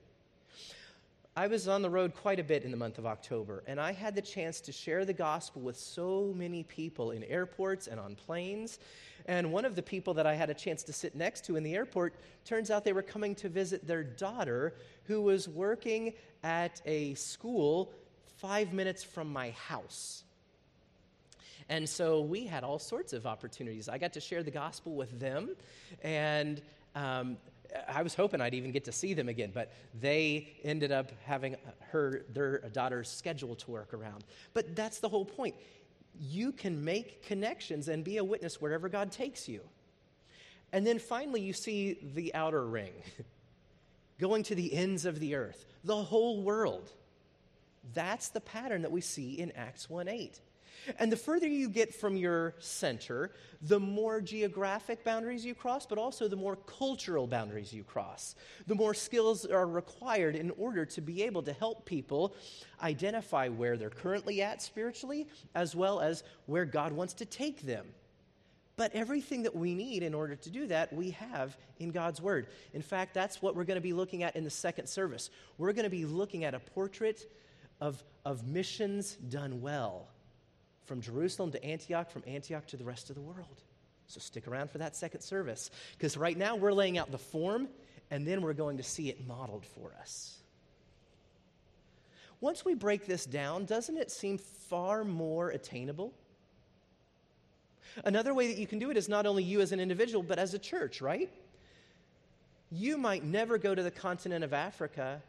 I 1.36 1.48
was 1.48 1.68
on 1.68 1.82
the 1.82 1.90
road 1.90 2.14
quite 2.14 2.40
a 2.40 2.44
bit 2.44 2.64
in 2.64 2.70
the 2.70 2.78
month 2.78 3.00
of 3.00 3.08
October, 3.08 3.64
and 3.66 3.80
I 3.80 3.92
had 3.92 4.14
the 4.14 4.22
chance 4.22 4.62
to 4.62 4.72
share 4.72 5.04
the 5.04 5.14
gospel 5.14 5.64
with 5.64 5.76
so 5.76 6.32
many 6.36 6.62
people 6.62 7.10
in 7.10 7.24
airports 7.24 7.88
and 7.88 8.00
on 8.00 8.14
planes. 8.14 8.78
And 9.26 9.52
one 9.52 9.66
of 9.66 9.76
the 9.76 9.82
people 9.82 10.14
that 10.14 10.28
I 10.28 10.36
had 10.36 10.52
a 10.52 10.54
chance 10.54 10.84
to 10.84 10.94
sit 10.94 11.16
next 11.16 11.46
to 11.46 11.56
in 11.56 11.64
the 11.64 11.74
airport 11.74 12.14
turns 12.46 12.70
out 12.70 12.86
they 12.86 12.94
were 12.94 13.02
coming 13.02 13.34
to 13.36 13.50
visit 13.50 13.88
their 13.88 14.04
daughter, 14.04 14.76
who 15.06 15.24
was 15.24 15.50
working 15.50 16.14
at 16.44 16.84
a 16.86 17.16
school 17.16 17.92
five 18.38 18.72
minutes 18.72 19.04
from 19.04 19.34
my 19.34 19.52
house. 19.52 20.24
And 21.68 21.90
so 21.90 22.22
we 22.22 22.46
had 22.46 22.64
all 22.64 22.78
sorts 22.78 23.12
of 23.12 23.26
opportunities. 23.26 23.90
I 23.90 23.98
got 23.98 24.14
to 24.14 24.20
share 24.20 24.44
the 24.44 24.52
gospel 24.52 24.94
with 24.94 25.20
them, 25.20 25.56
and 26.04 26.62
um, 26.94 27.38
I 27.88 28.02
was 28.02 28.16
hoping 28.16 28.42
I'd 28.42 28.54
even 28.54 28.72
get 28.72 28.86
to 28.86 28.92
see 28.92 29.14
them 29.14 29.30
again, 29.30 29.52
but 29.54 29.72
they 30.00 30.54
ended 30.64 30.92
up 30.92 31.12
having 31.24 31.56
her, 31.92 32.26
their 32.34 32.60
daughter's 32.70 33.10
schedule 33.10 33.56
to 33.56 33.72
work 33.72 33.94
around. 33.94 34.24
But 34.54 34.76
that's 34.76 35.00
the 35.00 35.10
whole 35.10 35.26
point. 35.26 35.56
You 36.20 36.52
can 36.52 36.84
make 36.84 37.24
connections 37.24 37.88
and 37.88 38.04
be 38.04 38.18
a 38.18 38.24
witness 38.24 38.62
wherever 38.62 38.90
God 38.90 39.12
takes 39.12 39.48
you. 39.48 39.62
And 40.72 40.86
then 40.86 41.00
finally, 41.00 41.42
you 41.42 41.54
see 41.54 42.00
the 42.16 42.34
outer 42.34 42.66
ring, 42.66 42.94
going 44.20 44.44
to 44.44 44.56
the 44.56 44.74
ends 44.74 45.06
of 45.06 45.20
the 45.20 45.36
earth, 45.36 45.66
the 45.84 45.96
whole 45.96 46.42
world. 46.42 46.92
That's 47.94 48.30
the 48.30 48.42
pattern 48.42 48.82
that 48.84 48.92
we 48.92 49.02
see 49.02 49.34
in 49.34 49.52
Acts 49.52 49.90
1 49.90 50.08
8. 50.08 50.40
And 51.00 51.12
the 51.12 51.18
further 51.18 51.48
you 51.48 51.70
get 51.70 51.94
from 51.94 52.16
your 52.16 52.56
center, 52.60 53.32
the 53.62 53.80
more 53.80 54.22
geographic 54.22 55.04
boundaries 55.04 55.46
you 55.46 55.56
cross, 55.56 55.86
but 55.86 55.98
also 55.98 56.28
the 56.28 56.36
more 56.36 56.56
cultural 56.56 57.28
boundaries 57.28 57.74
you 57.74 57.84
cross. 57.84 58.36
The 58.68 58.76
more 58.76 58.94
skills 58.94 59.46
are 59.46 59.68
required 59.68 60.36
in 60.36 60.52
order 60.52 60.86
to 60.86 61.02
be 61.02 61.24
able 61.24 61.44
to 61.44 61.54
help 61.54 61.86
people 61.86 62.36
identify 62.82 63.48
where 63.48 63.78
they're 63.78 63.90
currently 63.90 64.42
at 64.42 64.62
spiritually, 64.62 65.28
as 65.56 65.76
well 65.76 66.00
as 66.00 66.24
where 66.46 66.66
God 66.66 66.92
wants 66.92 67.14
to 67.16 67.26
take 67.26 67.62
them. 67.62 67.86
But 68.76 68.94
everything 68.96 69.44
that 69.44 69.56
we 69.56 69.76
need 69.76 70.02
in 70.02 70.16
order 70.16 70.36
to 70.36 70.50
do 70.50 70.66
that, 70.68 70.92
we 70.92 71.12
have 71.12 71.56
in 71.80 71.92
God's 71.92 72.22
Word. 72.22 72.48
In 72.74 72.82
fact, 72.82 73.14
that's 73.14 73.42
what 73.42 73.56
we're 73.56 73.66
going 73.66 73.76
to 73.76 73.82
be 73.82 73.94
looking 73.94 74.24
at 74.24 74.36
in 74.36 74.44
the 74.44 74.50
second 74.50 74.88
service. 74.88 75.30
We're 75.60 75.74
going 75.74 75.84
to 75.84 75.92
be 75.92 76.06
looking 76.06 76.44
at 76.44 76.56
a 76.56 76.60
portrait 76.60 77.30
of, 77.80 78.04
of 78.26 78.48
missions 78.48 79.14
done 79.16 79.62
well 79.62 80.08
from 80.86 81.02
Jerusalem 81.02 81.52
to 81.52 81.64
Antioch, 81.64 82.10
from 82.12 82.24
Antioch 82.28 82.68
to 82.68 82.78
the 82.78 82.84
rest 82.84 83.10
of 83.10 83.16
the 83.16 83.22
world. 83.22 83.62
So 84.08 84.20
stick 84.20 84.48
around 84.48 84.70
for 84.70 84.80
that 84.80 84.96
second 84.96 85.22
service, 85.22 85.72
because 85.98 86.18
right 86.18 86.38
now 86.38 86.56
we're 86.56 86.74
laying 86.74 86.98
out 86.98 87.12
the 87.12 87.18
form, 87.18 87.70
and 88.12 88.28
then 88.28 88.42
we're 88.42 88.54
going 88.54 88.78
to 88.78 88.84
see 88.84 89.10
it 89.10 89.26
modeled 89.28 89.66
for 89.66 89.94
us. 90.00 90.38
Once 92.42 92.66
we 92.66 92.74
break 92.74 93.06
this 93.06 93.26
down, 93.26 93.64
doesn't 93.66 93.98
it 93.98 94.12
seem 94.12 94.38
far 94.38 95.06
more 95.06 95.50
attainable? 95.50 96.14
Another 98.04 98.34
way 98.34 98.48
that 98.48 98.58
you 98.58 98.68
can 98.68 98.80
do 98.80 98.92
it 98.92 98.98
is 98.98 99.08
not 99.08 99.26
only 99.26 99.44
you 99.44 99.62
as 99.62 99.72
an 99.72 99.80
individual, 99.80 100.24
but 100.24 100.38
as 100.38 100.54
a 100.54 100.60
church, 100.60 101.02
right? 101.02 101.30
You 102.72 102.98
might 102.98 103.24
never 103.24 103.58
go 103.58 103.74
to 103.74 103.82
the 103.82 103.92
continent 103.92 104.44
of 104.44 104.52
Africa, 104.52 105.22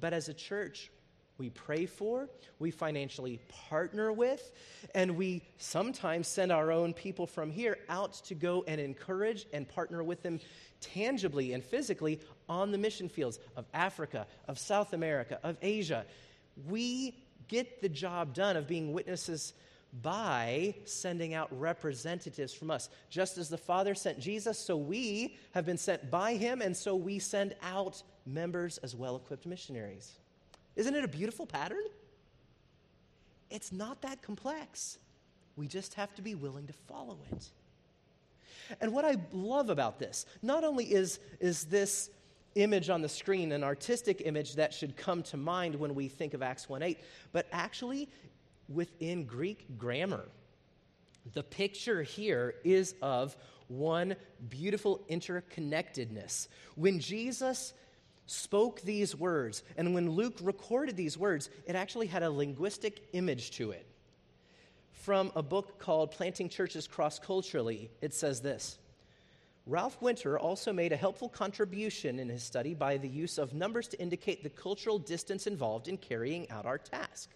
but 0.00 0.14
as 0.14 0.28
a 0.28 0.34
church, 0.34 0.90
we 1.38 1.50
pray 1.50 1.86
for, 1.86 2.28
we 2.58 2.70
financially 2.70 3.40
partner 3.68 4.12
with, 4.12 4.52
and 4.94 5.16
we 5.16 5.42
sometimes 5.58 6.28
send 6.28 6.52
our 6.52 6.70
own 6.70 6.92
people 6.92 7.26
from 7.26 7.50
here 7.50 7.78
out 7.88 8.12
to 8.24 8.34
go 8.34 8.64
and 8.68 8.80
encourage 8.80 9.46
and 9.52 9.68
partner 9.68 10.04
with 10.04 10.22
them 10.22 10.38
tangibly 10.80 11.52
and 11.52 11.64
physically 11.64 12.20
on 12.48 12.70
the 12.70 12.78
mission 12.78 13.08
fields 13.08 13.40
of 13.56 13.66
Africa, 13.74 14.26
of 14.46 14.58
South 14.58 14.92
America, 14.92 15.40
of 15.42 15.56
Asia. 15.60 16.04
We 16.68 17.16
get 17.48 17.82
the 17.82 17.88
job 17.88 18.32
done 18.34 18.56
of 18.56 18.68
being 18.68 18.92
witnesses 18.92 19.54
by 20.02 20.74
sending 20.84 21.34
out 21.34 21.48
representatives 21.58 22.52
from 22.52 22.70
us. 22.70 22.88
Just 23.10 23.38
as 23.38 23.48
the 23.48 23.58
Father 23.58 23.94
sent 23.94 24.18
Jesus, 24.18 24.58
so 24.58 24.76
we 24.76 25.36
have 25.52 25.64
been 25.64 25.78
sent 25.78 26.10
by 26.10 26.34
him, 26.34 26.62
and 26.62 26.76
so 26.76 26.96
we 26.96 27.18
send 27.18 27.54
out 27.62 28.02
members 28.26 28.78
as 28.78 28.94
well 28.94 29.16
equipped 29.16 29.46
missionaries. 29.46 30.18
Isn't 30.76 30.94
it 30.94 31.04
a 31.04 31.08
beautiful 31.08 31.46
pattern? 31.46 31.84
It's 33.50 33.72
not 33.72 34.02
that 34.02 34.22
complex. 34.22 34.98
We 35.56 35.68
just 35.68 35.94
have 35.94 36.14
to 36.16 36.22
be 36.22 36.34
willing 36.34 36.66
to 36.66 36.72
follow 36.72 37.18
it. 37.30 37.48
And 38.80 38.92
what 38.92 39.04
I 39.04 39.16
love 39.32 39.70
about 39.70 39.98
this, 39.98 40.26
not 40.42 40.64
only 40.64 40.86
is, 40.86 41.20
is 41.38 41.64
this 41.64 42.10
image 42.54 42.88
on 42.88 43.02
the 43.02 43.08
screen 43.08 43.52
an 43.52 43.64
artistic 43.64 44.22
image 44.24 44.54
that 44.54 44.72
should 44.72 44.96
come 44.96 45.22
to 45.24 45.36
mind 45.36 45.74
when 45.74 45.94
we 45.94 46.08
think 46.08 46.34
of 46.34 46.42
Acts 46.42 46.68
1 46.68 46.82
8, 46.82 46.98
but 47.32 47.46
actually 47.52 48.08
within 48.68 49.24
Greek 49.24 49.78
grammar. 49.78 50.26
The 51.32 51.42
picture 51.42 52.02
here 52.02 52.54
is 52.64 52.94
of 53.00 53.36
one 53.68 54.16
beautiful 54.48 55.00
interconnectedness. 55.10 56.48
When 56.74 57.00
Jesus 57.00 57.72
spoke 58.26 58.80
these 58.80 59.14
words. 59.14 59.62
And 59.76 59.94
when 59.94 60.10
Luke 60.10 60.38
recorded 60.42 60.96
these 60.96 61.18
words, 61.18 61.50
it 61.66 61.76
actually 61.76 62.06
had 62.06 62.22
a 62.22 62.30
linguistic 62.30 63.08
image 63.12 63.52
to 63.52 63.70
it. 63.72 63.86
From 64.92 65.32
a 65.36 65.42
book 65.42 65.78
called 65.78 66.12
Planting 66.12 66.48
Churches 66.48 66.86
Cross 66.86 67.18
Culturally, 67.18 67.90
it 68.00 68.14
says 68.14 68.40
this 68.40 68.78
Ralph 69.66 70.00
Winter 70.00 70.38
also 70.38 70.72
made 70.72 70.92
a 70.92 70.96
helpful 70.96 71.28
contribution 71.28 72.18
in 72.18 72.28
his 72.28 72.42
study 72.42 72.74
by 72.74 72.96
the 72.96 73.08
use 73.08 73.38
of 73.38 73.54
numbers 73.54 73.88
to 73.88 74.00
indicate 74.00 74.42
the 74.42 74.50
cultural 74.50 74.98
distance 74.98 75.46
involved 75.46 75.88
in 75.88 75.96
carrying 75.96 76.50
out 76.50 76.66
our 76.66 76.78
task. 76.78 77.30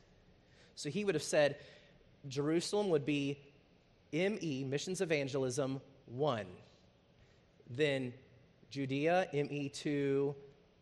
So 0.74 0.90
he 0.90 1.04
would 1.04 1.14
have 1.14 1.22
said 1.22 1.56
Jerusalem 2.28 2.90
would 2.90 3.06
be 3.06 3.38
ME, 4.12 4.64
Missions 4.64 5.00
Evangelism 5.00 5.80
1. 6.06 6.46
Then 7.70 8.12
Judea, 8.70 9.28
ME2, 9.32 10.34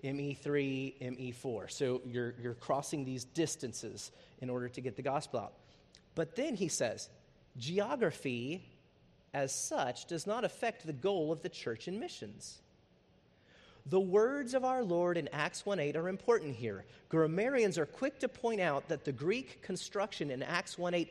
ME3, 0.07 1.34
ME4. 1.34 1.70
So 1.70 2.00
you're, 2.07 2.34
you're 2.40 2.54
crossing 2.54 3.04
these 3.04 3.24
distances 3.24 4.12
in 4.40 4.48
order 4.48 4.68
to 4.68 4.80
get 4.80 4.96
the 4.96 5.02
gospel 5.02 5.40
out. 5.40 5.54
But 6.14 6.36
then 6.36 6.54
he 6.54 6.68
says, 6.68 7.09
geography 7.59 8.64
as 9.34 9.54
such 9.54 10.07
does 10.07 10.26
not 10.26 10.44
affect 10.44 10.86
the 10.86 10.92
goal 10.92 11.32
of 11.32 11.42
the 11.42 11.48
church 11.48 11.88
in 11.88 11.98
missions. 11.98 12.61
The 13.88 14.00
words 14.00 14.54
of 14.54 14.64
our 14.64 14.82
Lord 14.82 15.16
in 15.16 15.28
Acts 15.32 15.62
1:8 15.62 15.94
are 15.94 16.09
important 16.09 16.57
here. 16.57 16.84
Grammarians 17.09 17.78
are 17.78 17.86
quick 17.86 18.18
to 18.20 18.28
point 18.28 18.61
out 18.61 18.88
that 18.88 19.04
the 19.04 19.12
Greek 19.12 19.62
construction 19.62 20.30
in 20.30 20.42
Acts 20.42 20.76
1:8 20.76 21.09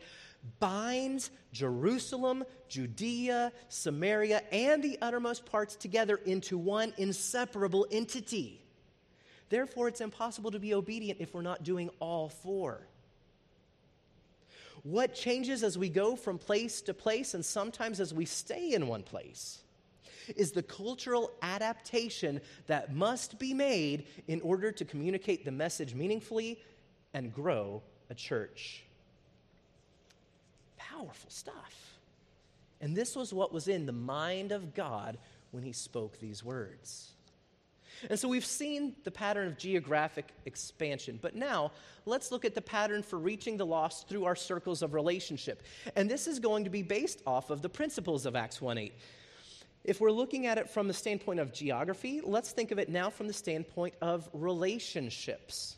binds 0.59 1.31
Jerusalem, 1.53 2.43
Judea, 2.67 3.53
Samaria, 3.69 4.43
and 4.51 4.83
the 4.83 4.97
uttermost 5.01 5.45
parts 5.45 5.75
together 5.75 6.17
into 6.25 6.57
one 6.57 6.93
inseparable 6.97 7.87
entity. 7.91 8.64
Therefore, 9.49 9.87
it's 9.87 10.01
impossible 10.01 10.51
to 10.51 10.59
be 10.59 10.73
obedient 10.73 11.19
if 11.21 11.33
we're 11.33 11.41
not 11.41 11.63
doing 11.63 11.89
all 11.99 12.29
four. 12.29 12.87
What 14.83 15.15
changes 15.15 15.63
as 15.63 15.77
we 15.77 15.89
go 15.89 16.15
from 16.15 16.37
place 16.37 16.81
to 16.81 16.93
place 16.93 17.33
and 17.33 17.43
sometimes 17.43 17.99
as 17.99 18.13
we 18.13 18.25
stay 18.25 18.73
in 18.73 18.87
one 18.87 19.03
place 19.03 19.63
is 20.35 20.51
the 20.51 20.63
cultural 20.63 21.31
adaptation 21.41 22.41
that 22.67 22.93
must 22.93 23.37
be 23.39 23.53
made 23.53 24.05
in 24.27 24.41
order 24.41 24.71
to 24.71 24.85
communicate 24.85 25.45
the 25.45 25.51
message 25.51 25.93
meaningfully 25.93 26.59
and 27.13 27.33
grow 27.33 27.81
a 28.09 28.13
church. 28.13 28.83
Powerful 30.77 31.29
stuff. 31.29 31.97
And 32.81 32.95
this 32.95 33.15
was 33.15 33.33
what 33.33 33.53
was 33.53 33.67
in 33.67 33.85
the 33.85 33.91
mind 33.91 34.51
of 34.51 34.75
God 34.75 35.17
when 35.51 35.63
he 35.63 35.71
spoke 35.71 36.19
these 36.19 36.43
words. 36.43 37.14
And 38.09 38.19
so 38.19 38.27
we've 38.27 38.45
seen 38.45 38.95
the 39.03 39.11
pattern 39.11 39.47
of 39.47 39.57
geographic 39.57 40.31
expansion, 40.45 41.19
but 41.21 41.35
now 41.35 41.71
let's 42.05 42.31
look 42.31 42.45
at 42.45 42.55
the 42.55 42.61
pattern 42.61 43.03
for 43.03 43.17
reaching 43.17 43.57
the 43.57 43.65
lost 43.65 44.07
through 44.07 44.25
our 44.25 44.35
circles 44.35 44.81
of 44.81 44.93
relationship. 44.93 45.63
And 45.95 46.09
this 46.09 46.27
is 46.27 46.39
going 46.39 46.63
to 46.65 46.69
be 46.69 46.83
based 46.83 47.21
off 47.25 47.49
of 47.49 47.61
the 47.61 47.69
principles 47.69 48.25
of 48.25 48.35
Acts 48.35 48.61
1 48.61 48.77
8. 48.77 48.93
If 49.83 50.01
we're 50.01 50.11
looking 50.11 50.47
at 50.47 50.57
it 50.57 50.69
from 50.69 50.87
the 50.87 50.93
standpoint 50.93 51.39
of 51.39 51.53
geography, 51.53 52.19
let's 52.23 52.51
think 52.51 52.71
of 52.71 52.79
it 52.79 52.89
now 52.89 53.09
from 53.09 53.27
the 53.27 53.33
standpoint 53.33 53.93
of 54.01 54.27
relationships. 54.33 55.77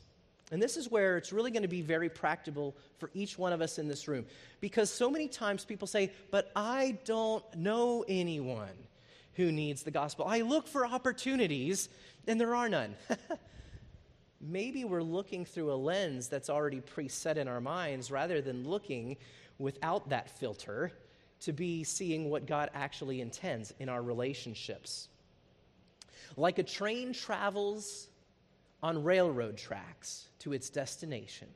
And 0.50 0.62
this 0.62 0.78
is 0.78 0.90
where 0.90 1.18
it's 1.18 1.34
really 1.34 1.52
going 1.52 1.64
to 1.64 1.68
be 1.68 1.82
very 1.82 2.08
practical 2.08 2.74
for 3.00 3.10
each 3.14 3.38
one 3.38 3.52
of 3.52 3.62
us 3.62 3.80
in 3.80 3.90
this 3.90 4.08
room. 4.08 4.26
Because 4.62 4.90
so 4.90 5.10
many 5.10 5.28
times 5.28 5.66
people 5.66 5.88
say, 5.88 6.12
But 6.32 6.52
I 6.56 6.98
don't 7.04 7.44
know 7.56 8.06
anyone 8.08 8.88
who 9.38 9.52
needs 9.52 9.84
the 9.84 9.92
gospel. 9.92 10.26
I 10.28 10.42
look 10.42 10.68
for 10.68 10.86
opportunities, 10.86 11.90
and 12.28 12.42
there 12.42 12.56
are 12.56 12.68
none. 12.68 12.96
Maybe 14.42 14.84
we're 14.84 15.04
looking 15.04 15.46
through 15.46 15.72
a 15.72 15.76
lens 15.76 16.28
that's 16.28 16.50
already 16.50 16.82
preset 16.82 17.38
in 17.38 17.48
our 17.48 17.62
minds 17.62 18.12
rather 18.12 18.42
than 18.42 18.68
looking 18.68 19.16
without 19.60 20.10
that 20.10 20.30
filter 20.30 20.92
to 21.42 21.54
be 21.54 21.84
seeing 21.84 22.30
what 22.30 22.48
God 22.48 22.72
actually 22.74 23.22
intends 23.22 23.74
in 23.80 23.90
our 23.90 24.02
relationships. 24.02 25.08
Like 26.36 26.58
a 26.58 26.64
train 26.64 27.14
travels 27.14 28.08
on 28.82 29.04
railroad 29.04 29.58
tracks 29.58 30.30
to 30.40 30.54
its 30.54 30.70
destination, 30.70 31.48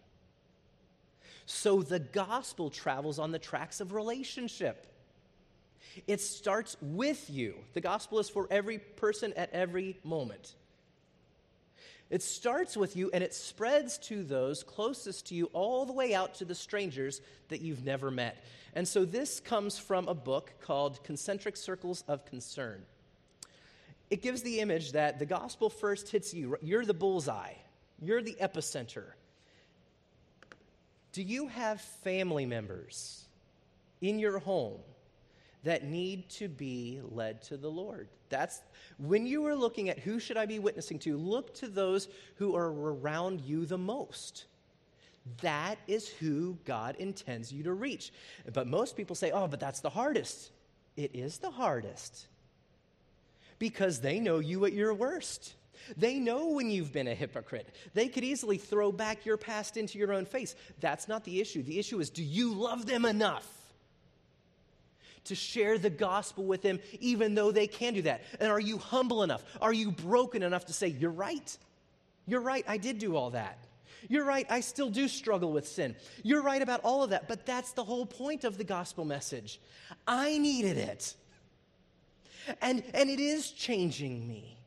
so 1.47 1.82
the 1.82 1.99
gospel 1.99 2.69
travels 2.69 3.19
on 3.19 3.32
the 3.32 3.39
tracks 3.39 3.82
of 3.82 3.93
relationship. 3.93 4.88
It 6.07 6.21
starts 6.21 6.77
with 6.82 7.29
you. 7.29 7.55
The 7.73 7.82
gospel 7.82 8.19
is 8.19 8.29
for 8.29 8.47
every 8.49 8.79
person 8.79 9.34
at 9.34 9.51
every 9.51 9.97
moment. 10.03 10.55
It 12.09 12.21
starts 12.21 12.75
with 12.75 12.97
you 12.97 13.09
and 13.13 13.23
it 13.23 13.34
spreads 13.34 13.97
to 13.99 14.23
those 14.23 14.63
closest 14.63 15.27
to 15.27 15.36
you, 15.36 15.45
all 15.53 15.86
the 15.86 15.93
way 15.93 16.13
out 16.13 16.36
to 16.36 16.45
the 16.45 16.53
strangers 16.53 17.21
that 17.47 17.61
you've 17.61 17.86
never 17.86 18.11
met. 18.11 18.43
And 18.75 18.86
so 18.86 19.05
this 19.05 19.39
comes 19.39 19.79
from 19.79 20.07
a 20.07 20.13
book 20.13 20.53
called 20.61 21.03
Concentric 21.03 21.55
Circles 21.55 22.03
of 22.09 22.25
Concern. 22.25 22.84
It 24.09 24.21
gives 24.21 24.41
the 24.41 24.59
image 24.59 24.91
that 24.91 25.19
the 25.19 25.25
gospel 25.25 25.69
first 25.69 26.09
hits 26.09 26.34
you. 26.34 26.57
You're 26.61 26.86
the 26.86 26.93
bullseye, 26.93 27.53
you're 28.01 28.21
the 28.21 28.36
epicenter. 28.41 29.05
Do 31.13 31.23
you 31.23 31.47
have 31.47 31.79
family 31.82 32.45
members 32.45 33.25
in 34.01 34.19
your 34.19 34.39
home 34.39 34.79
that 35.64 35.84
need 35.84 36.30
to 36.30 36.47
be 36.47 37.01
led 37.03 37.41
to 37.43 37.57
the 37.57 37.70
Lord. 37.70 38.07
That's 38.30 38.62
when 38.97 39.26
you 39.26 39.45
are 39.45 39.55
looking 39.55 39.89
at 39.89 39.99
who 39.99 40.20
should 40.20 40.38
I 40.38 40.45
be 40.45 40.59
witnessing 40.59 40.99
to, 40.99 41.18
look 41.18 41.53
to 41.55 41.68
those 41.68 42.07
who 42.36 42.55
are 42.55 42.72
around 42.72 43.41
you 43.41 43.66
the 43.66 43.78
most. 43.78 44.45
That 45.41 45.78
is 45.88 46.07
who 46.07 46.57
God 46.66 46.95
intends 46.97 47.51
you 47.51 47.64
to 47.64 47.74
reach. 47.74 48.12
But 48.51 48.68
most 48.68 48.97
people 48.97 49.16
say, 49.16 49.32
"Oh, 49.32 49.47
but 49.47 49.59
that's 49.59 49.82
the 49.82 49.89
hardest." 49.89 50.51
It 50.97 51.16
is 51.16 51.38
the 51.38 51.51
hardest. 51.51 52.28
Because 53.59 53.99
they 53.99 54.20
know 54.20 54.39
you 54.39 54.66
at 54.66 54.74
your 54.74 54.93
worst. 54.93 55.53
They 55.97 56.20
know 56.20 56.47
when 56.49 56.70
you've 56.70 56.91
been 56.91 57.07
a 57.07 57.16
hypocrite. 57.16 57.68
They 57.93 58.07
could 58.07 58.24
easily 58.24 58.57
throw 58.57 58.91
back 58.91 59.26
your 59.26 59.38
past 59.38 59.78
into 59.78 59.97
your 59.97 60.14
own 60.14 60.26
face. 60.26 60.55
That's 60.80 61.07
not 61.07 61.24
the 61.24 61.39
issue. 61.39 61.64
The 61.64 61.80
issue 61.80 61.99
is 61.99 62.09
do 62.09 62.24
you 62.24 62.53
love 62.53 62.86
them 62.86 63.05
enough? 63.05 63.61
To 65.26 65.36
share 65.36 65.78
the 65.78 65.89
gospel 65.89 66.43
with 66.43 66.61
them, 66.61 66.80
even 66.99 67.36
though 67.36 67.51
they 67.51 67.67
can 67.67 67.93
do 67.93 68.01
that? 68.03 68.24
And 68.39 68.51
are 68.51 68.59
you 68.59 68.78
humble 68.78 69.24
enough? 69.24 69.43
Are 69.61 69.74
you 69.74 69.91
broken 69.91 70.43
enough 70.43 70.65
to 70.65 70.74
say, 70.74 70.88
You're 70.88 71.11
right? 71.11 71.57
You're 72.28 72.41
right, 72.41 72.63
I 72.67 72.78
did 72.78 72.99
do 72.99 73.15
all 73.15 73.32
that. 73.32 73.57
You're 74.07 74.26
right, 74.26 74.45
I 74.49 74.61
still 74.61 74.89
do 74.89 75.07
struggle 75.07 75.51
with 75.51 75.67
sin. 75.67 75.95
You're 76.24 76.41
right 76.41 76.61
about 76.61 76.82
all 76.84 77.03
of 77.03 77.11
that, 77.11 77.28
but 77.28 77.45
that's 77.45 77.74
the 77.74 77.84
whole 77.84 78.05
point 78.05 78.43
of 78.43 78.57
the 78.57 78.63
gospel 78.63 79.05
message. 79.05 79.59
I 80.07 80.38
needed 80.38 80.78
it. 80.78 81.15
And, 82.61 82.84
and 82.93 83.09
it 83.09 83.19
is 83.19 83.51
changing 83.51 84.28
me. 84.28 84.57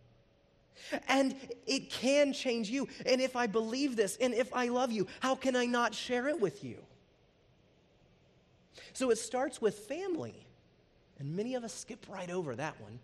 And 1.08 1.34
it 1.66 1.90
can 1.90 2.32
change 2.32 2.68
you. 2.68 2.88
And 3.06 3.20
if 3.20 3.36
I 3.36 3.46
believe 3.46 3.96
this 3.96 4.16
and 4.20 4.34
if 4.34 4.54
I 4.54 4.68
love 4.68 4.92
you, 4.92 5.06
how 5.20 5.34
can 5.34 5.56
I 5.56 5.66
not 5.66 5.94
share 5.94 6.28
it 6.28 6.40
with 6.40 6.62
you? 6.62 6.76
So 8.92 9.10
it 9.10 9.18
starts 9.18 9.60
with 9.60 9.74
family. 9.74 10.43
And 11.24 11.36
many 11.36 11.54
of 11.54 11.64
us 11.64 11.72
skip 11.72 12.04
right 12.08 12.30
over 12.30 12.54
that 12.54 12.78
one. 12.82 12.98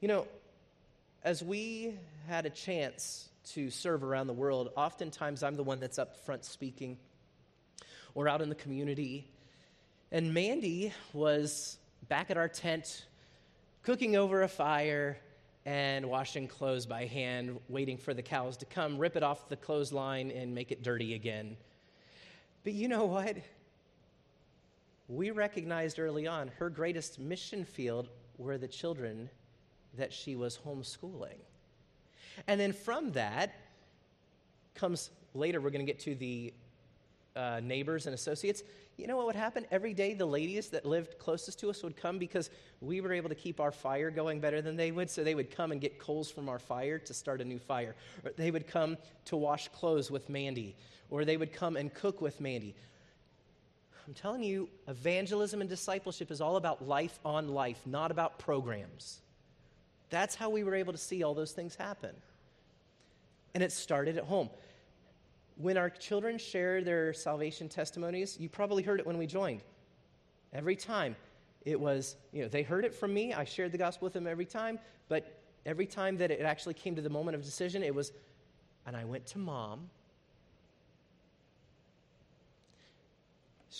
You 0.00 0.08
know, 0.08 0.26
as 1.22 1.42
we 1.42 1.94
had 2.26 2.46
a 2.46 2.50
chance 2.50 3.28
to 3.52 3.68
serve 3.70 4.02
around 4.02 4.26
the 4.26 4.32
world, 4.32 4.70
oftentimes 4.76 5.42
I'm 5.42 5.56
the 5.56 5.62
one 5.62 5.78
that's 5.78 5.98
up 5.98 6.16
front 6.24 6.46
speaking 6.46 6.96
or 8.14 8.28
out 8.28 8.40
in 8.40 8.48
the 8.48 8.54
community. 8.54 9.28
And 10.10 10.32
Mandy 10.32 10.94
was 11.12 11.76
back 12.08 12.30
at 12.30 12.38
our 12.38 12.48
tent 12.48 13.04
cooking 13.82 14.16
over 14.16 14.42
a 14.42 14.48
fire 14.48 15.18
and 15.66 16.06
washing 16.06 16.48
clothes 16.48 16.86
by 16.86 17.04
hand, 17.04 17.60
waiting 17.68 17.98
for 17.98 18.14
the 18.14 18.22
cows 18.22 18.56
to 18.56 18.64
come, 18.64 18.96
rip 18.96 19.16
it 19.16 19.22
off 19.22 19.50
the 19.50 19.56
clothesline, 19.56 20.30
and 20.30 20.54
make 20.54 20.72
it 20.72 20.82
dirty 20.82 21.12
again. 21.12 21.58
But 22.64 22.72
you 22.72 22.88
know 22.88 23.04
what? 23.04 23.36
We 25.10 25.32
recognized 25.32 25.98
early 25.98 26.28
on 26.28 26.52
her 26.60 26.70
greatest 26.70 27.18
mission 27.18 27.64
field 27.64 28.08
were 28.38 28.58
the 28.58 28.68
children 28.68 29.28
that 29.98 30.12
she 30.12 30.36
was 30.36 30.60
homeschooling. 30.64 31.38
And 32.46 32.60
then 32.60 32.72
from 32.72 33.10
that 33.12 33.52
comes 34.76 35.10
later, 35.34 35.60
we're 35.60 35.70
going 35.70 35.84
to 35.84 35.92
get 35.92 35.98
to 36.02 36.14
the 36.14 36.54
uh, 37.34 37.60
neighbors 37.60 38.06
and 38.06 38.14
associates. 38.14 38.62
You 38.98 39.08
know 39.08 39.16
what 39.16 39.26
would 39.26 39.34
happen? 39.34 39.66
Every 39.72 39.94
day, 39.94 40.14
the 40.14 40.26
ladies 40.26 40.68
that 40.68 40.86
lived 40.86 41.18
closest 41.18 41.58
to 41.58 41.70
us 41.70 41.82
would 41.82 41.96
come 41.96 42.18
because 42.18 42.48
we 42.80 43.00
were 43.00 43.12
able 43.12 43.30
to 43.30 43.34
keep 43.34 43.58
our 43.58 43.72
fire 43.72 44.12
going 44.12 44.38
better 44.38 44.62
than 44.62 44.76
they 44.76 44.92
would. 44.92 45.10
So 45.10 45.24
they 45.24 45.34
would 45.34 45.50
come 45.50 45.72
and 45.72 45.80
get 45.80 45.98
coals 45.98 46.30
from 46.30 46.48
our 46.48 46.60
fire 46.60 47.00
to 47.00 47.12
start 47.12 47.40
a 47.40 47.44
new 47.44 47.58
fire. 47.58 47.96
Or 48.24 48.30
they 48.36 48.52
would 48.52 48.68
come 48.68 48.96
to 49.24 49.36
wash 49.36 49.66
clothes 49.70 50.08
with 50.08 50.28
Mandy 50.28 50.76
or 51.10 51.24
they 51.24 51.36
would 51.36 51.52
come 51.52 51.76
and 51.76 51.92
cook 51.92 52.20
with 52.20 52.40
Mandy. 52.40 52.74
I'm 54.10 54.14
telling 54.14 54.42
you, 54.42 54.68
evangelism 54.88 55.60
and 55.60 55.70
discipleship 55.70 56.32
is 56.32 56.40
all 56.40 56.56
about 56.56 56.84
life 56.84 57.20
on 57.24 57.46
life, 57.46 57.80
not 57.86 58.10
about 58.10 58.40
programs. 58.40 59.20
That's 60.08 60.34
how 60.34 60.50
we 60.50 60.64
were 60.64 60.74
able 60.74 60.92
to 60.92 60.98
see 60.98 61.22
all 61.22 61.32
those 61.32 61.52
things 61.52 61.76
happen. 61.76 62.10
And 63.54 63.62
it 63.62 63.70
started 63.70 64.18
at 64.18 64.24
home. 64.24 64.50
When 65.54 65.76
our 65.76 65.88
children 65.88 66.38
share 66.38 66.82
their 66.82 67.12
salvation 67.12 67.68
testimonies, 67.68 68.36
you 68.40 68.48
probably 68.48 68.82
heard 68.82 68.98
it 68.98 69.06
when 69.06 69.16
we 69.16 69.28
joined. 69.28 69.60
Every 70.52 70.74
time 70.74 71.14
it 71.64 71.78
was, 71.78 72.16
you 72.32 72.42
know, 72.42 72.48
they 72.48 72.64
heard 72.64 72.84
it 72.84 72.92
from 72.92 73.14
me. 73.14 73.32
I 73.32 73.44
shared 73.44 73.70
the 73.70 73.78
gospel 73.78 74.06
with 74.06 74.14
them 74.14 74.26
every 74.26 74.44
time. 74.44 74.80
But 75.08 75.40
every 75.64 75.86
time 75.86 76.16
that 76.16 76.32
it 76.32 76.40
actually 76.40 76.74
came 76.74 76.96
to 76.96 77.02
the 77.02 77.10
moment 77.10 77.36
of 77.36 77.44
decision, 77.44 77.84
it 77.84 77.94
was, 77.94 78.10
and 78.88 78.96
I 78.96 79.04
went 79.04 79.24
to 79.26 79.38
mom 79.38 79.88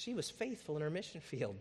she 0.01 0.15
was 0.15 0.31
faithful 0.31 0.77
in 0.77 0.83
her 0.83 0.91
mission 0.91 1.21
field. 1.21 1.57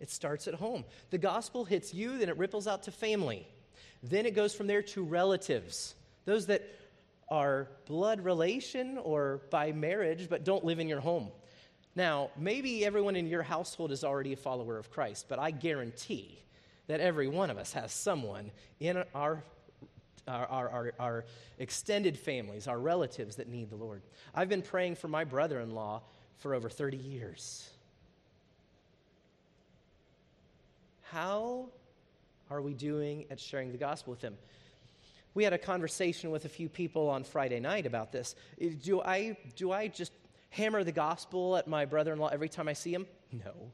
It 0.00 0.10
starts 0.10 0.48
at 0.48 0.54
home. 0.54 0.84
The 1.10 1.18
gospel 1.18 1.64
hits 1.64 1.92
you, 1.92 2.18
then 2.18 2.28
it 2.28 2.38
ripples 2.38 2.66
out 2.66 2.84
to 2.84 2.90
family. 2.90 3.46
Then 4.02 4.26
it 4.26 4.34
goes 4.34 4.54
from 4.54 4.66
there 4.66 4.82
to 4.82 5.02
relatives, 5.02 5.94
those 6.24 6.46
that 6.46 6.62
are 7.28 7.68
blood 7.86 8.24
relation 8.24 8.96
or 8.96 9.42
by 9.50 9.72
marriage 9.72 10.28
but 10.30 10.44
don't 10.44 10.64
live 10.64 10.78
in 10.78 10.88
your 10.88 11.00
home. 11.00 11.28
Now, 11.94 12.30
maybe 12.38 12.86
everyone 12.86 13.16
in 13.16 13.26
your 13.26 13.42
household 13.42 13.92
is 13.92 14.04
already 14.04 14.32
a 14.32 14.36
follower 14.36 14.78
of 14.78 14.90
Christ, 14.90 15.26
but 15.28 15.38
I 15.38 15.50
guarantee 15.50 16.38
that 16.86 17.00
every 17.00 17.28
one 17.28 17.50
of 17.50 17.58
us 17.58 17.72
has 17.74 17.92
someone 17.92 18.50
in 18.80 19.04
our 19.14 19.42
our, 20.26 20.68
our, 20.68 20.92
our, 20.98 21.24
extended 21.58 22.18
families, 22.18 22.68
our 22.68 22.78
relatives 22.78 23.36
that 23.36 23.48
need 23.48 23.70
the 23.70 23.76
Lord. 23.76 24.02
I've 24.34 24.50
been 24.50 24.60
praying 24.60 24.96
for 24.96 25.08
my 25.08 25.24
brother 25.24 25.58
in 25.58 25.74
law 25.74 26.02
for 26.38 26.54
over 26.54 26.68
30 26.68 26.96
years. 26.96 27.68
How 31.10 31.68
are 32.50 32.60
we 32.60 32.74
doing 32.74 33.26
at 33.30 33.40
sharing 33.40 33.72
the 33.72 33.78
gospel 33.78 34.12
with 34.12 34.20
them? 34.20 34.36
We 35.34 35.44
had 35.44 35.52
a 35.52 35.58
conversation 35.58 36.30
with 36.30 36.44
a 36.44 36.48
few 36.48 36.68
people 36.68 37.08
on 37.08 37.24
Friday 37.24 37.60
night 37.60 37.86
about 37.86 38.12
this. 38.12 38.34
Do 38.82 39.00
I, 39.00 39.36
do 39.56 39.72
I 39.72 39.88
just 39.88 40.12
hammer 40.50 40.84
the 40.84 40.92
gospel 40.92 41.56
at 41.56 41.68
my 41.68 41.84
brother 41.84 42.12
in 42.12 42.18
law 42.18 42.28
every 42.28 42.48
time 42.48 42.68
I 42.68 42.72
see 42.72 42.92
him? 42.92 43.06
No. 43.32 43.70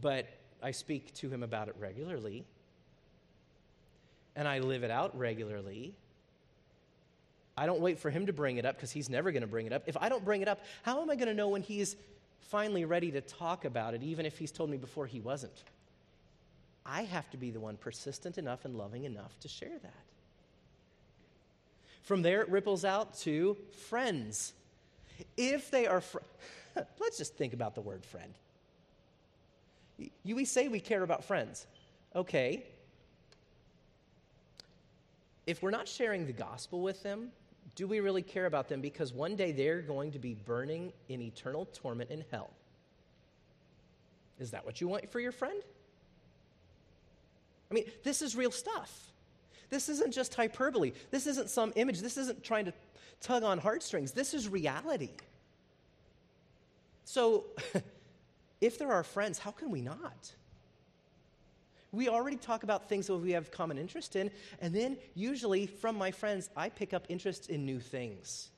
But 0.00 0.26
I 0.62 0.70
speak 0.70 1.12
to 1.14 1.28
him 1.28 1.42
about 1.42 1.68
it 1.68 1.76
regularly, 1.78 2.44
and 4.34 4.48
I 4.48 4.58
live 4.58 4.82
it 4.82 4.90
out 4.90 5.16
regularly. 5.16 5.94
I 7.56 7.66
don't 7.66 7.80
wait 7.80 7.98
for 7.98 8.10
him 8.10 8.26
to 8.26 8.32
bring 8.32 8.56
it 8.56 8.64
up 8.64 8.76
because 8.76 8.90
he's 8.90 9.08
never 9.08 9.30
going 9.30 9.42
to 9.42 9.48
bring 9.48 9.66
it 9.66 9.72
up. 9.72 9.84
If 9.86 9.96
I 9.96 10.08
don't 10.08 10.24
bring 10.24 10.42
it 10.42 10.48
up, 10.48 10.60
how 10.82 11.00
am 11.00 11.10
I 11.10 11.16
going 11.16 11.28
to 11.28 11.34
know 11.34 11.48
when 11.48 11.62
he's 11.62 11.96
finally 12.40 12.84
ready 12.84 13.12
to 13.12 13.20
talk 13.20 13.64
about 13.64 13.94
it, 13.94 14.02
even 14.02 14.26
if 14.26 14.38
he's 14.38 14.50
told 14.50 14.70
me 14.70 14.76
before 14.76 15.06
he 15.06 15.20
wasn't? 15.20 15.62
I 16.84 17.02
have 17.04 17.30
to 17.30 17.36
be 17.36 17.50
the 17.50 17.60
one 17.60 17.76
persistent 17.76 18.38
enough 18.38 18.64
and 18.64 18.76
loving 18.76 19.04
enough 19.04 19.38
to 19.40 19.48
share 19.48 19.78
that. 19.82 20.04
From 22.02 22.22
there, 22.22 22.42
it 22.42 22.50
ripples 22.50 22.84
out 22.84 23.14
to 23.20 23.56
friends. 23.88 24.52
If 25.36 25.70
they 25.70 25.86
are, 25.86 26.02
fr- 26.02 26.18
let's 27.00 27.16
just 27.16 27.34
think 27.36 27.54
about 27.54 27.74
the 27.74 27.80
word 27.80 28.04
friend. 28.04 28.34
You, 30.22 30.36
we 30.36 30.44
say 30.44 30.68
we 30.68 30.80
care 30.80 31.02
about 31.02 31.24
friends. 31.24 31.66
Okay. 32.14 32.64
If 35.46 35.62
we're 35.62 35.70
not 35.70 35.88
sharing 35.88 36.26
the 36.26 36.32
gospel 36.32 36.82
with 36.82 37.02
them, 37.02 37.30
do 37.74 37.86
we 37.86 38.00
really 38.00 38.22
care 38.22 38.46
about 38.46 38.68
them? 38.68 38.80
Because 38.80 39.12
one 39.12 39.36
day 39.36 39.52
they're 39.52 39.82
going 39.82 40.12
to 40.12 40.18
be 40.18 40.34
burning 40.34 40.92
in 41.08 41.20
eternal 41.20 41.66
torment 41.66 42.10
in 42.10 42.24
hell. 42.30 42.50
Is 44.38 44.50
that 44.52 44.64
what 44.64 44.80
you 44.80 44.88
want 44.88 45.10
for 45.10 45.20
your 45.20 45.32
friend? 45.32 45.60
I 47.70 47.74
mean, 47.74 47.84
this 48.02 48.22
is 48.22 48.36
real 48.36 48.50
stuff. 48.50 49.12
This 49.70 49.88
isn't 49.88 50.12
just 50.12 50.34
hyperbole. 50.34 50.92
This 51.10 51.26
isn't 51.26 51.50
some 51.50 51.72
image. 51.76 52.00
This 52.00 52.16
isn't 52.16 52.44
trying 52.44 52.66
to 52.66 52.72
tug 53.20 53.42
on 53.42 53.58
heartstrings. 53.58 54.12
This 54.12 54.34
is 54.34 54.48
reality. 54.48 55.10
So, 57.04 57.46
if 58.60 58.78
they're 58.78 58.92
our 58.92 59.02
friends, 59.02 59.38
how 59.38 59.50
can 59.50 59.70
we 59.70 59.80
not? 59.80 60.32
We 61.94 62.08
already 62.08 62.36
talk 62.36 62.64
about 62.64 62.88
things 62.88 63.06
that 63.06 63.16
we 63.16 63.32
have 63.32 63.50
common 63.52 63.78
interest 63.78 64.16
in, 64.16 64.30
and 64.60 64.74
then 64.74 64.96
usually 65.14 65.66
from 65.66 65.96
my 65.96 66.10
friends, 66.10 66.50
I 66.56 66.68
pick 66.68 66.92
up 66.92 67.06
interest 67.08 67.48
in 67.48 67.64
new 67.64 67.78
things. 67.78 68.50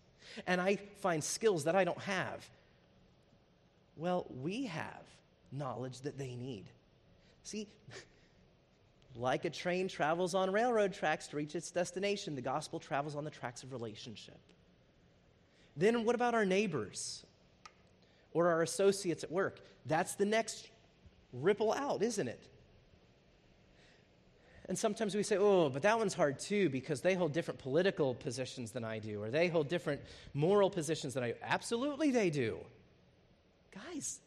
And 0.47 0.61
I 0.61 0.77
find 1.01 1.23
skills 1.23 1.65
that 1.65 1.77
I 1.77 1.85
don't 1.85 2.01
have. 2.01 2.49
Well, 3.97 4.27
we 4.43 4.65
have 4.67 5.03
knowledge 5.53 6.01
that 6.01 6.19
they 6.19 6.35
need. 6.35 6.65
See, 7.43 7.69
like 9.17 9.45
a 9.45 9.51
train 9.51 9.89
travels 9.89 10.35
on 10.35 10.51
railroad 10.51 10.93
tracks 10.93 11.29
to 11.29 11.37
reach 11.37 11.55
its 11.55 11.71
destination, 11.71 12.35
the 12.35 12.41
gospel 12.41 12.81
travels 12.81 13.17
on 13.17 13.25
the 13.25 13.31
tracks 13.31 13.63
of 13.63 13.73
relationship. 13.73 14.41
Then, 15.77 16.05
what 16.05 16.15
about 16.15 16.35
our 16.35 16.47
neighbors 16.47 17.25
or 18.33 18.49
our 18.49 18.63
associates 18.63 19.23
at 19.25 19.31
work? 19.31 19.61
That's 19.85 20.15
the 20.15 20.25
next 20.25 20.69
ripple 21.33 21.73
out, 21.75 22.03
isn't 22.03 22.29
it? 22.29 22.49
And 24.69 24.77
sometimes 24.77 25.15
we 25.15 25.23
say, 25.23 25.37
oh, 25.37 25.69
but 25.69 25.83
that 25.83 25.97
one's 25.97 26.15
hard 26.15 26.41
too 26.41 26.69
because 26.69 27.01
they 27.01 27.15
hold 27.15 27.33
different 27.33 27.61
political 27.61 28.15
positions 28.15 28.73
than 28.73 28.85
I 28.85 28.99
do, 28.99 29.23
or 29.23 29.31
they 29.31 29.47
hold 29.49 29.69
different 29.69 30.01
moral 30.35 30.71
positions 30.71 31.15
than 31.15 31.23
I 31.23 31.31
do. 31.31 31.37
Absolutely, 31.43 32.11
they 32.11 32.31
do. 32.31 32.59
Guys, 33.73 34.19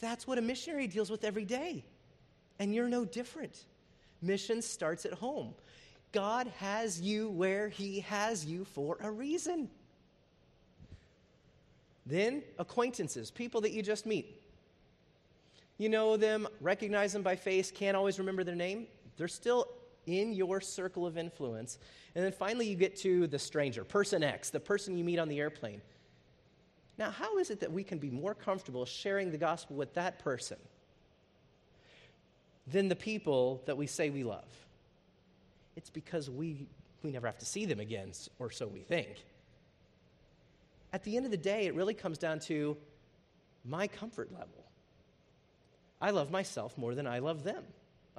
that's 0.00 0.26
what 0.26 0.38
a 0.38 0.42
missionary 0.42 0.86
deals 0.86 1.10
with 1.10 1.24
every 1.24 1.44
day. 1.44 1.84
And 2.60 2.72
you're 2.74 2.88
no 2.88 3.04
different. 3.04 3.64
Mission 4.22 4.62
starts 4.62 5.04
at 5.06 5.14
home. 5.14 5.54
God 6.12 6.46
has 6.58 7.00
you 7.00 7.28
where 7.30 7.68
He 7.68 8.00
has 8.00 8.44
you 8.44 8.64
for 8.64 8.96
a 9.00 9.10
reason. 9.10 9.70
Then, 12.06 12.42
acquaintances, 12.58 13.30
people 13.30 13.60
that 13.62 13.72
you 13.72 13.82
just 13.82 14.06
meet. 14.06 14.40
You 15.78 15.88
know 15.88 16.16
them, 16.16 16.46
recognize 16.60 17.12
them 17.12 17.22
by 17.22 17.36
face, 17.36 17.70
can't 17.70 17.96
always 17.96 18.18
remember 18.18 18.44
their 18.44 18.54
name. 18.54 18.86
They're 19.16 19.28
still 19.28 19.68
in 20.12 20.32
your 20.32 20.60
circle 20.60 21.06
of 21.06 21.16
influence. 21.16 21.78
And 22.14 22.24
then 22.24 22.32
finally, 22.32 22.66
you 22.66 22.76
get 22.76 22.96
to 22.98 23.26
the 23.26 23.38
stranger, 23.38 23.84
person 23.84 24.22
X, 24.22 24.50
the 24.50 24.60
person 24.60 24.96
you 24.96 25.04
meet 25.04 25.18
on 25.18 25.28
the 25.28 25.38
airplane. 25.38 25.80
Now, 26.98 27.10
how 27.10 27.38
is 27.38 27.50
it 27.50 27.60
that 27.60 27.72
we 27.72 27.82
can 27.82 27.98
be 27.98 28.10
more 28.10 28.34
comfortable 28.34 28.84
sharing 28.84 29.30
the 29.30 29.38
gospel 29.38 29.76
with 29.76 29.94
that 29.94 30.18
person 30.18 30.58
than 32.66 32.88
the 32.88 32.96
people 32.96 33.62
that 33.66 33.76
we 33.76 33.86
say 33.86 34.10
we 34.10 34.22
love? 34.22 34.44
It's 35.76 35.90
because 35.90 36.28
we, 36.28 36.66
we 37.02 37.10
never 37.10 37.26
have 37.26 37.38
to 37.38 37.46
see 37.46 37.64
them 37.64 37.80
again, 37.80 38.12
or 38.38 38.50
so 38.50 38.66
we 38.66 38.80
think. 38.80 39.24
At 40.92 41.04
the 41.04 41.16
end 41.16 41.24
of 41.24 41.30
the 41.30 41.38
day, 41.38 41.66
it 41.66 41.74
really 41.74 41.94
comes 41.94 42.18
down 42.18 42.40
to 42.40 42.76
my 43.64 43.86
comfort 43.86 44.32
level. 44.32 44.64
I 46.00 46.10
love 46.10 46.30
myself 46.30 46.76
more 46.76 46.94
than 46.94 47.06
I 47.06 47.20
love 47.20 47.44
them. 47.44 47.64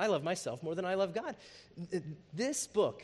I 0.01 0.07
love 0.07 0.23
myself 0.23 0.63
more 0.63 0.73
than 0.73 0.83
I 0.83 0.95
love 0.95 1.13
God. 1.13 1.35
This 2.33 2.65
book, 2.65 3.03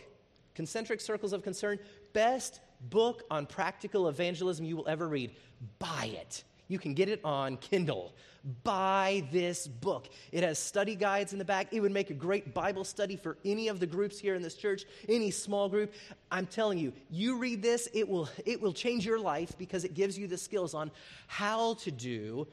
Concentric 0.56 1.00
Circles 1.00 1.32
of 1.32 1.44
Concern, 1.44 1.78
best 2.12 2.60
book 2.90 3.22
on 3.30 3.46
practical 3.46 4.08
evangelism 4.08 4.66
you 4.66 4.76
will 4.76 4.88
ever 4.88 5.08
read. 5.08 5.36
Buy 5.78 6.10
it. 6.12 6.44
You 6.68 6.80
can 6.80 6.96
get 6.96 7.08
it 7.08 7.22
on 7.24 7.58
Kindle. 7.58 8.16
Buy 8.64 9.24
this 9.32 9.68
book. 9.68 10.10
It 10.32 10.44
has 10.44 10.58
study 10.58 10.96
guides 10.96 11.34
in 11.34 11.40
the 11.40 11.46
back. 11.46 11.72
It 11.72 11.82
would 11.82 11.92
make 11.92 12.10
a 12.10 12.16
great 12.16 12.56
Bible 12.56 12.84
study 12.84 13.16
for 13.16 13.38
any 13.46 13.68
of 13.68 13.80
the 13.80 13.86
groups 13.86 14.18
here 14.18 14.34
in 14.34 14.42
this 14.42 14.56
church, 14.56 14.86
any 15.08 15.30
small 15.30 15.70
group. 15.70 15.94
I'm 16.32 16.48
telling 16.48 16.80
you, 16.80 16.94
you 17.12 17.38
read 17.38 17.62
this, 17.62 17.88
it 17.94 18.10
will, 18.10 18.28
it 18.44 18.60
will 18.60 18.74
change 18.74 19.06
your 19.06 19.20
life 19.20 19.56
because 19.60 19.84
it 19.84 19.94
gives 19.94 20.18
you 20.18 20.28
the 20.28 20.38
skills 20.38 20.74
on 20.74 20.90
how 21.28 21.76
to 21.76 21.92
do 21.92 22.48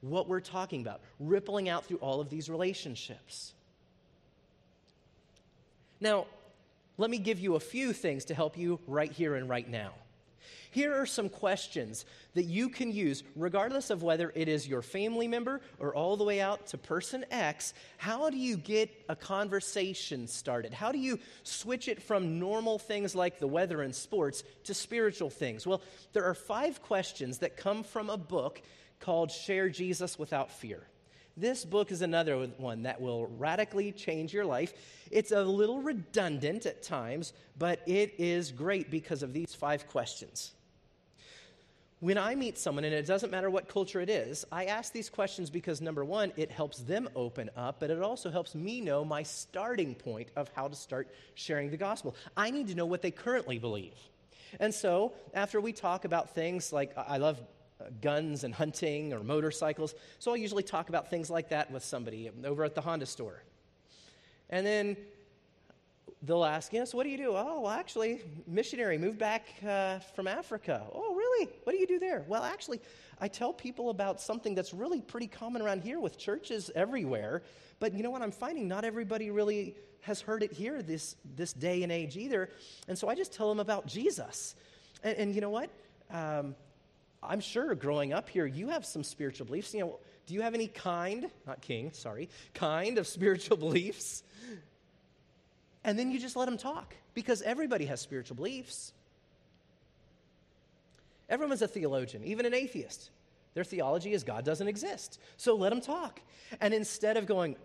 what 0.00 0.28
we're 0.28 0.40
talking 0.40 0.80
about, 0.80 1.02
rippling 1.20 1.68
out 1.68 1.84
through 1.86 1.98
all 1.98 2.20
of 2.20 2.28
these 2.28 2.50
relationships. 2.50 3.52
Now, 6.00 6.26
let 6.98 7.10
me 7.10 7.18
give 7.18 7.38
you 7.38 7.56
a 7.56 7.60
few 7.60 7.92
things 7.92 8.26
to 8.26 8.34
help 8.34 8.56
you 8.56 8.80
right 8.86 9.12
here 9.12 9.34
and 9.34 9.48
right 9.48 9.68
now. 9.68 9.92
Here 10.70 10.94
are 10.94 11.06
some 11.06 11.30
questions 11.30 12.04
that 12.34 12.44
you 12.44 12.68
can 12.68 12.92
use, 12.92 13.22
regardless 13.34 13.88
of 13.88 14.02
whether 14.02 14.30
it 14.34 14.46
is 14.46 14.68
your 14.68 14.82
family 14.82 15.26
member 15.26 15.62
or 15.78 15.94
all 15.94 16.18
the 16.18 16.24
way 16.24 16.40
out 16.40 16.66
to 16.66 16.78
person 16.78 17.24
X. 17.30 17.72
How 17.96 18.28
do 18.28 18.36
you 18.36 18.58
get 18.58 18.90
a 19.08 19.16
conversation 19.16 20.28
started? 20.28 20.74
How 20.74 20.92
do 20.92 20.98
you 20.98 21.18
switch 21.44 21.88
it 21.88 22.02
from 22.02 22.38
normal 22.38 22.78
things 22.78 23.14
like 23.14 23.38
the 23.38 23.46
weather 23.46 23.80
and 23.80 23.94
sports 23.94 24.44
to 24.64 24.74
spiritual 24.74 25.30
things? 25.30 25.66
Well, 25.66 25.80
there 26.12 26.24
are 26.24 26.34
five 26.34 26.82
questions 26.82 27.38
that 27.38 27.56
come 27.56 27.82
from 27.82 28.10
a 28.10 28.18
book 28.18 28.60
called 29.00 29.30
Share 29.30 29.70
Jesus 29.70 30.18
Without 30.18 30.50
Fear. 30.50 30.82
This 31.36 31.66
book 31.66 31.92
is 31.92 32.00
another 32.00 32.48
one 32.56 32.84
that 32.84 32.98
will 32.98 33.26
radically 33.26 33.92
change 33.92 34.32
your 34.32 34.46
life. 34.46 34.72
It's 35.10 35.32
a 35.32 35.42
little 35.42 35.82
redundant 35.82 36.64
at 36.64 36.82
times, 36.82 37.34
but 37.58 37.80
it 37.86 38.14
is 38.16 38.50
great 38.50 38.90
because 38.90 39.22
of 39.22 39.34
these 39.34 39.54
five 39.54 39.86
questions. 39.86 40.52
When 42.00 42.16
I 42.16 42.34
meet 42.34 42.58
someone, 42.58 42.84
and 42.84 42.94
it 42.94 43.06
doesn't 43.06 43.30
matter 43.30 43.50
what 43.50 43.68
culture 43.68 44.00
it 44.00 44.08
is, 44.08 44.46
I 44.50 44.66
ask 44.66 44.92
these 44.92 45.10
questions 45.10 45.50
because 45.50 45.82
number 45.82 46.04
one, 46.04 46.32
it 46.36 46.50
helps 46.50 46.78
them 46.78 47.08
open 47.14 47.50
up, 47.54 47.80
but 47.80 47.90
it 47.90 48.00
also 48.00 48.30
helps 48.30 48.54
me 48.54 48.80
know 48.80 49.04
my 49.04 49.22
starting 49.22 49.94
point 49.94 50.28
of 50.36 50.50
how 50.54 50.68
to 50.68 50.74
start 50.74 51.08
sharing 51.34 51.70
the 51.70 51.76
gospel. 51.76 52.14
I 52.36 52.50
need 52.50 52.68
to 52.68 52.74
know 52.74 52.86
what 52.86 53.02
they 53.02 53.10
currently 53.10 53.58
believe. 53.58 53.94
And 54.60 54.74
so, 54.74 55.12
after 55.34 55.60
we 55.60 55.72
talk 55.72 56.04
about 56.04 56.34
things 56.34 56.72
like 56.72 56.96
I 56.96 57.16
love 57.18 57.40
guns 58.00 58.44
and 58.44 58.54
hunting 58.54 59.12
or 59.12 59.22
motorcycles. 59.22 59.94
So 60.18 60.30
I'll 60.30 60.36
usually 60.36 60.62
talk 60.62 60.88
about 60.88 61.10
things 61.10 61.30
like 61.30 61.50
that 61.50 61.70
with 61.70 61.84
somebody 61.84 62.30
over 62.44 62.64
at 62.64 62.74
the 62.74 62.80
Honda 62.80 63.06
store. 63.06 63.42
And 64.50 64.64
then 64.64 64.96
they'll 66.22 66.44
ask, 66.44 66.72
you 66.72 66.84
so 66.86 66.96
what 66.96 67.04
do 67.04 67.10
you 67.10 67.16
do? 67.16 67.30
Oh, 67.30 67.60
well, 67.60 67.68
actually, 67.68 68.22
missionary, 68.46 68.98
moved 68.98 69.18
back 69.18 69.46
uh, 69.66 69.98
from 70.14 70.26
Africa. 70.26 70.82
Oh, 70.92 71.14
really? 71.14 71.48
What 71.64 71.72
do 71.72 71.78
you 71.78 71.86
do 71.86 71.98
there? 71.98 72.24
Well, 72.26 72.42
actually, 72.42 72.80
I 73.20 73.28
tell 73.28 73.52
people 73.52 73.90
about 73.90 74.20
something 74.20 74.54
that's 74.54 74.72
really 74.72 75.00
pretty 75.00 75.26
common 75.26 75.62
around 75.62 75.82
here 75.82 76.00
with 76.00 76.18
churches 76.18 76.70
everywhere. 76.74 77.42
But 77.78 77.94
you 77.94 78.02
know 78.02 78.10
what? 78.10 78.22
I'm 78.22 78.32
finding 78.32 78.68
not 78.68 78.84
everybody 78.84 79.30
really 79.30 79.74
has 80.00 80.20
heard 80.20 80.42
it 80.42 80.52
here 80.52 80.82
this, 80.82 81.16
this 81.34 81.52
day 81.52 81.82
and 81.82 81.90
age 81.90 82.16
either. 82.16 82.50
And 82.88 82.96
so 82.96 83.08
I 83.08 83.14
just 83.14 83.32
tell 83.32 83.48
them 83.48 83.60
about 83.60 83.86
Jesus. 83.86 84.54
And, 85.02 85.16
and 85.18 85.34
you 85.34 85.40
know 85.40 85.50
what? 85.50 85.70
Um, 86.10 86.54
I'm 87.28 87.40
sure 87.40 87.74
growing 87.74 88.12
up 88.12 88.28
here, 88.28 88.46
you 88.46 88.68
have 88.68 88.84
some 88.84 89.04
spiritual 89.04 89.46
beliefs. 89.46 89.74
You 89.74 89.80
know, 89.80 89.98
do 90.26 90.34
you 90.34 90.42
have 90.42 90.54
any 90.54 90.68
kind, 90.68 91.30
not 91.46 91.60
king, 91.60 91.92
sorry, 91.92 92.28
kind 92.54 92.98
of 92.98 93.06
spiritual 93.06 93.56
beliefs? 93.56 94.22
And 95.84 95.98
then 95.98 96.10
you 96.10 96.18
just 96.18 96.36
let 96.36 96.46
them 96.46 96.58
talk 96.58 96.94
because 97.14 97.42
everybody 97.42 97.86
has 97.86 98.00
spiritual 98.00 98.36
beliefs. 98.36 98.92
Everyone's 101.28 101.62
a 101.62 101.68
theologian, 101.68 102.24
even 102.24 102.46
an 102.46 102.54
atheist. 102.54 103.10
Their 103.54 103.64
theology 103.64 104.12
is 104.12 104.22
God 104.22 104.44
doesn't 104.44 104.68
exist. 104.68 105.18
So 105.36 105.54
let 105.54 105.70
them 105.70 105.80
talk. 105.80 106.20
And 106.60 106.74
instead 106.74 107.16
of 107.16 107.26
going, 107.26 107.56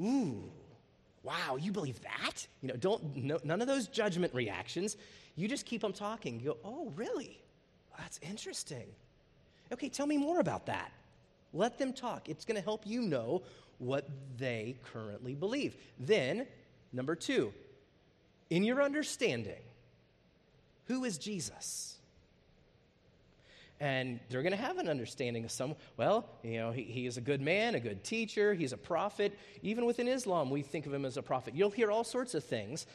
ooh, 0.00 0.44
wow, 1.22 1.56
you 1.58 1.72
believe 1.72 2.00
that? 2.02 2.46
You 2.60 2.68
know, 2.68 2.76
don't, 2.76 3.16
no, 3.16 3.38
none 3.42 3.60
of 3.62 3.66
those 3.66 3.88
judgment 3.88 4.34
reactions. 4.34 4.96
You 5.36 5.48
just 5.48 5.64
keep 5.64 5.80
them 5.80 5.92
talking. 5.92 6.40
You 6.40 6.46
go, 6.46 6.56
oh, 6.64 6.92
really? 6.94 7.43
That's 7.98 8.18
interesting. 8.22 8.86
Okay, 9.72 9.88
tell 9.88 10.06
me 10.06 10.16
more 10.16 10.40
about 10.40 10.66
that. 10.66 10.92
Let 11.52 11.78
them 11.78 11.92
talk. 11.92 12.28
It's 12.28 12.44
going 12.44 12.56
to 12.56 12.62
help 12.62 12.86
you 12.86 13.02
know 13.02 13.42
what 13.78 14.08
they 14.36 14.76
currently 14.92 15.34
believe. 15.34 15.76
Then, 15.98 16.46
number 16.92 17.14
two, 17.14 17.52
in 18.50 18.64
your 18.64 18.82
understanding, 18.82 19.62
who 20.86 21.04
is 21.04 21.18
Jesus? 21.18 21.94
and 23.80 24.20
they're 24.28 24.42
going 24.42 24.52
to 24.52 24.56
have 24.56 24.78
an 24.78 24.88
understanding 24.88 25.44
of 25.44 25.50
some 25.50 25.74
well 25.96 26.24
you 26.42 26.58
know 26.58 26.70
he, 26.70 26.82
he, 26.82 27.06
is 27.06 27.16
a 27.16 27.20
good 27.20 27.40
man 27.40 27.74
a 27.74 27.80
good 27.80 28.04
teacher 28.04 28.54
he's 28.54 28.72
a 28.72 28.76
prophet 28.76 29.36
even 29.62 29.84
within 29.84 30.06
islam 30.06 30.48
we 30.48 30.62
think 30.62 30.86
of 30.86 30.94
him 30.94 31.04
as 31.04 31.16
a 31.16 31.22
prophet 31.22 31.54
you'll 31.54 31.70
hear 31.70 31.90
all 31.90 32.04
sorts 32.04 32.34
of 32.34 32.44
things 32.44 32.86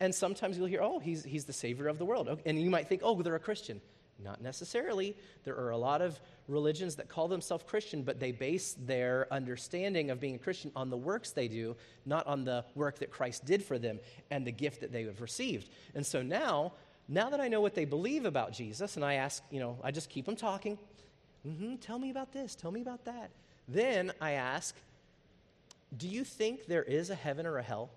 and 0.00 0.14
sometimes 0.14 0.56
you'll 0.56 0.66
hear 0.66 0.80
oh 0.82 0.98
he's, 1.00 1.24
he's 1.24 1.44
the 1.44 1.52
savior 1.52 1.88
of 1.88 1.98
the 1.98 2.04
world 2.04 2.40
and 2.46 2.60
you 2.60 2.70
might 2.70 2.86
think 2.88 3.00
oh 3.04 3.20
they're 3.20 3.34
a 3.34 3.40
christian 3.40 3.80
not 4.22 4.40
necessarily 4.40 5.16
there 5.44 5.56
are 5.56 5.70
a 5.70 5.76
lot 5.76 6.02
of 6.02 6.18
religions 6.48 6.96
that 6.96 7.08
call 7.08 7.28
themselves 7.28 7.64
christian 7.66 8.02
but 8.02 8.18
they 8.18 8.32
base 8.32 8.76
their 8.86 9.26
understanding 9.30 10.10
of 10.10 10.20
being 10.20 10.34
a 10.34 10.38
christian 10.38 10.70
on 10.74 10.90
the 10.90 10.96
works 10.96 11.30
they 11.30 11.48
do 11.48 11.76
not 12.06 12.26
on 12.26 12.44
the 12.44 12.64
work 12.74 12.98
that 12.98 13.10
christ 13.10 13.44
did 13.44 13.62
for 13.62 13.78
them 13.78 13.98
and 14.30 14.46
the 14.46 14.52
gift 14.52 14.80
that 14.80 14.92
they 14.92 15.04
have 15.04 15.20
received 15.20 15.68
and 15.94 16.04
so 16.04 16.22
now 16.22 16.72
now 17.08 17.30
that 17.30 17.40
I 17.40 17.48
know 17.48 17.62
what 17.62 17.74
they 17.74 17.86
believe 17.86 18.26
about 18.26 18.52
Jesus, 18.52 18.96
and 18.96 19.04
I 19.04 19.14
ask, 19.14 19.42
you 19.50 19.60
know, 19.60 19.78
I 19.82 19.90
just 19.90 20.10
keep 20.10 20.26
them 20.26 20.36
talking. 20.36 20.78
Mm-hmm, 21.46 21.76
tell 21.76 21.98
me 21.98 22.10
about 22.10 22.32
this, 22.32 22.54
tell 22.54 22.70
me 22.70 22.82
about 22.82 23.06
that. 23.06 23.30
Then 23.66 24.12
I 24.20 24.32
ask, 24.32 24.74
do 25.96 26.06
you 26.06 26.24
think 26.24 26.66
there 26.66 26.82
is 26.82 27.08
a 27.08 27.14
heaven 27.14 27.46
or 27.46 27.56
a 27.56 27.62
hell? 27.62 27.88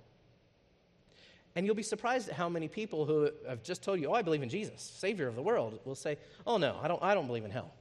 And 1.56 1.66
you'll 1.66 1.76
be 1.76 1.84
surprised 1.84 2.30
at 2.30 2.36
how 2.36 2.48
many 2.48 2.68
people 2.68 3.06
who 3.06 3.30
have 3.48 3.62
just 3.62 3.84
told 3.84 4.00
you, 4.00 4.08
oh, 4.08 4.14
I 4.14 4.22
believe 4.22 4.42
in 4.42 4.50
Jesus, 4.50 4.82
Savior 4.82 5.28
of 5.28 5.36
the 5.36 5.42
world, 5.42 5.80
will 5.84 5.96
say, 5.96 6.18
oh, 6.48 6.58
no, 6.58 6.78
I 6.82 6.88
don't, 6.88 7.02
I 7.04 7.14
don't 7.14 7.28
believe 7.28 7.44
in 7.44 7.52
hell. 7.52 7.74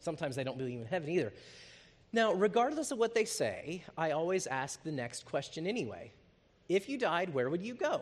Sometimes 0.00 0.36
they 0.36 0.44
don't 0.44 0.56
believe 0.56 0.80
in 0.80 0.86
heaven 0.86 1.08
either. 1.10 1.32
Now, 2.12 2.32
regardless 2.32 2.92
of 2.92 2.98
what 2.98 3.14
they 3.14 3.24
say, 3.24 3.82
I 3.98 4.12
always 4.12 4.46
ask 4.46 4.82
the 4.82 4.92
next 4.92 5.26
question 5.26 5.66
anyway. 5.66 6.12
If 6.68 6.88
you 6.88 6.96
died, 6.96 7.34
where 7.34 7.50
would 7.50 7.62
you 7.62 7.74
go? 7.74 8.00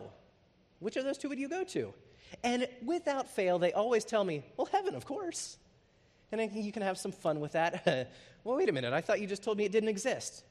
Which 0.79 0.95
of 0.95 1.03
those 1.03 1.17
two 1.17 1.29
would 1.29 1.39
you 1.39 1.49
go 1.49 1.63
to? 1.65 1.93
And 2.43 2.67
without 2.85 3.27
fail, 3.27 3.59
they 3.59 3.73
always 3.73 4.05
tell 4.05 4.23
me, 4.23 4.43
well, 4.55 4.67
heaven, 4.71 4.95
of 4.95 5.05
course. 5.05 5.57
And 6.31 6.53
you 6.53 6.71
can 6.71 6.81
have 6.81 6.97
some 6.97 7.11
fun 7.11 7.39
with 7.39 7.53
that. 7.53 7.83
well, 8.43 8.57
wait 8.57 8.69
a 8.69 8.71
minute. 8.71 8.93
I 8.93 9.01
thought 9.01 9.19
you 9.19 9.27
just 9.27 9.43
told 9.43 9.57
me 9.57 9.65
it 9.65 9.71
didn't 9.71 9.89
exist. 9.89 10.43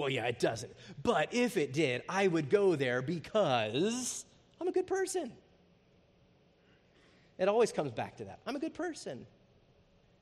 Well, 0.00 0.08
yeah, 0.08 0.24
it 0.24 0.38
doesn't. 0.38 0.72
But 1.02 1.32
if 1.32 1.56
it 1.56 1.72
did, 1.72 2.02
I 2.08 2.26
would 2.26 2.48
go 2.48 2.74
there 2.74 3.02
because 3.02 4.24
I'm 4.60 4.66
a 4.66 4.72
good 4.72 4.86
person. 4.86 5.30
It 7.38 7.48
always 7.48 7.70
comes 7.70 7.92
back 7.92 8.16
to 8.16 8.24
that. 8.24 8.40
I'm 8.46 8.56
a 8.56 8.58
good 8.58 8.74
person. 8.74 9.26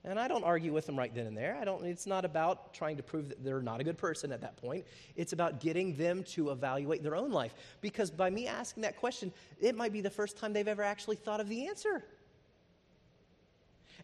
And 0.04 0.18
I 0.18 0.26
don't 0.26 0.44
argue 0.44 0.72
with 0.72 0.86
them 0.86 0.98
right 0.98 1.14
then 1.14 1.26
and 1.26 1.36
there. 1.36 1.56
I 1.60 1.64
don't, 1.64 1.84
it's 1.84 2.06
not 2.06 2.24
about 2.24 2.74
trying 2.74 2.96
to 2.96 3.02
prove 3.02 3.28
that 3.28 3.44
they're 3.44 3.62
not 3.62 3.80
a 3.80 3.84
good 3.84 3.98
person 3.98 4.32
at 4.32 4.40
that 4.40 4.56
point. 4.56 4.84
It's 5.16 5.32
about 5.32 5.60
getting 5.60 5.96
them 5.96 6.24
to 6.34 6.50
evaluate 6.50 7.02
their 7.02 7.16
own 7.16 7.30
life. 7.30 7.54
Because 7.80 8.10
by 8.10 8.30
me 8.30 8.46
asking 8.46 8.82
that 8.82 8.96
question, 8.96 9.32
it 9.60 9.76
might 9.76 9.92
be 9.92 10.00
the 10.00 10.10
first 10.10 10.36
time 10.36 10.52
they've 10.52 10.66
ever 10.66 10.82
actually 10.82 11.16
thought 11.16 11.40
of 11.40 11.48
the 11.48 11.66
answer. 11.68 12.04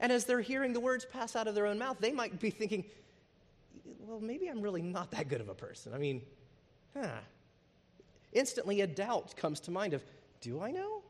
And 0.01 0.13
as 0.13 0.25
they're 0.25 0.41
hearing 0.41 0.73
the 0.73 0.81
words 0.81 1.05
pass 1.05 1.35
out 1.37 1.49
of 1.49 1.55
their 1.55 1.67
own 1.67 1.79
mouth, 1.79 1.97
they 2.01 2.13
might 2.13 2.39
be 2.41 2.51
thinking, 2.51 2.85
well, 4.07 4.21
maybe 4.21 4.49
I'm 4.49 4.61
really 4.61 4.83
not 4.83 5.11
that 5.13 5.29
good 5.29 5.41
of 5.41 5.49
a 5.49 5.55
person. 5.55 5.95
I 5.95 5.99
mean, 5.99 6.23
huh. 6.97 7.09
Instantly, 8.33 8.81
a 8.81 8.87
doubt 8.87 9.37
comes 9.37 9.61
to 9.61 9.71
mind 9.71 9.95
of, 9.95 10.03
do 10.41 10.61
I 10.61 10.71
know? 10.71 11.03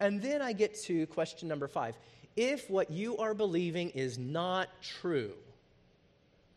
And 0.00 0.20
then 0.20 0.40
I 0.40 0.52
get 0.52 0.74
to 0.82 1.06
question 1.08 1.48
number 1.48 1.68
five 1.68 1.96
if 2.36 2.70
what 2.70 2.90
you 2.90 3.18
are 3.18 3.34
believing 3.34 3.90
is 3.90 4.16
not 4.18 4.68
true, 4.80 5.32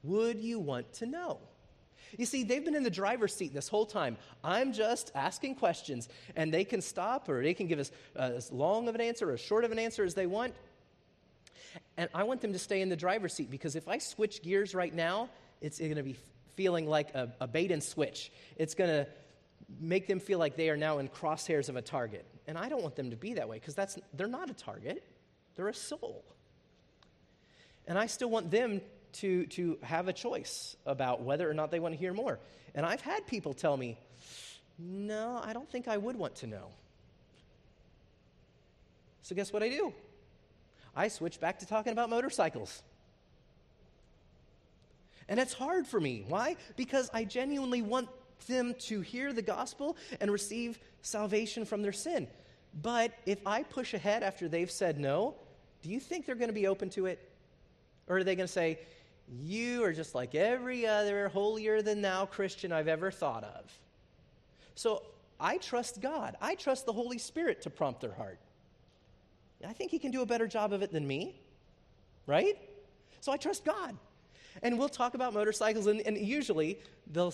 would 0.04 0.40
you 0.40 0.60
want 0.60 0.92
to 0.94 1.06
know? 1.06 1.40
You 2.18 2.26
see, 2.26 2.44
they've 2.44 2.64
been 2.64 2.76
in 2.76 2.84
the 2.84 2.92
driver's 2.92 3.34
seat 3.34 3.54
this 3.54 3.68
whole 3.68 3.88
time. 3.88 4.18
I'm 4.44 4.72
just 4.72 5.12
asking 5.16 5.56
questions, 5.56 6.10
and 6.36 6.54
they 6.54 6.64
can 6.64 6.80
stop 6.82 7.28
or 7.28 7.42
they 7.42 7.56
can 7.56 7.68
give 7.68 7.80
us 7.80 7.92
uh, 8.16 8.32
as 8.36 8.52
long 8.52 8.88
of 8.88 8.96
an 8.96 9.02
answer 9.02 9.30
or 9.30 9.34
as 9.34 9.42
short 9.42 9.64
of 9.64 9.72
an 9.72 9.80
answer 9.80 10.04
as 10.04 10.14
they 10.14 10.28
want. 10.28 10.54
And 11.98 12.10
I 12.14 12.24
want 12.24 12.42
them 12.42 12.54
to 12.54 12.60
stay 12.60 12.82
in 12.82 12.90
the 12.90 12.96
driver's 12.96 13.34
seat 13.34 13.50
because 13.50 13.76
if 13.76 13.88
I 13.88 13.98
switch 13.98 14.42
gears 14.42 14.74
right 14.74 14.94
now, 14.94 15.30
it's 15.62 15.80
going 15.80 15.96
to 15.96 16.04
be 16.04 16.18
feeling 16.56 16.88
like 16.88 17.14
a, 17.14 17.34
a 17.40 17.48
bait 17.48 17.72
and 17.72 17.84
switch. 17.84 18.32
It's 18.58 18.76
going 18.76 18.90
to 18.90 19.08
make 19.80 20.08
them 20.08 20.20
feel 20.20 20.40
like 20.40 20.56
they 20.56 20.70
are 20.70 20.78
now 20.78 21.00
in 21.00 21.08
crosshairs 21.08 21.70
of 21.70 21.76
a 21.76 21.82
target. 21.82 22.26
And 22.48 22.58
I 22.58 22.70
don't 22.70 22.82
want 22.82 22.96
them 22.96 23.12
to 23.12 23.16
be 23.16 23.36
that 23.36 23.48
way 23.48 23.60
because 23.60 23.76
that's, 23.76 23.98
they're 24.14 24.28
not 24.28 24.50
a 24.50 24.54
target. 24.54 25.04
They're 25.56 25.70
a 25.70 25.74
soul. 25.74 26.24
And 27.88 27.98
I 27.98 28.06
still 28.08 28.30
want 28.30 28.52
them 28.52 28.82
to, 29.14 29.46
to 29.48 29.78
have 29.84 30.08
a 30.08 30.14
choice 30.14 30.76
about 30.86 31.22
whether 31.22 31.50
or 31.50 31.54
not 31.54 31.72
they 31.72 31.80
want 31.80 31.94
to 31.94 32.00
hear 32.00 32.14
more. 32.14 32.40
And 32.76 32.86
I've 32.86 33.02
had 33.02 33.28
people 33.28 33.54
tell 33.54 33.78
me, 33.78 33.98
no, 34.80 35.40
I 35.44 35.54
don't 35.54 35.70
think 35.70 35.88
I 35.88 35.98
would 35.98 36.16
want 36.16 36.36
to 36.38 36.48
know. 36.48 36.70
So, 39.22 39.36
guess 39.36 39.54
what 39.54 39.64
I 39.64 39.70
do? 39.70 39.94
I 40.96 41.08
switch 41.08 41.40
back 41.40 41.60
to 41.60 41.66
talking 41.66 41.92
about 41.92 42.10
motorcycles. 42.10 42.84
And 45.28 45.40
it's 45.40 45.54
hard 45.54 45.88
for 45.88 46.00
me. 46.00 46.26
Why? 46.28 46.58
Because 46.76 47.10
I 47.14 47.24
genuinely 47.24 47.82
want 47.82 48.10
them 48.48 48.76
to 48.78 49.02
hear 49.02 49.34
the 49.34 49.42
gospel 49.42 49.96
and 50.20 50.30
receive 50.30 50.80
salvation 51.02 51.66
from 51.66 51.82
their 51.82 51.94
sin. 51.94 52.28
But 52.82 53.14
if 53.26 53.40
I 53.46 53.64
push 53.64 53.94
ahead 53.94 54.24
after 54.24 54.48
they've 54.48 54.70
said 54.70 55.00
no, 55.00 55.36
do 55.82 55.90
you 55.90 56.00
think 56.00 56.26
they're 56.26 56.36
going 56.36 56.50
to 56.50 56.54
be 56.54 56.68
open 56.68 56.90
to 56.92 57.06
it? 57.06 57.20
Or 58.08 58.18
are 58.18 58.24
they 58.24 58.36
going 58.36 58.48
to 58.48 58.54
say, 58.54 58.80
You 59.30 59.84
are 59.84 59.94
just 59.94 60.16
like 60.16 60.36
every 60.36 60.86
other 60.86 61.30
holier 61.30 61.82
than 61.82 62.02
thou 62.02 62.26
Christian 62.26 62.72
I've 62.72 62.88
ever 62.88 63.12
thought 63.12 63.44
of? 63.44 63.72
So 64.76 65.04
I 65.40 65.58
trust 65.58 66.02
God. 66.02 66.36
I 66.42 66.56
trust 66.56 66.86
the 66.86 66.94
Holy 66.94 67.18
Spirit 67.18 67.62
to 67.64 67.70
prompt 67.70 68.02
their 68.02 68.14
heart. 68.14 68.40
I 69.68 69.74
think 69.74 69.92
He 69.92 70.00
can 70.00 70.12
do 70.12 70.22
a 70.22 70.26
better 70.26 70.48
job 70.48 70.74
of 70.74 70.82
it 70.82 70.92
than 70.92 71.08
me, 71.08 71.42
right? 72.28 72.58
So 73.22 73.32
I 73.32 73.38
trust 73.38 73.66
God. 73.66 73.98
And 74.62 74.78
we'll 74.78 74.90
talk 74.90 75.14
about 75.14 75.34
motorcycles, 75.34 75.88
and, 75.88 76.02
and 76.02 76.18
usually 76.18 76.78
they'll, 77.12 77.34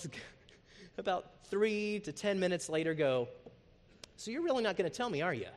about 0.98 1.26
three 1.46 2.00
to 2.02 2.12
10 2.12 2.40
minutes 2.40 2.70
later, 2.70 2.94
go, 2.94 3.28
So 4.16 4.32
you're 4.32 4.44
really 4.44 4.64
not 4.64 4.78
going 4.78 4.90
to 4.90 4.96
tell 4.96 5.10
me, 5.10 5.22
are 5.22 5.34
you? 5.34 5.48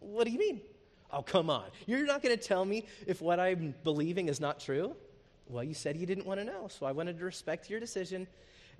What 0.00 0.24
do 0.24 0.30
you 0.30 0.38
mean? 0.38 0.60
Oh, 1.12 1.22
come 1.22 1.50
on. 1.50 1.64
You're 1.86 2.06
not 2.06 2.22
going 2.22 2.36
to 2.36 2.42
tell 2.42 2.64
me 2.64 2.86
if 3.06 3.20
what 3.20 3.38
I'm 3.38 3.74
believing 3.84 4.28
is 4.28 4.40
not 4.40 4.58
true? 4.58 4.96
Well, 5.46 5.62
you 5.62 5.74
said 5.74 5.96
you 5.96 6.06
didn't 6.06 6.26
want 6.26 6.40
to 6.40 6.44
know, 6.44 6.68
so 6.68 6.86
I 6.86 6.92
wanted 6.92 7.18
to 7.18 7.24
respect 7.24 7.68
your 7.68 7.78
decision. 7.78 8.26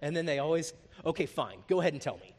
And 0.01 0.17
then 0.17 0.25
they 0.25 0.39
always, 0.39 0.73
okay, 1.05 1.27
fine, 1.27 1.59
go 1.69 1.81
ahead 1.81 1.93
and 1.93 2.01
tell 2.01 2.17
me. 2.17 2.35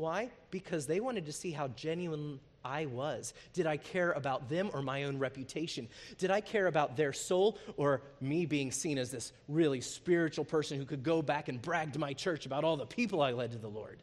Why? 0.00 0.30
Because 0.50 0.86
they 0.86 0.98
wanted 0.98 1.26
to 1.26 1.32
see 1.32 1.50
how 1.50 1.68
genuine 1.68 2.40
I 2.64 2.86
was. 2.86 3.34
Did 3.52 3.66
I 3.66 3.76
care 3.76 4.12
about 4.12 4.48
them 4.48 4.70
or 4.72 4.80
my 4.80 5.04
own 5.04 5.18
reputation? 5.18 5.88
Did 6.16 6.30
I 6.30 6.40
care 6.40 6.68
about 6.68 6.96
their 6.96 7.12
soul 7.12 7.58
or 7.76 8.00
me 8.18 8.46
being 8.46 8.72
seen 8.72 8.96
as 8.96 9.10
this 9.10 9.34
really 9.46 9.82
spiritual 9.82 10.46
person 10.46 10.78
who 10.78 10.86
could 10.86 11.02
go 11.02 11.20
back 11.20 11.48
and 11.48 11.60
brag 11.60 11.92
to 11.92 11.98
my 11.98 12.14
church 12.14 12.46
about 12.46 12.64
all 12.64 12.78
the 12.78 12.86
people 12.86 13.20
I 13.20 13.32
led 13.32 13.52
to 13.52 13.58
the 13.58 13.68
Lord? 13.68 14.02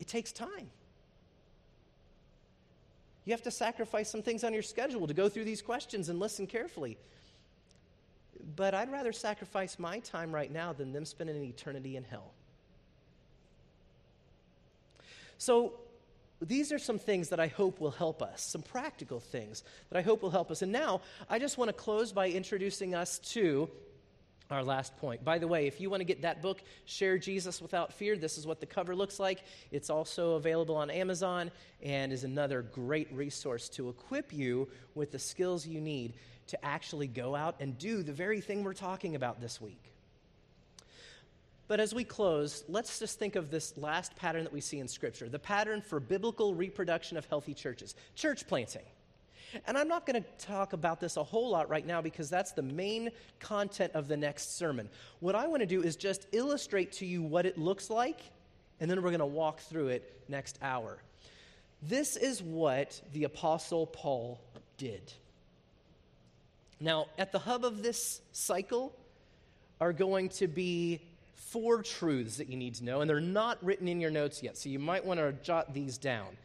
It 0.00 0.08
takes 0.08 0.32
time. 0.32 0.68
You 3.24 3.34
have 3.34 3.42
to 3.42 3.52
sacrifice 3.52 4.10
some 4.10 4.22
things 4.22 4.42
on 4.42 4.52
your 4.52 4.64
schedule 4.64 5.06
to 5.06 5.14
go 5.14 5.28
through 5.28 5.44
these 5.44 5.62
questions 5.62 6.08
and 6.08 6.18
listen 6.18 6.48
carefully. 6.48 6.98
But 8.54 8.74
I'd 8.74 8.92
rather 8.92 9.12
sacrifice 9.12 9.78
my 9.78 9.98
time 9.98 10.32
right 10.32 10.50
now 10.50 10.72
than 10.72 10.92
them 10.92 11.04
spending 11.04 11.36
an 11.36 11.42
eternity 11.42 11.96
in 11.96 12.04
hell. 12.04 12.32
So, 15.38 15.74
these 16.40 16.70
are 16.70 16.78
some 16.78 16.98
things 16.98 17.30
that 17.30 17.40
I 17.40 17.46
hope 17.46 17.80
will 17.80 17.90
help 17.90 18.22
us, 18.22 18.42
some 18.42 18.62
practical 18.62 19.20
things 19.20 19.64
that 19.88 19.98
I 19.98 20.02
hope 20.02 20.22
will 20.22 20.30
help 20.30 20.50
us. 20.50 20.62
And 20.62 20.70
now, 20.70 21.00
I 21.30 21.38
just 21.38 21.56
want 21.56 21.70
to 21.70 21.72
close 21.72 22.12
by 22.12 22.28
introducing 22.28 22.94
us 22.94 23.18
to 23.30 23.70
our 24.50 24.62
last 24.62 24.96
point. 24.98 25.24
By 25.24 25.38
the 25.38 25.48
way, 25.48 25.66
if 25.66 25.80
you 25.80 25.90
want 25.90 26.00
to 26.00 26.04
get 26.04 26.22
that 26.22 26.42
book, 26.42 26.62
Share 26.84 27.18
Jesus 27.18 27.60
Without 27.60 27.92
Fear, 27.92 28.16
this 28.16 28.38
is 28.38 28.46
what 28.46 28.60
the 28.60 28.66
cover 28.66 28.94
looks 28.94 29.18
like. 29.18 29.42
It's 29.70 29.90
also 29.90 30.34
available 30.34 30.76
on 30.76 30.90
Amazon 30.90 31.50
and 31.82 32.12
is 32.12 32.24
another 32.24 32.62
great 32.62 33.12
resource 33.12 33.68
to 33.70 33.88
equip 33.88 34.32
you 34.32 34.68
with 34.94 35.12
the 35.12 35.18
skills 35.18 35.66
you 35.66 35.80
need 35.80 36.14
to 36.48 36.64
actually 36.64 37.08
go 37.08 37.34
out 37.34 37.56
and 37.60 37.76
do 37.78 38.02
the 38.02 38.12
very 38.12 38.40
thing 38.40 38.62
we're 38.62 38.74
talking 38.74 39.16
about 39.16 39.40
this 39.40 39.60
week. 39.60 39.92
But 41.68 41.80
as 41.80 41.92
we 41.92 42.04
close, 42.04 42.62
let's 42.68 43.00
just 43.00 43.18
think 43.18 43.34
of 43.34 43.50
this 43.50 43.76
last 43.76 44.14
pattern 44.14 44.44
that 44.44 44.52
we 44.52 44.60
see 44.60 44.78
in 44.78 44.86
Scripture 44.86 45.28
the 45.28 45.38
pattern 45.38 45.82
for 45.82 45.98
biblical 45.98 46.54
reproduction 46.54 47.16
of 47.16 47.26
healthy 47.26 47.54
churches 47.54 47.96
church 48.14 48.46
planting. 48.46 48.84
And 49.66 49.78
I'm 49.78 49.88
not 49.88 50.06
going 50.06 50.22
to 50.22 50.28
talk 50.44 50.72
about 50.72 51.00
this 51.00 51.16
a 51.16 51.22
whole 51.24 51.50
lot 51.50 51.68
right 51.68 51.86
now 51.86 52.00
because 52.02 52.28
that's 52.28 52.52
the 52.52 52.62
main 52.62 53.10
content 53.40 53.92
of 53.94 54.08
the 54.08 54.16
next 54.16 54.56
sermon. 54.56 54.88
What 55.20 55.34
I 55.34 55.46
want 55.46 55.60
to 55.60 55.66
do 55.66 55.82
is 55.82 55.96
just 55.96 56.26
illustrate 56.32 56.92
to 56.92 57.06
you 57.06 57.22
what 57.22 57.46
it 57.46 57.56
looks 57.56 57.90
like, 57.90 58.20
and 58.80 58.90
then 58.90 59.02
we're 59.02 59.10
going 59.10 59.20
to 59.20 59.26
walk 59.26 59.60
through 59.60 59.88
it 59.88 60.22
next 60.28 60.58
hour. 60.62 60.98
This 61.82 62.16
is 62.16 62.42
what 62.42 63.00
the 63.12 63.24
Apostle 63.24 63.86
Paul 63.86 64.40
did. 64.76 65.12
Now, 66.80 67.06
at 67.16 67.32
the 67.32 67.38
hub 67.38 67.64
of 67.64 67.82
this 67.82 68.20
cycle 68.32 68.94
are 69.80 69.92
going 69.92 70.28
to 70.30 70.46
be 70.46 71.00
four 71.34 71.82
truths 71.82 72.36
that 72.38 72.48
you 72.48 72.56
need 72.56 72.74
to 72.74 72.84
know, 72.84 73.00
and 73.00 73.08
they're 73.08 73.20
not 73.20 73.62
written 73.64 73.88
in 73.88 74.00
your 74.00 74.10
notes 74.10 74.42
yet, 74.42 74.56
so 74.56 74.68
you 74.68 74.78
might 74.78 75.04
want 75.04 75.20
to 75.20 75.32
jot 75.42 75.72
these 75.72 75.96
down. 75.96 76.36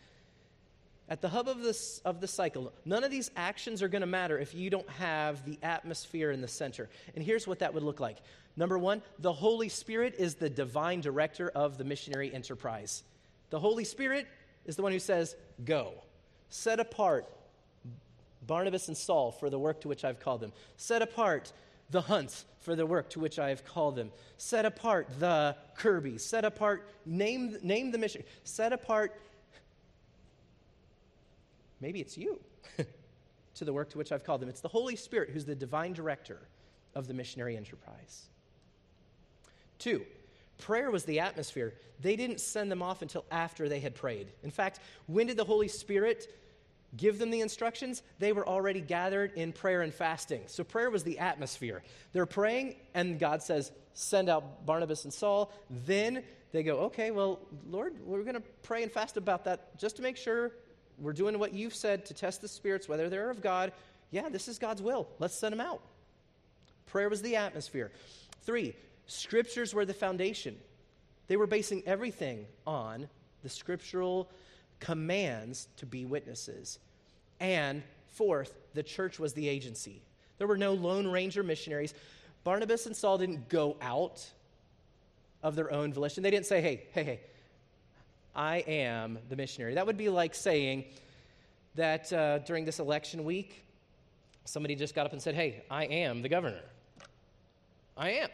At 1.09 1.21
the 1.21 1.29
hub 1.29 1.49
of, 1.49 1.61
this, 1.61 1.99
of 2.05 2.21
the 2.21 2.27
cycle, 2.27 2.71
none 2.85 3.03
of 3.03 3.11
these 3.11 3.31
actions 3.35 3.81
are 3.81 3.89
going 3.89 4.01
to 4.01 4.07
matter 4.07 4.39
if 4.39 4.53
you 4.55 4.69
don't 4.69 4.89
have 4.91 5.43
the 5.45 5.59
atmosphere 5.61 6.31
in 6.31 6.41
the 6.41 6.47
center. 6.47 6.89
And 7.15 7.23
here's 7.23 7.47
what 7.47 7.59
that 7.59 7.73
would 7.73 7.83
look 7.83 7.99
like. 7.99 8.17
Number 8.55 8.77
one, 8.77 9.01
the 9.19 9.33
Holy 9.33 9.69
Spirit 9.69 10.15
is 10.17 10.35
the 10.35 10.49
divine 10.49 11.01
director 11.01 11.49
of 11.49 11.77
the 11.77 11.83
missionary 11.83 12.33
enterprise. 12.33 13.03
The 13.49 13.59
Holy 13.59 13.83
Spirit 13.83 14.27
is 14.65 14.75
the 14.75 14.83
one 14.83 14.91
who 14.91 14.99
says, 14.99 15.35
Go. 15.65 15.93
Set 16.49 16.79
apart 16.79 17.25
Barnabas 18.45 18.87
and 18.87 18.97
Saul 18.97 19.31
for 19.31 19.49
the 19.49 19.59
work 19.59 19.81
to 19.81 19.87
which 19.87 20.03
I've 20.03 20.19
called 20.19 20.41
them. 20.41 20.51
Set 20.77 21.01
apart 21.01 21.51
the 21.89 22.01
Hunts 22.01 22.45
for 22.61 22.75
the 22.75 22.85
work 22.85 23.09
to 23.11 23.19
which 23.19 23.39
I 23.39 23.49
have 23.49 23.65
called 23.65 23.95
them. 23.95 24.11
Set 24.37 24.65
apart 24.65 25.07
the 25.19 25.55
Kirby. 25.75 26.17
Set 26.17 26.45
apart, 26.45 26.89
name, 27.05 27.57
name 27.61 27.91
the 27.91 27.97
mission. 27.97 28.23
Set 28.43 28.73
apart, 28.73 29.19
maybe 31.81 31.99
it's 31.99 32.17
you, 32.17 32.39
to 33.55 33.65
the 33.65 33.73
work 33.73 33.89
to 33.91 33.97
which 33.97 34.11
I've 34.11 34.23
called 34.23 34.41
them. 34.41 34.49
It's 34.49 34.61
the 34.61 34.67
Holy 34.67 34.95
Spirit 34.95 35.29
who's 35.31 35.45
the 35.45 35.55
divine 35.55 35.93
director 35.93 36.39
of 36.95 37.07
the 37.07 37.13
missionary 37.13 37.57
enterprise. 37.57 38.27
Two, 39.79 40.05
prayer 40.57 40.91
was 40.91 41.05
the 41.05 41.19
atmosphere. 41.19 41.73
They 41.99 42.15
didn't 42.15 42.39
send 42.39 42.71
them 42.71 42.81
off 42.81 43.01
until 43.01 43.25
after 43.31 43.67
they 43.67 43.79
had 43.79 43.95
prayed. 43.95 44.27
In 44.43 44.51
fact, 44.51 44.79
when 45.07 45.27
did 45.27 45.37
the 45.37 45.43
Holy 45.43 45.67
Spirit 45.67 46.27
give 46.97 47.19
them 47.19 47.31
the 47.31 47.41
instructions, 47.41 48.03
they 48.19 48.33
were 48.33 48.47
already 48.47 48.81
gathered 48.81 49.33
in 49.35 49.53
prayer 49.53 49.81
and 49.81 49.93
fasting. 49.93 50.41
So 50.47 50.63
prayer 50.63 50.89
was 50.89 51.03
the 51.03 51.19
atmosphere. 51.19 51.83
They're 52.13 52.25
praying, 52.25 52.75
and 52.93 53.19
God 53.19 53.41
says, 53.41 53.71
Send 53.93 54.29
out 54.29 54.65
Barnabas 54.65 55.03
and 55.03 55.13
Saul. 55.13 55.51
Then 55.85 56.23
they 56.51 56.63
go, 56.63 56.79
Okay, 56.79 57.11
well, 57.11 57.39
Lord, 57.69 57.95
we're 58.05 58.23
going 58.23 58.35
to 58.35 58.43
pray 58.63 58.83
and 58.83 58.91
fast 58.91 59.17
about 59.17 59.45
that 59.45 59.77
just 59.77 59.97
to 59.97 60.01
make 60.01 60.17
sure 60.17 60.51
we're 61.01 61.13
doing 61.13 61.37
what 61.39 61.53
you've 61.53 61.75
said 61.75 62.05
to 62.05 62.13
test 62.13 62.41
the 62.41 62.47
spirits, 62.47 62.87
whether 62.87 63.09
they're 63.09 63.29
of 63.29 63.41
God. 63.41 63.73
Yeah, 64.11 64.29
this 64.29 64.47
is 64.47 64.59
God's 64.59 64.81
will. 64.81 65.07
Let's 65.19 65.35
send 65.35 65.53
them 65.53 65.61
out. 65.61 65.81
Prayer 66.85 67.09
was 67.09 67.21
the 67.21 67.35
atmosphere. 67.35 67.91
Three, 68.43 68.75
scriptures 69.07 69.73
were 69.73 69.85
the 69.85 69.93
foundation. 69.93 70.57
They 71.27 71.37
were 71.37 71.47
basing 71.47 71.81
everything 71.85 72.45
on 72.67 73.07
the 73.41 73.49
scriptural 73.49 74.29
commands 74.79 75.67
to 75.77 75.85
be 75.85 76.05
witnesses. 76.05 76.79
And 77.39 77.81
fourth, 78.09 78.53
the 78.73 78.83
church 78.83 79.19
was 79.19 79.33
the 79.33 79.47
agency. 79.47 80.01
There 80.37 80.47
were 80.47 80.57
no 80.57 80.73
Lone 80.73 81.07
Ranger 81.07 81.43
missionaries. 81.43 81.93
Barnabas 82.43 82.85
and 82.85 82.95
Saul 82.95 83.17
didn't 83.17 83.49
go 83.49 83.77
out 83.81 84.27
of 85.43 85.55
their 85.55 85.71
own 85.71 85.93
volition. 85.93 86.23
They 86.23 86.31
didn't 86.31 86.45
say, 86.45 86.61
hey, 86.61 86.83
hey, 86.91 87.03
hey, 87.03 87.19
I 88.35 88.57
am 88.59 89.19
the 89.29 89.35
missionary. 89.35 89.75
That 89.75 89.85
would 89.85 89.97
be 89.97 90.09
like 90.09 90.33
saying 90.33 90.85
that 91.75 92.11
uh, 92.13 92.39
during 92.39 92.65
this 92.65 92.79
election 92.79 93.23
week, 93.23 93.63
somebody 94.45 94.75
just 94.75 94.95
got 94.95 95.05
up 95.05 95.13
and 95.13 95.21
said, 95.21 95.35
hey, 95.35 95.63
I 95.69 95.85
am 95.85 96.21
the 96.21 96.29
governor. 96.29 96.61
I 97.97 98.11
am. 98.11 98.29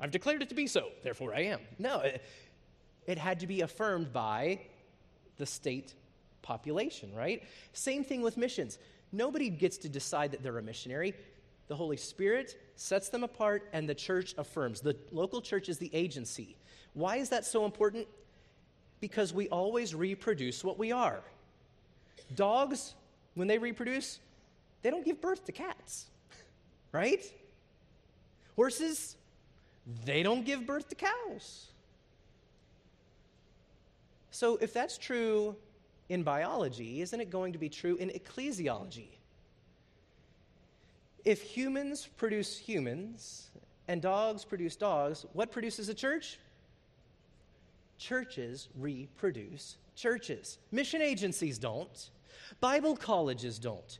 I've 0.00 0.10
declared 0.10 0.42
it 0.42 0.48
to 0.50 0.54
be 0.54 0.66
so, 0.66 0.88
therefore 1.02 1.34
I 1.34 1.40
am. 1.40 1.60
No, 1.78 2.00
it, 2.00 2.22
it 3.06 3.18
had 3.18 3.40
to 3.40 3.46
be 3.46 3.62
affirmed 3.62 4.12
by 4.12 4.60
the 5.38 5.46
state 5.46 5.94
population, 6.42 7.14
right? 7.14 7.42
Same 7.72 8.04
thing 8.04 8.22
with 8.22 8.36
missions. 8.36 8.78
Nobody 9.12 9.50
gets 9.50 9.78
to 9.78 9.88
decide 9.88 10.32
that 10.32 10.42
they're 10.42 10.58
a 10.58 10.62
missionary. 10.62 11.14
The 11.68 11.76
Holy 11.76 11.96
Spirit 11.96 12.60
sets 12.76 13.08
them 13.08 13.24
apart, 13.24 13.68
and 13.72 13.88
the 13.88 13.94
church 13.94 14.34
affirms. 14.38 14.80
The 14.80 14.96
local 15.10 15.40
church 15.40 15.68
is 15.68 15.78
the 15.78 15.90
agency. 15.92 16.56
Why 16.94 17.16
is 17.16 17.28
that 17.30 17.44
so 17.44 17.64
important? 17.64 18.06
Because 19.00 19.32
we 19.32 19.48
always 19.48 19.94
reproduce 19.94 20.64
what 20.64 20.78
we 20.78 20.92
are. 20.92 21.20
Dogs, 22.34 22.94
when 23.34 23.48
they 23.48 23.58
reproduce, 23.58 24.20
they 24.82 24.90
don't 24.90 25.04
give 25.04 25.20
birth 25.20 25.44
to 25.46 25.52
cats, 25.52 26.06
right? 26.92 27.24
Horses, 28.56 29.16
they 30.04 30.22
don't 30.22 30.44
give 30.44 30.66
birth 30.66 30.88
to 30.88 30.94
cows. 30.94 31.68
So, 34.30 34.56
if 34.60 34.72
that's 34.72 34.98
true 34.98 35.56
in 36.08 36.22
biology, 36.22 37.00
isn't 37.00 37.20
it 37.20 37.30
going 37.30 37.52
to 37.52 37.58
be 37.58 37.68
true 37.68 37.96
in 37.96 38.10
ecclesiology? 38.10 39.08
If 41.24 41.42
humans 41.42 42.08
produce 42.16 42.56
humans 42.56 43.50
and 43.88 44.00
dogs 44.00 44.44
produce 44.44 44.76
dogs, 44.76 45.26
what 45.32 45.50
produces 45.50 45.88
a 45.88 45.94
church? 45.94 46.38
Churches 47.98 48.68
reproduce 48.78 49.76
churches. 49.96 50.58
Mission 50.70 51.02
agencies 51.02 51.58
don't. 51.58 52.10
Bible 52.60 52.96
colleges 52.96 53.58
don't. 53.58 53.98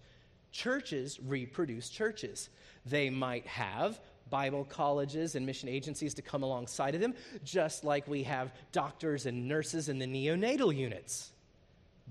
Churches 0.53 1.18
reproduce 1.26 1.88
churches. 1.88 2.49
They 2.86 3.11
might 3.11 3.46
have 3.46 4.01
Bible 4.30 4.64
colleges 4.64 5.34
and 5.34 5.44
mission 5.44 5.68
agencies 5.68 6.14
to 6.14 6.22
come 6.22 6.42
alongside 6.42 6.94
of 6.94 7.01
them, 7.01 7.14
just 7.44 7.84
like 7.84 8.07
we 8.07 8.22
have 8.22 8.53
doctors 8.72 9.26
and 9.26 9.49
nurses 9.49 9.88
in 9.88 9.99
the 9.99 10.07
neonatal 10.07 10.74
units. 10.74 11.32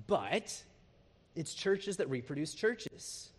But 0.07 0.63
it's 1.35 1.53
churches 1.53 1.97
that 1.97 2.09
reproduce 2.09 2.53
churches. 2.53 3.29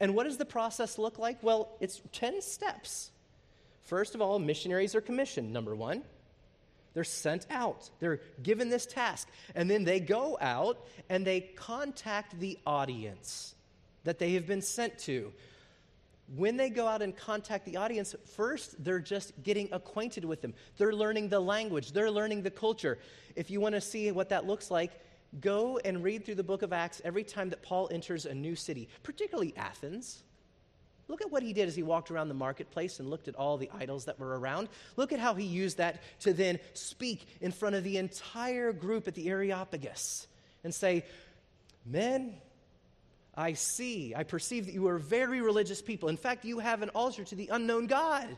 And 0.00 0.14
what 0.14 0.24
does 0.24 0.36
the 0.36 0.44
process 0.44 0.98
look 0.98 1.18
like? 1.18 1.42
Well, 1.42 1.76
it's 1.80 2.02
10 2.12 2.42
steps. 2.42 3.12
First 3.82 4.14
of 4.14 4.20
all, 4.20 4.38
missionaries 4.38 4.94
are 4.94 5.00
commissioned, 5.00 5.52
number 5.52 5.74
one. 5.74 6.02
They're 6.94 7.04
sent 7.04 7.46
out, 7.50 7.90
they're 7.98 8.20
given 8.42 8.70
this 8.70 8.86
task, 8.86 9.28
and 9.54 9.68
then 9.68 9.84
they 9.84 10.00
go 10.00 10.38
out 10.40 10.86
and 11.10 11.26
they 11.26 11.40
contact 11.40 12.38
the 12.38 12.58
audience 12.66 13.54
that 14.04 14.18
they 14.18 14.34
have 14.34 14.46
been 14.46 14.62
sent 14.62 14.98
to 15.00 15.32
when 16.36 16.56
they 16.56 16.70
go 16.70 16.86
out 16.86 17.02
and 17.02 17.16
contact 17.16 17.64
the 17.64 17.76
audience, 17.76 18.14
first 18.34 18.82
they're 18.82 19.00
just 19.00 19.32
getting 19.42 19.68
acquainted 19.72 20.24
with 20.24 20.40
them. 20.40 20.54
They're 20.78 20.92
learning 20.92 21.28
the 21.28 21.40
language, 21.40 21.92
they're 21.92 22.10
learning 22.10 22.42
the 22.42 22.50
culture. 22.50 22.98
If 23.36 23.50
you 23.50 23.60
want 23.60 23.74
to 23.74 23.80
see 23.80 24.10
what 24.10 24.28
that 24.30 24.46
looks 24.46 24.70
like, 24.70 24.92
go 25.40 25.78
and 25.84 26.02
read 26.02 26.24
through 26.24 26.36
the 26.36 26.44
book 26.44 26.62
of 26.62 26.72
Acts 26.72 27.02
every 27.04 27.24
time 27.24 27.50
that 27.50 27.62
Paul 27.62 27.88
enters 27.92 28.24
a 28.26 28.34
new 28.34 28.56
city, 28.56 28.88
particularly 29.02 29.54
Athens. 29.56 30.22
Look 31.08 31.20
at 31.20 31.30
what 31.30 31.42
he 31.42 31.52
did 31.52 31.68
as 31.68 31.76
he 31.76 31.82
walked 31.82 32.10
around 32.10 32.28
the 32.28 32.34
marketplace 32.34 32.98
and 32.98 33.10
looked 33.10 33.28
at 33.28 33.34
all 33.34 33.58
the 33.58 33.70
idols 33.78 34.06
that 34.06 34.18
were 34.18 34.38
around. 34.38 34.68
Look 34.96 35.12
at 35.12 35.20
how 35.20 35.34
he 35.34 35.44
used 35.44 35.76
that 35.76 36.00
to 36.20 36.32
then 36.32 36.58
speak 36.72 37.26
in 37.40 37.52
front 37.52 37.74
of 37.74 37.84
the 37.84 37.98
entire 37.98 38.72
group 38.72 39.06
at 39.06 39.14
the 39.14 39.28
Areopagus 39.28 40.26
and 40.62 40.74
say, 40.74 41.04
Men, 41.84 42.34
I 43.34 43.52
see, 43.52 44.14
I 44.14 44.22
perceive 44.22 44.66
that 44.66 44.74
you 44.74 44.86
are 44.86 44.98
very 44.98 45.40
religious 45.40 45.82
people. 45.82 46.08
In 46.08 46.16
fact, 46.16 46.44
you 46.44 46.60
have 46.60 46.82
an 46.82 46.88
altar 46.90 47.24
to 47.24 47.34
the 47.34 47.48
unknown 47.48 47.86
God. 47.86 48.28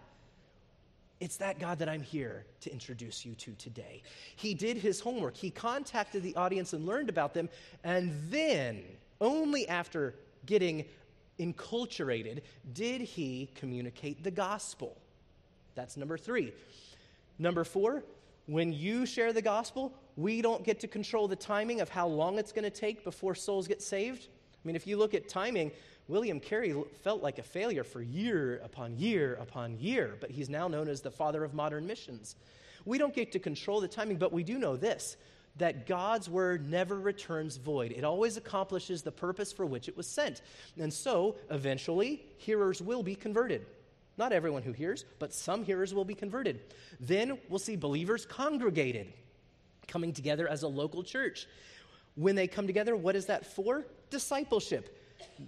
It's 1.21 1.37
that 1.39 1.59
God 1.59 1.79
that 1.79 1.89
I'm 1.89 2.03
here 2.03 2.45
to 2.61 2.73
introduce 2.73 3.25
you 3.25 3.35
to 3.37 3.53
today. 3.53 4.03
He 4.35 4.55
did 4.55 4.77
his 4.77 5.01
homework. 5.01 5.37
He 5.37 5.51
contacted 5.51 6.23
the 6.23 6.35
audience 6.37 6.73
and 6.73 6.85
learned 6.85 7.09
about 7.09 7.33
them. 7.33 7.49
And 7.85 8.13
then, 8.29 8.83
only 9.21 9.69
after 9.69 10.15
getting 10.45 10.85
enculturated, 11.39 12.41
did 12.73 13.01
he 13.01 13.51
communicate 13.55 14.23
the 14.23 14.31
gospel. 14.31 14.97
That's 15.75 15.97
number 15.97 16.17
three. 16.17 16.53
Number 17.39 17.65
four, 17.65 18.03
when 18.47 18.73
you 18.73 19.07
share 19.07 19.33
the 19.33 19.43
gospel, 19.43 19.93
we 20.17 20.41
don't 20.41 20.65
get 20.65 20.81
to 20.81 20.89
control 20.89 21.29
the 21.29 21.37
timing 21.37 21.81
of 21.81 21.89
how 21.89 22.07
long 22.07 22.39
it's 22.39 22.53
going 22.53 22.65
to 22.65 22.71
take 22.71 23.05
before 23.05 23.35
souls 23.35 23.69
get 23.69 23.83
saved. 23.83 24.29
I 24.29 24.67
mean, 24.67 24.77
if 24.77 24.87
you 24.87 24.97
look 24.97 25.15
at 25.15 25.29
timing, 25.29 25.73
William 26.09 26.41
Carey 26.41 26.75
felt 27.03 27.23
like 27.23 27.39
a 27.39 27.43
failure 27.43 27.85
for 27.85 28.01
year 28.01 28.61
upon 28.65 28.97
year 28.97 29.35
upon 29.35 29.79
year, 29.79 30.17
but 30.21 30.31
he's 30.31 30.49
now 30.49 30.69
known 30.69 30.89
as 30.89 31.01
the 31.01 31.11
father 31.11 31.45
of 31.45 31.53
modern 31.53 31.87
missions. 31.87 32.37
We 32.85 32.99
don't 32.99 33.15
get 33.15 33.33
to 33.33 33.39
control 33.39 33.81
the 33.81 33.89
timing, 33.89 34.17
but 34.17 34.33
we 34.33 34.45
do 34.45 34.59
know 34.59 34.77
this 34.77 35.17
that 35.59 35.87
God's 35.87 36.29
word 36.29 36.69
never 36.69 36.99
returns 36.99 37.57
void. 37.57 37.93
It 37.93 38.05
always 38.05 38.37
accomplishes 38.37 39.03
the 39.03 39.13
purpose 39.13 39.53
for 39.53 39.65
which 39.65 39.89
it 39.89 39.97
was 39.97 40.07
sent. 40.07 40.43
And 40.79 40.93
so, 40.93 41.37
eventually, 41.51 42.23
hearers 42.37 42.83
will 42.83 43.03
be 43.03 43.15
converted. 43.15 43.67
Not 44.19 44.33
everyone 44.33 44.63
who 44.63 44.73
hears, 44.73 45.05
but 45.19 45.33
some 45.33 45.65
hearers 45.65 45.95
will 45.95 46.05
be 46.05 46.15
converted. 46.15 46.61
Then 47.01 47.39
we'll 47.49 47.59
see 47.59 47.77
believers 47.77 48.25
congregated, 48.27 49.13
coming 49.87 50.13
together 50.13 50.49
as 50.49 50.63
a 50.63 50.69
local 50.69 51.03
church. 51.03 51.47
When 52.15 52.35
they 52.35 52.47
come 52.47 52.67
together, 52.67 52.97
what 52.97 53.15
is 53.15 53.27
that 53.27 53.45
for? 53.45 53.85
Discipleship. 54.11 54.99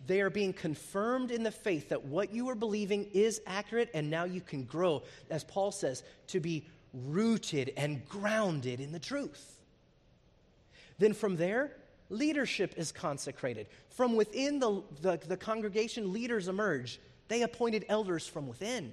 They 0.07 0.21
are 0.21 0.31
being 0.31 0.53
confirmed 0.53 1.31
in 1.31 1.43
the 1.43 1.51
faith 1.51 1.89
that 1.89 2.05
what 2.05 2.33
you 2.33 2.49
are 2.49 2.55
believing 2.55 3.05
is 3.13 3.41
accurate, 3.47 3.91
and 3.95 4.11
now 4.11 4.25
you 4.25 4.41
can 4.41 4.65
grow, 4.65 5.03
as 5.31 5.45
Paul 5.45 5.73
says, 5.73 6.03
to 6.29 6.41
be 6.41 6.67
rooted 6.93 7.73
and 7.77 8.07
grounded 8.07 8.81
in 8.81 8.93
the 8.93 8.99
truth. 8.99 9.58
Then 10.99 11.13
from 11.13 11.37
there, 11.37 11.73
leadership 12.11 12.75
is 12.77 12.93
consecrated. 12.93 13.67
From 13.91 14.17
within 14.17 14.59
the, 14.59 14.83
the, 15.01 15.19
the, 15.27 15.37
congregation, 15.37 16.13
leaders 16.13 16.49
emerge. 16.49 17.01
They 17.29 17.43
appointed 17.43 17.85
elders 17.89 18.27
from 18.27 18.49
within. 18.49 18.93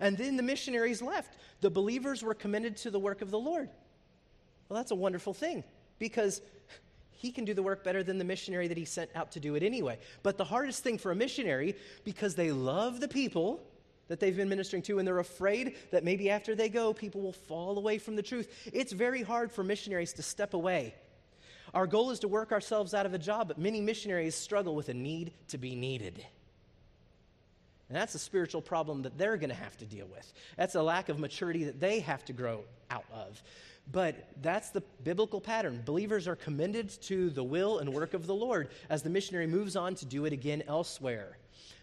And 0.00 0.16
then 0.16 0.36
the 0.36 0.42
missionaries 0.42 1.00
left. 1.00 1.36
The 1.60 1.70
believers 1.70 2.22
were 2.22 2.34
commended 2.34 2.76
to 2.78 2.90
the 2.90 2.98
work 2.98 3.22
of 3.22 3.30
the 3.30 3.38
Lord. 3.38 3.68
Well, 4.68 4.76
that's 4.76 4.90
a 4.90 4.96
wonderful 4.96 5.32
thing 5.32 5.64
because 5.98 6.42
he 7.10 7.32
can 7.32 7.44
do 7.44 7.54
the 7.54 7.62
work 7.62 7.82
better 7.82 8.02
than 8.02 8.18
the 8.18 8.24
missionary 8.24 8.68
that 8.68 8.76
he 8.76 8.84
sent 8.84 9.10
out 9.14 9.32
to 9.32 9.40
do 9.40 9.54
it 9.56 9.62
anyway. 9.62 9.98
But 10.22 10.38
the 10.38 10.44
hardest 10.44 10.84
thing 10.84 10.98
for 10.98 11.10
a 11.10 11.16
missionary, 11.16 11.74
because 12.04 12.34
they 12.34 12.52
love 12.52 13.00
the 13.00 13.08
people 13.08 13.60
that 14.08 14.20
they've 14.20 14.36
been 14.36 14.48
ministering 14.48 14.82
to 14.82 14.98
and 14.98 15.06
they're 15.06 15.18
afraid 15.18 15.76
that 15.90 16.04
maybe 16.04 16.30
after 16.30 16.54
they 16.54 16.68
go, 16.68 16.92
people 16.92 17.20
will 17.20 17.32
fall 17.32 17.78
away 17.78 17.98
from 17.98 18.16
the 18.16 18.22
truth, 18.22 18.48
it's 18.72 18.92
very 18.92 19.22
hard 19.22 19.52
for 19.52 19.62
missionaries 19.62 20.12
to 20.14 20.22
step 20.22 20.54
away. 20.54 20.94
Our 21.74 21.86
goal 21.86 22.10
is 22.10 22.20
to 22.20 22.28
work 22.28 22.52
ourselves 22.52 22.94
out 22.94 23.06
of 23.06 23.14
a 23.14 23.18
job, 23.18 23.48
but 23.48 23.58
many 23.58 23.80
missionaries 23.80 24.34
struggle 24.34 24.74
with 24.74 24.88
a 24.88 24.94
need 24.94 25.32
to 25.48 25.58
be 25.58 25.74
needed. 25.74 26.24
And 27.88 27.96
that's 27.96 28.14
a 28.14 28.18
spiritual 28.18 28.60
problem 28.60 29.02
that 29.02 29.16
they're 29.16 29.36
going 29.36 29.50
to 29.50 29.56
have 29.56 29.76
to 29.78 29.86
deal 29.86 30.06
with. 30.06 30.32
That's 30.56 30.74
a 30.74 30.82
lack 30.82 31.08
of 31.08 31.18
maturity 31.18 31.64
that 31.64 31.80
they 31.80 32.00
have 32.00 32.24
to 32.26 32.32
grow 32.32 32.64
out 32.90 33.06
of. 33.12 33.42
But 33.90 34.28
that's 34.42 34.70
the 34.70 34.82
biblical 35.02 35.40
pattern. 35.40 35.82
Believers 35.84 36.28
are 36.28 36.36
commended 36.36 36.90
to 37.02 37.30
the 37.30 37.44
will 37.44 37.78
and 37.78 37.94
work 37.94 38.12
of 38.12 38.26
the 38.26 38.34
Lord 38.34 38.68
as 38.90 39.02
the 39.02 39.08
missionary 39.08 39.46
moves 39.46 39.76
on 39.76 39.94
to 39.96 40.04
do 40.04 40.26
it 40.26 40.34
again 40.34 40.62
elsewhere. 40.68 41.38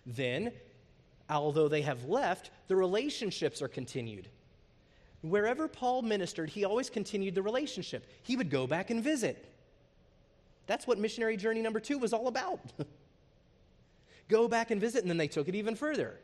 Then, 0.06 0.52
although 1.30 1.68
they 1.68 1.82
have 1.82 2.06
left, 2.06 2.52
the 2.68 2.76
relationships 2.76 3.62
are 3.62 3.68
continued. 3.68 4.28
Wherever 5.22 5.68
Paul 5.68 6.04
ministered, 6.04 6.50
he 6.50 6.66
always 6.66 6.90
continued 6.90 7.36
the 7.36 7.42
relationship. 7.42 8.06
He 8.24 8.38
would 8.38 8.50
go 8.50 8.68
back 8.68 8.92
and 8.92 9.04
visit. 9.04 9.52
That's 10.68 10.86
what 10.86 11.00
missionary 11.00 11.38
journey 11.38 11.62
number 11.62 11.80
two 11.80 11.98
was 11.98 12.14
all 12.14 12.28
about. 12.28 12.60
go 14.30 14.48
back 14.48 14.72
and 14.72 14.80
visit, 14.80 15.02
and 15.02 15.10
then 15.10 15.18
they 15.18 15.28
took 15.28 15.48
it 15.48 15.56
even 15.56 15.76
further. 15.76 16.20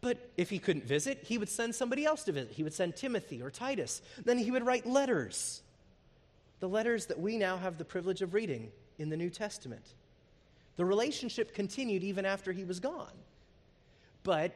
But 0.00 0.30
if 0.36 0.48
he 0.48 0.58
couldn't 0.58 0.86
visit, 0.86 1.24
he 1.24 1.38
would 1.38 1.48
send 1.48 1.74
somebody 1.74 2.04
else 2.04 2.24
to 2.24 2.32
visit. 2.32 2.52
He 2.52 2.62
would 2.62 2.74
send 2.74 2.96
Timothy 2.96 3.42
or 3.42 3.50
Titus. 3.50 4.00
Then 4.24 4.38
he 4.38 4.50
would 4.50 4.64
write 4.64 4.86
letters. 4.86 5.62
The 6.60 6.68
letters 6.68 7.06
that 7.06 7.20
we 7.20 7.36
now 7.36 7.56
have 7.56 7.78
the 7.78 7.84
privilege 7.84 8.22
of 8.22 8.34
reading 8.34 8.70
in 8.98 9.08
the 9.08 9.16
New 9.16 9.30
Testament. 9.30 9.94
The 10.76 10.84
relationship 10.84 11.52
continued 11.52 12.04
even 12.04 12.24
after 12.24 12.52
he 12.52 12.64
was 12.64 12.78
gone. 12.78 13.12
But 14.28 14.52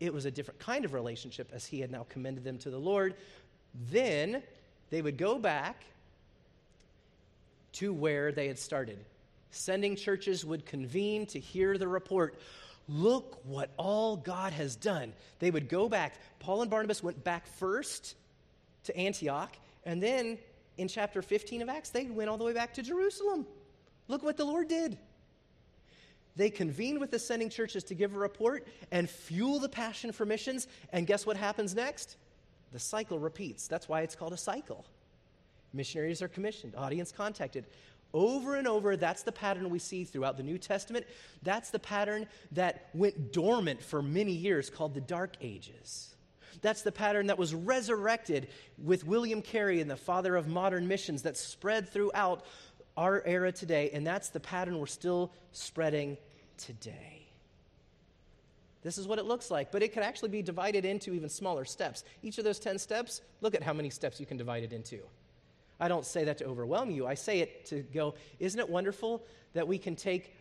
it 0.00 0.12
was 0.12 0.24
a 0.24 0.32
different 0.32 0.58
kind 0.58 0.84
of 0.84 0.94
relationship 0.94 1.48
as 1.52 1.64
he 1.64 1.78
had 1.78 1.92
now 1.92 2.06
commended 2.08 2.42
them 2.42 2.58
to 2.58 2.70
the 2.70 2.78
Lord. 2.78 3.14
Then 3.88 4.42
they 4.90 5.00
would 5.00 5.16
go 5.16 5.38
back 5.38 5.84
to 7.74 7.92
where 7.92 8.32
they 8.32 8.48
had 8.48 8.58
started. 8.58 8.98
Sending 9.52 9.94
churches 9.94 10.44
would 10.44 10.66
convene 10.66 11.24
to 11.26 11.38
hear 11.38 11.78
the 11.78 11.86
report 11.86 12.36
Look 12.88 13.38
what 13.44 13.70
all 13.76 14.16
God 14.16 14.52
has 14.54 14.74
done. 14.74 15.12
They 15.38 15.52
would 15.52 15.68
go 15.68 15.88
back. 15.88 16.14
Paul 16.40 16.62
and 16.62 16.68
Barnabas 16.68 17.00
went 17.00 17.22
back 17.22 17.46
first 17.46 18.16
to 18.82 18.96
Antioch, 18.96 19.56
and 19.84 20.02
then 20.02 20.36
in 20.78 20.88
chapter 20.88 21.22
15 21.22 21.62
of 21.62 21.68
Acts, 21.68 21.90
they 21.90 22.06
went 22.06 22.28
all 22.28 22.38
the 22.38 22.42
way 22.42 22.52
back 22.52 22.74
to 22.74 22.82
Jerusalem. 22.82 23.46
Look 24.08 24.24
what 24.24 24.36
the 24.36 24.44
Lord 24.44 24.66
did. 24.66 24.98
They 26.36 26.50
convene 26.50 27.00
with 27.00 27.10
the 27.10 27.18
sending 27.18 27.50
churches 27.50 27.84
to 27.84 27.94
give 27.94 28.14
a 28.14 28.18
report 28.18 28.66
and 28.90 29.08
fuel 29.08 29.58
the 29.58 29.68
passion 29.68 30.12
for 30.12 30.24
missions. 30.24 30.68
And 30.92 31.06
guess 31.06 31.26
what 31.26 31.36
happens 31.36 31.74
next? 31.74 32.16
The 32.72 32.78
cycle 32.78 33.18
repeats. 33.18 33.66
That's 33.66 33.88
why 33.88 34.02
it's 34.02 34.14
called 34.14 34.32
a 34.32 34.38
cycle. 34.38 34.84
Missionaries 35.72 36.22
are 36.22 36.28
commissioned, 36.28 36.74
audience 36.76 37.12
contacted. 37.12 37.66
Over 38.12 38.56
and 38.56 38.66
over, 38.66 38.96
that's 38.96 39.22
the 39.22 39.32
pattern 39.32 39.70
we 39.70 39.78
see 39.78 40.04
throughout 40.04 40.36
the 40.36 40.42
New 40.42 40.58
Testament. 40.58 41.06
That's 41.42 41.70
the 41.70 41.78
pattern 41.78 42.26
that 42.52 42.88
went 42.92 43.32
dormant 43.32 43.80
for 43.80 44.02
many 44.02 44.32
years, 44.32 44.68
called 44.68 44.94
the 44.94 45.00
Dark 45.00 45.36
Ages. 45.40 46.16
That's 46.60 46.82
the 46.82 46.92
pattern 46.92 47.28
that 47.28 47.38
was 47.38 47.54
resurrected 47.54 48.48
with 48.82 49.06
William 49.06 49.42
Carey 49.42 49.80
and 49.80 49.88
the 49.88 49.96
father 49.96 50.34
of 50.34 50.48
modern 50.48 50.88
missions 50.88 51.22
that 51.22 51.36
spread 51.36 51.88
throughout 51.88 52.44
our 53.00 53.22
era 53.24 53.50
today, 53.50 53.88
and 53.94 54.06
that's 54.06 54.28
the 54.28 54.38
pattern 54.38 54.78
we're 54.78 54.84
still 54.84 55.32
spreading 55.52 56.18
today. 56.58 57.26
This 58.82 58.98
is 58.98 59.08
what 59.08 59.18
it 59.18 59.24
looks 59.24 59.50
like, 59.50 59.72
but 59.72 59.82
it 59.82 59.94
could 59.94 60.02
actually 60.02 60.28
be 60.28 60.42
divided 60.42 60.84
into 60.84 61.14
even 61.14 61.30
smaller 61.30 61.64
steps. 61.64 62.04
Each 62.22 62.36
of 62.36 62.44
those 62.44 62.58
10 62.58 62.78
steps, 62.78 63.22
look 63.40 63.54
at 63.54 63.62
how 63.62 63.72
many 63.72 63.88
steps 63.88 64.20
you 64.20 64.26
can 64.26 64.36
divide 64.36 64.64
it 64.64 64.74
into. 64.74 65.00
I 65.80 65.88
don't 65.88 66.04
say 66.04 66.24
that 66.24 66.36
to 66.38 66.44
overwhelm 66.44 66.90
you. 66.90 67.06
I 67.06 67.14
say 67.14 67.40
it 67.40 67.64
to 67.66 67.80
go, 67.80 68.16
isn't 68.38 68.60
it 68.60 68.68
wonderful 68.68 69.24
that 69.54 69.66
we 69.66 69.78
can 69.78 69.96
take 69.96 70.36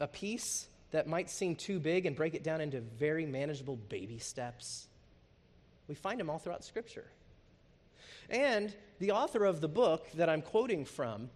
a 0.00 0.08
piece 0.08 0.66
that 0.90 1.06
might 1.06 1.30
seem 1.30 1.54
too 1.54 1.78
big 1.78 2.04
and 2.04 2.16
break 2.16 2.34
it 2.34 2.42
down 2.42 2.60
into 2.60 2.80
very 2.80 3.26
manageable 3.26 3.76
baby 3.76 4.18
steps? 4.18 4.88
We 5.86 5.94
find 5.94 6.18
them 6.18 6.28
all 6.28 6.40
throughout 6.40 6.64
Scripture. 6.64 7.06
And 8.28 8.74
the 8.98 9.12
author 9.12 9.44
of 9.44 9.60
the 9.60 9.68
book 9.68 10.10
that 10.14 10.28
I'm 10.28 10.42
quoting 10.42 10.84
from, 10.84 11.30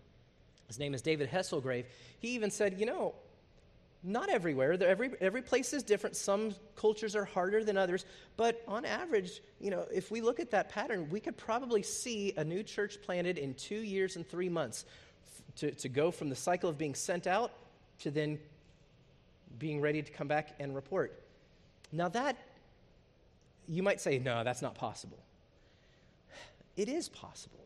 his 0.67 0.79
name 0.79 0.95
is 0.95 1.03
David 1.03 1.31
Hesselgrave, 1.31 1.85
he 2.19 2.29
even 2.29 2.51
said, 2.51 2.79
you 2.79 2.87
know, 2.87 3.15
not 4.03 4.29
everywhere. 4.29 4.73
Every, 4.81 5.11
every 5.21 5.43
place 5.43 5.73
is 5.73 5.83
different. 5.83 6.15
Some 6.15 6.55
cultures 6.77 7.17
are 7.17 7.25
harder 7.25 7.65
than 7.65 7.77
others. 7.77 8.05
But 8.37 8.63
on 8.69 8.85
average, 8.85 9.43
you 9.61 9.71
know, 9.71 9.85
if 9.93 10.11
we 10.11 10.21
look 10.21 10.39
at 10.39 10.51
that 10.53 10.69
pattern, 10.69 11.09
we 11.11 11.19
could 11.19 11.37
probably 11.37 11.83
see 11.83 12.33
a 12.37 12.45
new 12.45 12.63
church 12.63 12.99
planted 13.03 13.37
in 13.37 13.55
two 13.55 13.81
years 13.81 14.15
and 14.17 14.27
three 14.29 14.49
months 14.49 14.85
to, 15.57 15.73
to 15.73 15.89
go 15.89 16.11
from 16.11 16.29
the 16.29 16.37
cycle 16.37 16.71
of 16.71 16.79
being 16.79 16.95
sent 16.95 17.27
out 17.27 17.53
to 18.01 18.11
then 18.11 18.39
being 19.59 19.81
ready 19.81 20.03
to 20.03 20.13
come 20.13 20.29
back 20.29 20.55
and 20.61 20.75
report. 20.75 21.23
Now, 21.91 22.09
that, 22.11 22.37
you 23.67 23.83
might 23.83 24.01
say, 24.01 24.19
no, 24.19 24.45
that's 24.45 24.63
not 24.63 24.75
possible. 24.75 25.19
It 26.77 26.89
is 26.89 27.09
possible. 27.09 27.66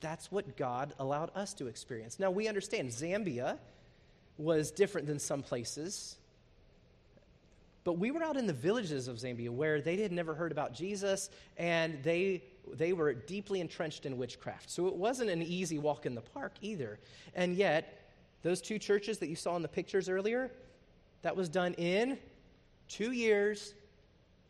That's 0.00 0.30
what 0.30 0.56
God 0.56 0.94
allowed 0.98 1.30
us 1.34 1.54
to 1.54 1.66
experience. 1.66 2.18
Now, 2.18 2.30
we 2.30 2.48
understand 2.48 2.90
Zambia 2.90 3.58
was 4.36 4.70
different 4.70 5.06
than 5.06 5.18
some 5.18 5.42
places. 5.42 6.16
But 7.84 7.98
we 7.98 8.10
were 8.10 8.22
out 8.22 8.36
in 8.36 8.46
the 8.46 8.52
villages 8.52 9.08
of 9.08 9.16
Zambia 9.16 9.48
where 9.50 9.80
they 9.80 9.96
had 9.96 10.12
never 10.12 10.34
heard 10.34 10.52
about 10.52 10.74
Jesus 10.74 11.30
and 11.56 12.02
they, 12.02 12.44
they 12.72 12.92
were 12.92 13.14
deeply 13.14 13.60
entrenched 13.60 14.06
in 14.06 14.18
witchcraft. 14.18 14.70
So 14.70 14.86
it 14.86 14.94
wasn't 14.94 15.30
an 15.30 15.42
easy 15.42 15.78
walk 15.78 16.06
in 16.06 16.14
the 16.14 16.20
park 16.20 16.52
either. 16.60 16.98
And 17.34 17.56
yet, 17.56 18.10
those 18.42 18.60
two 18.60 18.78
churches 18.78 19.18
that 19.18 19.28
you 19.28 19.36
saw 19.36 19.56
in 19.56 19.62
the 19.62 19.68
pictures 19.68 20.08
earlier, 20.08 20.52
that 21.22 21.34
was 21.34 21.48
done 21.48 21.74
in 21.74 22.18
two 22.88 23.12
years 23.12 23.74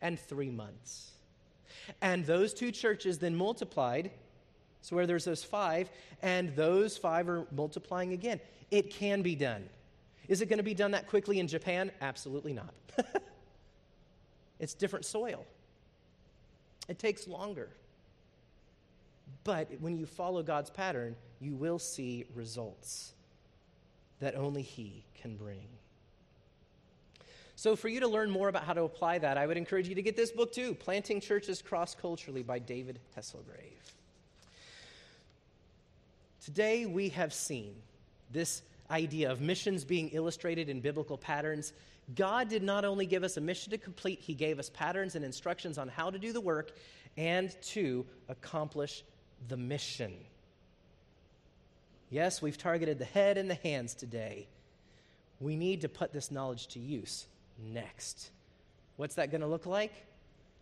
and 0.01 0.19
three 0.19 0.51
months. 0.51 1.11
And 2.01 2.25
those 2.25 2.53
two 2.53 2.71
churches 2.71 3.19
then 3.19 3.35
multiplied. 3.35 4.11
So 4.81 4.95
where 4.95 5.05
there's 5.05 5.25
those 5.25 5.43
five, 5.43 5.89
and 6.21 6.55
those 6.55 6.97
five 6.97 7.27
are 7.29 7.45
multiplying 7.55 8.13
again. 8.13 8.39
It 8.71 8.91
can 8.91 9.21
be 9.21 9.35
done. 9.35 9.67
Is 10.27 10.41
it 10.41 10.45
going 10.45 10.57
to 10.57 10.63
be 10.63 10.73
done 10.73 10.91
that 10.91 11.07
quickly 11.07 11.39
in 11.39 11.47
Japan? 11.47 11.91
Absolutely 12.01 12.53
not. 12.53 12.73
it's 14.59 14.73
different 14.73 15.05
soil, 15.05 15.45
it 16.87 16.99
takes 16.99 17.27
longer. 17.27 17.69
But 19.43 19.69
when 19.79 19.97
you 19.97 20.05
follow 20.05 20.43
God's 20.43 20.69
pattern, 20.69 21.15
you 21.39 21.55
will 21.55 21.79
see 21.79 22.25
results 22.35 23.13
that 24.19 24.35
only 24.35 24.61
He 24.61 25.05
can 25.21 25.35
bring. 25.35 25.67
So, 27.55 27.75
for 27.75 27.89
you 27.89 27.99
to 27.99 28.07
learn 28.07 28.29
more 28.29 28.47
about 28.47 28.63
how 28.63 28.73
to 28.73 28.83
apply 28.83 29.19
that, 29.19 29.37
I 29.37 29.45
would 29.45 29.57
encourage 29.57 29.87
you 29.87 29.95
to 29.95 30.01
get 30.01 30.15
this 30.15 30.31
book 30.31 30.51
too 30.51 30.73
Planting 30.73 31.19
Churches 31.19 31.61
Cross 31.61 31.95
Culturally 31.95 32.43
by 32.43 32.59
David 32.59 32.99
Hesselgrave. 33.17 33.98
Today, 36.49 36.87
we 36.87 37.09
have 37.09 37.31
seen 37.31 37.75
this 38.31 38.63
idea 38.89 39.31
of 39.31 39.39
missions 39.39 39.85
being 39.85 40.09
illustrated 40.09 40.67
in 40.67 40.81
biblical 40.81 41.15
patterns, 41.15 41.73
God 42.15 42.49
did 42.49 42.63
not 42.63 42.83
only 42.85 43.05
give 43.05 43.23
us 43.23 43.37
a 43.37 43.41
mission 43.41 43.69
to 43.69 43.77
complete, 43.77 44.19
He 44.19 44.33
gave 44.33 44.57
us 44.57 44.67
patterns 44.67 45.13
and 45.13 45.23
instructions 45.23 45.77
on 45.77 45.89
how 45.89 46.09
to 46.09 46.17
do 46.17 46.33
the 46.33 46.41
work 46.41 46.71
and 47.17 47.55
to 47.65 48.03
accomplish 48.29 49.03
the 49.47 49.57
mission. 49.57 50.11
Yes, 52.09 52.41
we've 52.41 52.57
targeted 52.57 52.97
the 52.97 53.05
head 53.05 53.37
and 53.37 53.47
the 53.47 53.53
hands 53.53 53.93
today. 53.93 54.47
We 55.39 55.55
need 55.55 55.81
to 55.81 55.87
put 55.87 56.13
this 56.13 56.31
knowledge 56.31 56.65
to 56.69 56.79
use 56.79 57.27
next. 57.59 58.31
What's 58.97 59.13
that 59.15 59.29
going 59.29 59.41
to 59.41 59.47
look 59.47 59.67
like? 59.67 59.93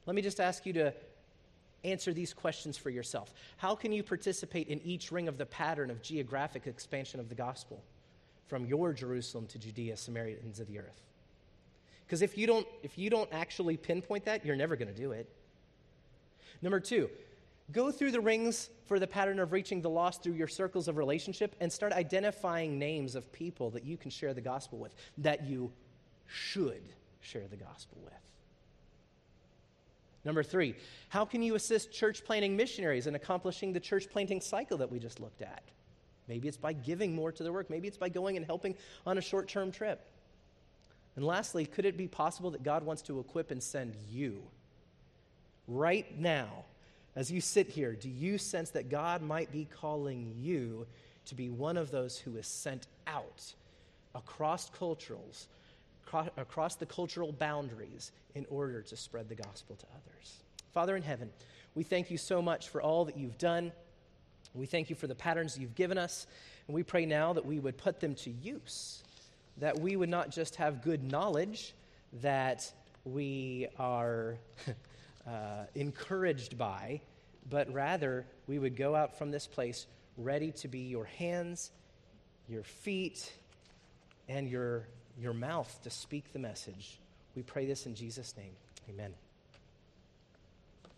Let 0.06 0.18
me 0.18 0.22
just 0.22 0.42
ask 0.42 0.66
you 0.66 0.74
to 0.74 0.94
answer 1.84 2.14
these 2.14 2.34
questions 2.34 2.78
for 2.78 2.90
yourself. 2.90 3.34
How 3.58 3.76
can 3.76 3.92
you 3.92 4.04
participate 4.04 4.68
in 4.68 4.82
each 4.82 5.12
ring 5.12 5.28
of 5.28 5.38
the 5.38 5.46
pattern 5.46 5.90
of 5.92 6.02
geographic 6.02 6.68
expansion 6.68 7.20
of 7.20 7.30
the 7.30 7.36
gospel? 7.36 7.84
from 8.48 8.66
your 8.66 8.94
Jerusalem 8.94 9.46
to 9.48 9.60
Judea, 9.60 9.98
Samaria, 9.98 10.38
of 10.38 10.68
the 10.68 10.80
earth. 10.80 11.02
Because 12.06 12.22
if 12.22 12.38
you 12.38 12.48
don't 12.48 12.66
if 12.84 12.98
you 12.98 13.10
don't 13.10 13.30
actually 13.34 13.78
pinpoint 13.78 14.26
that, 14.26 14.46
you're 14.46 14.56
never 14.56 14.76
going 14.76 14.88
to 14.88 15.00
do 15.00 15.12
it. 15.12 15.30
Number 16.62 16.80
two, 16.80 17.10
go 17.72 17.92
through 17.92 18.12
the 18.12 18.22
rings 18.22 18.70
for 18.86 19.00
the 19.00 19.08
pattern 19.08 19.40
of 19.40 19.52
reaching 19.52 19.82
the 19.82 19.90
lost 19.90 20.24
through 20.24 20.34
your 20.34 20.48
circles 20.48 20.88
of 20.88 20.98
relationship 20.98 21.56
and 21.60 21.72
start 21.72 21.92
identifying 21.92 22.80
names 22.80 23.16
of 23.16 23.32
people 23.34 23.70
that 23.72 23.84
you 23.84 23.98
can 23.98 24.10
share 24.10 24.34
the 24.34 24.42
gospel 24.42 24.80
with, 24.80 24.96
that 25.18 25.46
you 25.46 25.72
should 26.26 26.82
share 27.20 27.48
the 27.50 27.58
gospel 27.58 27.98
with. 28.04 28.14
Number 30.28 30.44
three, 30.44 30.76
how 31.08 31.24
can 31.24 31.42
you 31.42 31.56
assist 31.56 31.90
church 31.90 32.26
planting 32.26 32.58
missionaries 32.58 33.08
in 33.08 33.16
accomplishing 33.16 33.72
the 33.72 33.80
church 33.80 34.10
planting 34.10 34.42
cycle 34.42 34.78
that 34.80 34.92
we 34.92 35.00
just 35.00 35.22
looked 35.22 35.42
at? 35.42 35.64
Maybe 36.28 36.50
it's 36.50 36.58
by 36.58 36.74
giving 36.74 37.16
more 37.16 37.32
to 37.32 37.44
the 37.44 37.54
work. 37.54 37.70
Maybe 37.70 37.88
it's 37.88 37.98
by 37.98 38.10
going 38.10 38.36
and 38.36 38.46
helping 38.46 38.76
on 39.06 39.18
a 39.18 39.22
short 39.22 39.48
term 39.48 39.72
trip. 39.72 40.06
And 41.16 41.26
lastly, 41.26 41.66
could 41.66 41.86
it 41.86 41.96
be 41.96 42.10
possible 42.10 42.52
that 42.52 42.62
God 42.62 42.84
wants 42.84 43.04
to 43.04 43.22
equip 43.22 43.52
and 43.52 43.64
send 43.64 43.96
you 44.12 44.44
right 45.66 46.20
now? 46.20 46.66
As 47.16 47.32
you 47.32 47.40
sit 47.40 47.70
here, 47.70 47.94
do 47.94 48.10
you 48.10 48.38
sense 48.38 48.72
that 48.72 48.90
God 48.90 49.22
might 49.22 49.50
be 49.50 49.66
calling 49.80 50.36
you 50.38 50.88
to 51.28 51.36
be 51.36 51.50
one 51.50 51.78
of 51.78 51.90
those 51.90 52.18
who 52.18 52.36
is 52.36 52.48
sent 52.48 52.88
out 53.08 53.54
across 54.14 54.70
culturals, 54.72 55.46
across 56.38 56.76
the 56.76 56.86
cultural 56.86 57.32
boundaries 57.32 58.12
in 58.36 58.46
order 58.50 58.82
to 58.82 58.96
spread 58.96 59.30
the 59.30 59.36
gospel 59.36 59.76
to 59.76 59.86
others? 59.88 60.44
Father 60.74 60.96
in 60.96 61.04
heaven, 61.04 61.30
we 61.76 61.84
thank 61.84 62.12
you 62.12 62.18
so 62.18 62.42
much 62.42 62.70
for 62.70 62.82
all 62.82 63.06
that 63.06 63.18
you've 63.18 63.38
done. 63.38 63.72
We 64.54 64.66
thank 64.66 64.90
you 64.90 64.96
for 64.96 65.08
the 65.08 65.16
patterns 65.16 65.58
you've 65.58 65.76
given 65.76 65.98
us, 65.98 66.28
and 66.68 66.76
we 66.76 66.84
pray 66.84 67.06
now 67.06 67.34
that 67.34 67.46
we 67.46 67.60
would 67.60 67.78
put 67.78 68.00
them 68.00 68.16
to 68.16 68.30
use 68.30 69.04
that 69.60 69.80
we 69.80 69.96
would 69.96 70.10
not 70.10 70.30
just 70.30 70.56
have 70.56 70.84
good 70.84 71.04
knowledge, 71.04 71.74
that 72.22 72.72
we 73.06 73.68
are 73.80 74.38
uh, 75.28 75.66
encouraged 75.76 76.58
by, 76.58 77.02
but 77.50 77.72
rather 77.74 78.26
we 78.46 78.60
would 78.60 78.76
go 78.76 78.96
out 78.96 79.18
from 79.18 79.32
this 79.32 79.48
place 79.48 79.88
ready 80.18 80.52
to 80.52 80.68
be 80.68 80.80
your 80.80 81.06
hands, 81.06 81.72
your 82.48 82.64
feet, 82.64 83.32
and 84.30 84.50
your, 84.50 84.88
your 85.20 85.34
mouth 85.34 85.80
to 85.84 85.90
speak 85.90 86.32
the 86.34 86.40
message. 86.40 87.00
We 87.36 87.44
pray 87.44 87.66
this 87.66 87.86
in 87.86 87.96
Jesus' 87.96 88.36
name. 88.38 88.54
Amen. 88.90 89.14